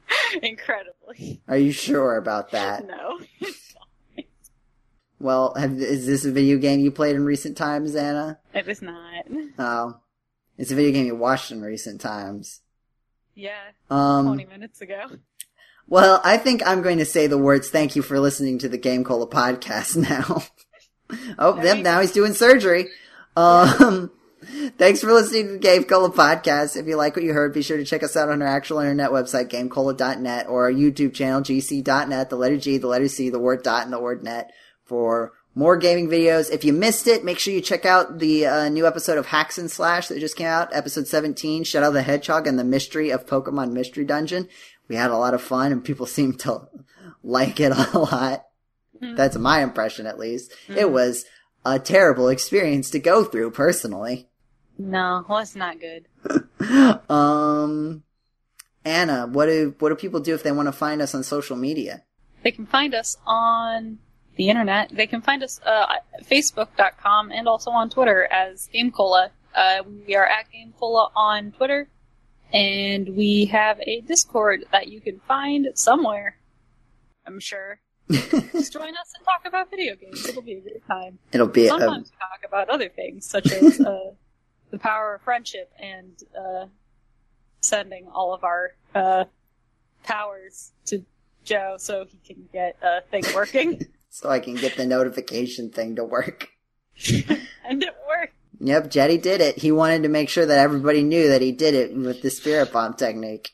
Incredibly. 0.43 1.41
Are 1.47 1.57
you 1.57 1.71
sure 1.71 2.17
about 2.17 2.51
that? 2.51 2.85
No. 2.87 3.19
Well, 5.21 5.53
have, 5.55 5.73
is 5.73 6.05
this 6.05 6.23
a 6.23 6.31
video 6.31 6.57
game 6.57 6.79
you 6.79 6.91
played 6.91 7.15
in 7.15 7.25
recent 7.25 7.57
times, 7.57 7.93
Anna? 7.95 8.39
it 8.53 8.65
was 8.65 8.81
not. 8.81 9.25
Oh, 9.57 9.97
it's 10.59 10.71
a 10.71 10.75
video 10.75 10.91
game 10.91 11.05
you 11.05 11.15
watched 11.15 11.51
in 11.51 11.61
recent 11.61 12.01
times. 12.01 12.59
Yeah, 13.33 13.57
Um, 13.89 14.25
20 14.25 14.45
minutes 14.45 14.81
ago. 14.81 15.05
Well, 15.87 16.21
I 16.23 16.37
think 16.37 16.61
I'm 16.67 16.81
going 16.81 16.97
to 16.97 17.05
say 17.05 17.27
the 17.27 17.37
words 17.37 17.69
thank 17.69 17.95
you 17.95 18.01
for 18.01 18.19
listening 18.19 18.59
to 18.59 18.69
the 18.69 18.77
GameCola 18.77 19.31
podcast 19.31 19.95
now. 20.09 20.43
oh, 21.39 21.55
you 21.63 21.81
now 21.81 22.01
he's 22.01 22.11
doing 22.11 22.33
surgery. 22.33 22.89
Um, 23.37 24.11
thanks 24.77 24.99
for 24.99 25.13
listening 25.13 25.47
to 25.47 25.53
the 25.53 25.59
GameCola 25.59 26.13
podcast. 26.13 26.75
If 26.75 26.87
you 26.87 26.97
like 26.97 27.15
what 27.15 27.23
you 27.23 27.31
heard, 27.31 27.53
be 27.53 27.61
sure 27.61 27.77
to 27.77 27.85
check 27.85 28.03
us 28.03 28.17
out 28.17 28.27
on 28.29 28.41
our 28.41 28.47
actual 28.47 28.79
internet 28.79 29.11
website, 29.11 29.49
gamecola.net, 29.49 30.47
or 30.47 30.65
our 30.65 30.71
YouTube 30.71 31.13
channel, 31.13 31.41
gc.net, 31.41 32.29
the 32.29 32.35
letter 32.35 32.57
G, 32.57 32.77
the 32.77 32.87
letter 32.87 33.07
C, 33.07 33.29
the 33.29 33.39
word 33.39 33.63
dot, 33.63 33.85
and 33.85 33.93
the 33.93 33.99
word 34.01 34.23
net 34.23 34.51
for 34.83 35.31
more 35.55 35.77
gaming 35.77 36.07
videos. 36.07 36.51
If 36.51 36.63
you 36.63 36.73
missed 36.73 37.07
it, 37.07 37.23
make 37.25 37.39
sure 37.39 37.53
you 37.53 37.61
check 37.61 37.85
out 37.85 38.19
the 38.19 38.45
uh, 38.45 38.69
new 38.69 38.85
episode 38.87 39.17
of 39.17 39.25
Hacks 39.27 39.57
and 39.57 39.69
Slash 39.69 40.07
that 40.07 40.19
just 40.19 40.35
came 40.37 40.47
out, 40.47 40.69
episode 40.73 41.07
17, 41.07 41.63
Shadow 41.63 41.91
the 41.91 42.01
Hedgehog 42.03 42.47
and 42.47 42.57
the 42.57 42.63
Mystery 42.63 43.09
of 43.09 43.25
Pokemon 43.25 43.71
Mystery 43.71 44.05
Dungeon. 44.05 44.47
We 44.87 44.95
had 44.95 45.11
a 45.11 45.17
lot 45.17 45.33
of 45.33 45.41
fun 45.41 45.71
and 45.71 45.83
people 45.83 46.05
seem 46.05 46.33
to 46.37 46.67
like 47.23 47.59
it 47.59 47.71
a 47.71 47.97
lot. 47.99 48.45
Mhm. 49.01 49.15
That's 49.17 49.37
my 49.37 49.61
impression 49.63 50.05
at 50.05 50.19
least. 50.19 50.51
It 50.67 50.85
Mhm. 50.85 50.91
was 50.91 51.25
a 51.65 51.79
terrible 51.79 52.29
experience 52.29 52.89
to 52.91 52.99
go 52.99 53.23
through 53.23 53.51
personally. 53.51 54.29
No, 54.77 55.25
well, 55.27 55.39
it's 55.39 55.55
not 55.55 55.77
good. 55.79 56.07
um 57.09 58.03
Anna, 58.85 59.27
what 59.27 59.47
do 59.47 59.75
what 59.79 59.89
do 59.89 59.95
people 59.95 60.19
do 60.21 60.33
if 60.33 60.43
they 60.43 60.51
want 60.53 60.67
to 60.67 60.71
find 60.71 61.01
us 61.01 61.13
on 61.13 61.23
social 61.23 61.57
media? 61.57 62.03
They 62.43 62.51
can 62.51 62.65
find 62.65 62.95
us 62.95 63.17
on 63.25 63.99
the 64.39 64.49
internet. 64.49 64.89
They 64.89 65.05
can 65.05 65.21
find 65.21 65.43
us 65.43 65.59
uh, 65.65 65.97
at 66.15 66.25
facebook.com 66.25 67.29
and 67.29 67.47
also 67.47 67.71
on 67.71 67.89
Twitter 67.89 68.25
as 68.31 68.69
GameCola. 68.73 69.31
Uh, 69.53 69.83
we 70.07 70.15
are 70.15 70.25
at 70.25 70.45
GameCola 70.55 71.11
on 71.13 71.51
Twitter, 71.51 71.89
and 72.53 73.17
we 73.17 73.45
have 73.51 73.81
a 73.81 73.99
Discord 73.99 74.63
that 74.71 74.87
you 74.87 75.01
can 75.01 75.19
find 75.27 75.67
somewhere. 75.75 76.37
I'm 77.27 77.41
sure. 77.41 77.81
Just 78.09 78.71
join 78.71 78.95
us 78.95 79.11
and 79.17 79.25
talk 79.25 79.41
about 79.45 79.69
video 79.69 79.95
games. 79.95 80.25
It'll 80.25 80.41
be 80.41 80.53
a 80.53 80.61
good 80.61 80.81
time. 80.87 81.19
It'll 81.33 81.45
be 81.45 81.65
a, 81.65 81.69
Sometimes 81.71 82.09
we 82.09 82.17
talk 82.17 82.39
about 82.47 82.69
other 82.69 82.87
things, 82.87 83.25
such 83.25 83.51
as 83.51 83.81
uh, 83.85 84.11
the 84.71 84.79
power 84.79 85.15
of 85.15 85.21
friendship 85.21 85.69
and 85.77 86.13
uh, 86.33 86.67
sending 87.59 88.07
all 88.07 88.33
of 88.33 88.45
our 88.45 88.71
uh, 88.95 89.25
powers 90.05 90.71
to 90.85 91.03
Joe 91.43 91.75
so 91.77 92.05
he 92.09 92.33
can 92.33 92.47
get 92.53 92.77
a 92.81 93.01
thing 93.01 93.23
working. 93.35 93.85
so 94.09 94.29
I 94.29 94.39
can 94.39 94.55
get 94.55 94.75
the 94.75 94.85
notification 94.85 95.69
thing 95.69 95.95
to 95.95 96.03
work. 96.03 96.49
and 97.07 97.83
it 97.83 97.95
worked. 98.07 98.33
Yep, 98.59 98.91
Jetty 98.91 99.17
did 99.17 99.41
it. 99.41 99.59
He 99.59 99.71
wanted 99.71 100.03
to 100.03 100.09
make 100.09 100.29
sure 100.29 100.45
that 100.45 100.59
everybody 100.59 101.03
knew 101.03 101.29
that 101.29 101.41
he 101.41 101.51
did 101.51 101.73
it 101.73 101.95
with 101.95 102.21
the 102.21 102.29
spirit 102.29 102.73
bomb 102.73 102.95
technique. 102.95 103.51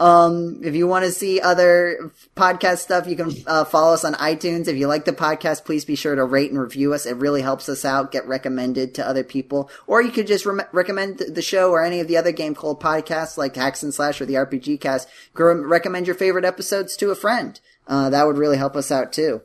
Um, 0.00 0.60
if 0.64 0.74
you 0.74 0.86
want 0.86 1.04
to 1.04 1.10
see 1.10 1.40
other 1.40 2.10
podcast 2.36 2.78
stuff, 2.78 3.06
you 3.06 3.16
can 3.16 3.32
uh, 3.46 3.64
follow 3.64 3.94
us 3.94 4.04
on 4.04 4.14
iTunes. 4.14 4.68
If 4.68 4.76
you 4.76 4.86
like 4.86 5.04
the 5.04 5.12
podcast, 5.12 5.64
please 5.64 5.84
be 5.84 5.96
sure 5.96 6.14
to 6.14 6.24
rate 6.24 6.50
and 6.50 6.60
review 6.60 6.92
us. 6.92 7.06
It 7.06 7.16
really 7.16 7.42
helps 7.42 7.68
us 7.68 7.84
out, 7.84 8.12
get 8.12 8.26
recommended 8.26 8.94
to 8.94 9.06
other 9.06 9.22
people. 9.24 9.70
Or 9.86 10.02
you 10.02 10.10
could 10.10 10.26
just 10.26 10.46
re- 10.46 10.64
recommend 10.72 11.18
the 11.18 11.42
show 11.42 11.70
or 11.70 11.84
any 11.84 12.00
of 12.00 12.08
the 12.08 12.16
other 12.16 12.32
GameCola 12.32 12.80
podcasts 12.80 13.36
like 13.36 13.54
Hacks 13.54 13.82
and 13.82 13.94
Slash 13.94 14.20
or 14.20 14.26
the 14.26 14.34
RPG 14.34 14.80
Cast. 14.80 15.08
Recommend 15.34 16.06
your 16.06 16.16
favorite 16.16 16.44
episodes 16.44 16.96
to 16.96 17.10
a 17.10 17.16
friend. 17.16 17.60
Uh, 17.86 18.10
that 18.10 18.26
would 18.26 18.38
really 18.38 18.58
help 18.58 18.76
us 18.76 18.90
out 18.90 19.12
too. 19.12 19.42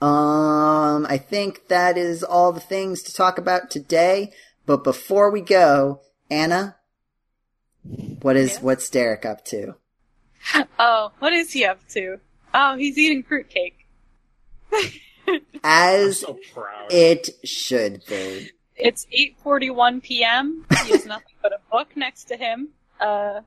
Um, 0.00 1.06
I 1.08 1.16
think 1.18 1.68
that 1.68 1.96
is 1.96 2.24
all 2.24 2.52
the 2.52 2.60
things 2.60 3.02
to 3.02 3.14
talk 3.14 3.38
about 3.38 3.70
today. 3.70 4.32
But 4.66 4.84
before 4.84 5.30
we 5.30 5.40
go, 5.40 6.00
Anna, 6.30 6.76
what 7.84 8.36
is 8.36 8.52
Yes? 8.52 8.62
what's 8.62 8.90
Derek 8.90 9.24
up 9.24 9.44
to? 9.46 9.74
Oh, 10.78 11.12
what 11.18 11.32
is 11.32 11.52
he 11.52 11.64
up 11.64 11.80
to? 11.90 12.18
Oh, 12.54 12.76
he's 12.76 12.98
eating 12.98 13.22
fruitcake. 13.22 13.86
As 15.62 16.20
so 16.20 16.38
proud. 16.52 16.92
it 16.92 17.30
should 17.44 18.02
be. 18.06 18.50
It's 18.76 19.06
8:41 19.44 20.02
p.m. 20.02 20.64
He 20.84 20.90
has 20.92 21.06
nothing 21.14 21.34
but 21.42 21.52
a 21.52 21.58
book 21.70 21.96
next 21.96 22.24
to 22.24 22.36
him. 22.36 22.68
Uh, 23.00 23.40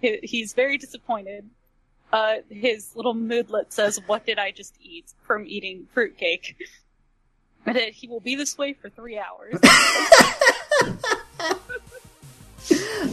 he, 0.00 0.18
he's 0.22 0.52
very 0.54 0.76
disappointed. 0.78 1.48
Uh, 2.12 2.36
his 2.50 2.96
little 2.96 3.14
moodlet 3.14 3.72
says, 3.72 4.00
"What 4.06 4.26
did 4.26 4.38
I 4.38 4.50
just 4.50 4.74
eat 4.82 5.12
from 5.22 5.44
eating 5.46 5.86
fruitcake?" 5.92 6.56
And 7.66 7.76
it, 7.76 7.92
he 7.92 8.08
will 8.08 8.20
be 8.20 8.36
this 8.36 8.56
way 8.56 8.72
for 8.72 8.88
three 8.88 9.18
hours. 9.18 9.54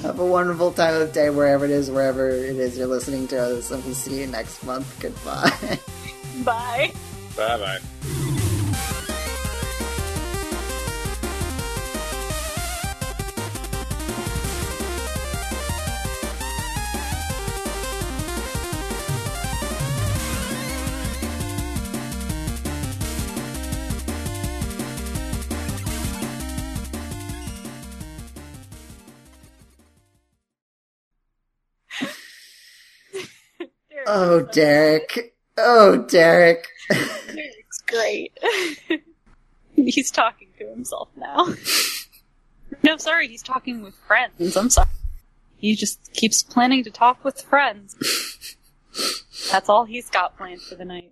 Have 0.01 0.19
a 0.19 0.25
wonderful 0.25 0.71
time 0.71 1.01
of 1.01 1.13
day 1.13 1.29
wherever 1.29 1.65
it 1.65 1.71
is, 1.71 1.89
wherever 1.89 2.29
it 2.29 2.57
is 2.57 2.77
you're 2.77 2.87
listening 2.87 3.27
to 3.29 3.57
us, 3.57 3.71
and 3.71 3.83
we'll 3.85 3.95
see 3.95 4.19
you 4.19 4.27
next 4.27 4.63
month. 4.63 4.87
Goodbye. 4.99 5.79
Bye. 6.43 6.93
Bye 7.35 7.57
bye. 7.57 8.23
Oh, 34.07 34.41
Derek. 34.51 35.35
Oh, 35.57 35.97
Derek. 35.97 36.67
Derek's 36.89 37.81
great. 37.87 38.37
he's 39.75 40.11
talking 40.11 40.49
to 40.59 40.67
himself 40.67 41.09
now. 41.15 41.47
no, 42.83 42.97
sorry, 42.97 43.27
he's 43.27 43.43
talking 43.43 43.83
with 43.83 43.95
friends. 44.07 44.55
I'm 44.55 44.69
sorry. 44.69 44.89
He 45.57 45.75
just 45.75 46.13
keeps 46.13 46.43
planning 46.43 46.83
to 46.83 46.91
talk 46.91 47.23
with 47.23 47.41
friends. 47.41 48.55
That's 49.51 49.69
all 49.69 49.85
he's 49.85 50.09
got 50.09 50.37
planned 50.37 50.61
for 50.61 50.75
the 50.75 50.85
night. 50.85 51.11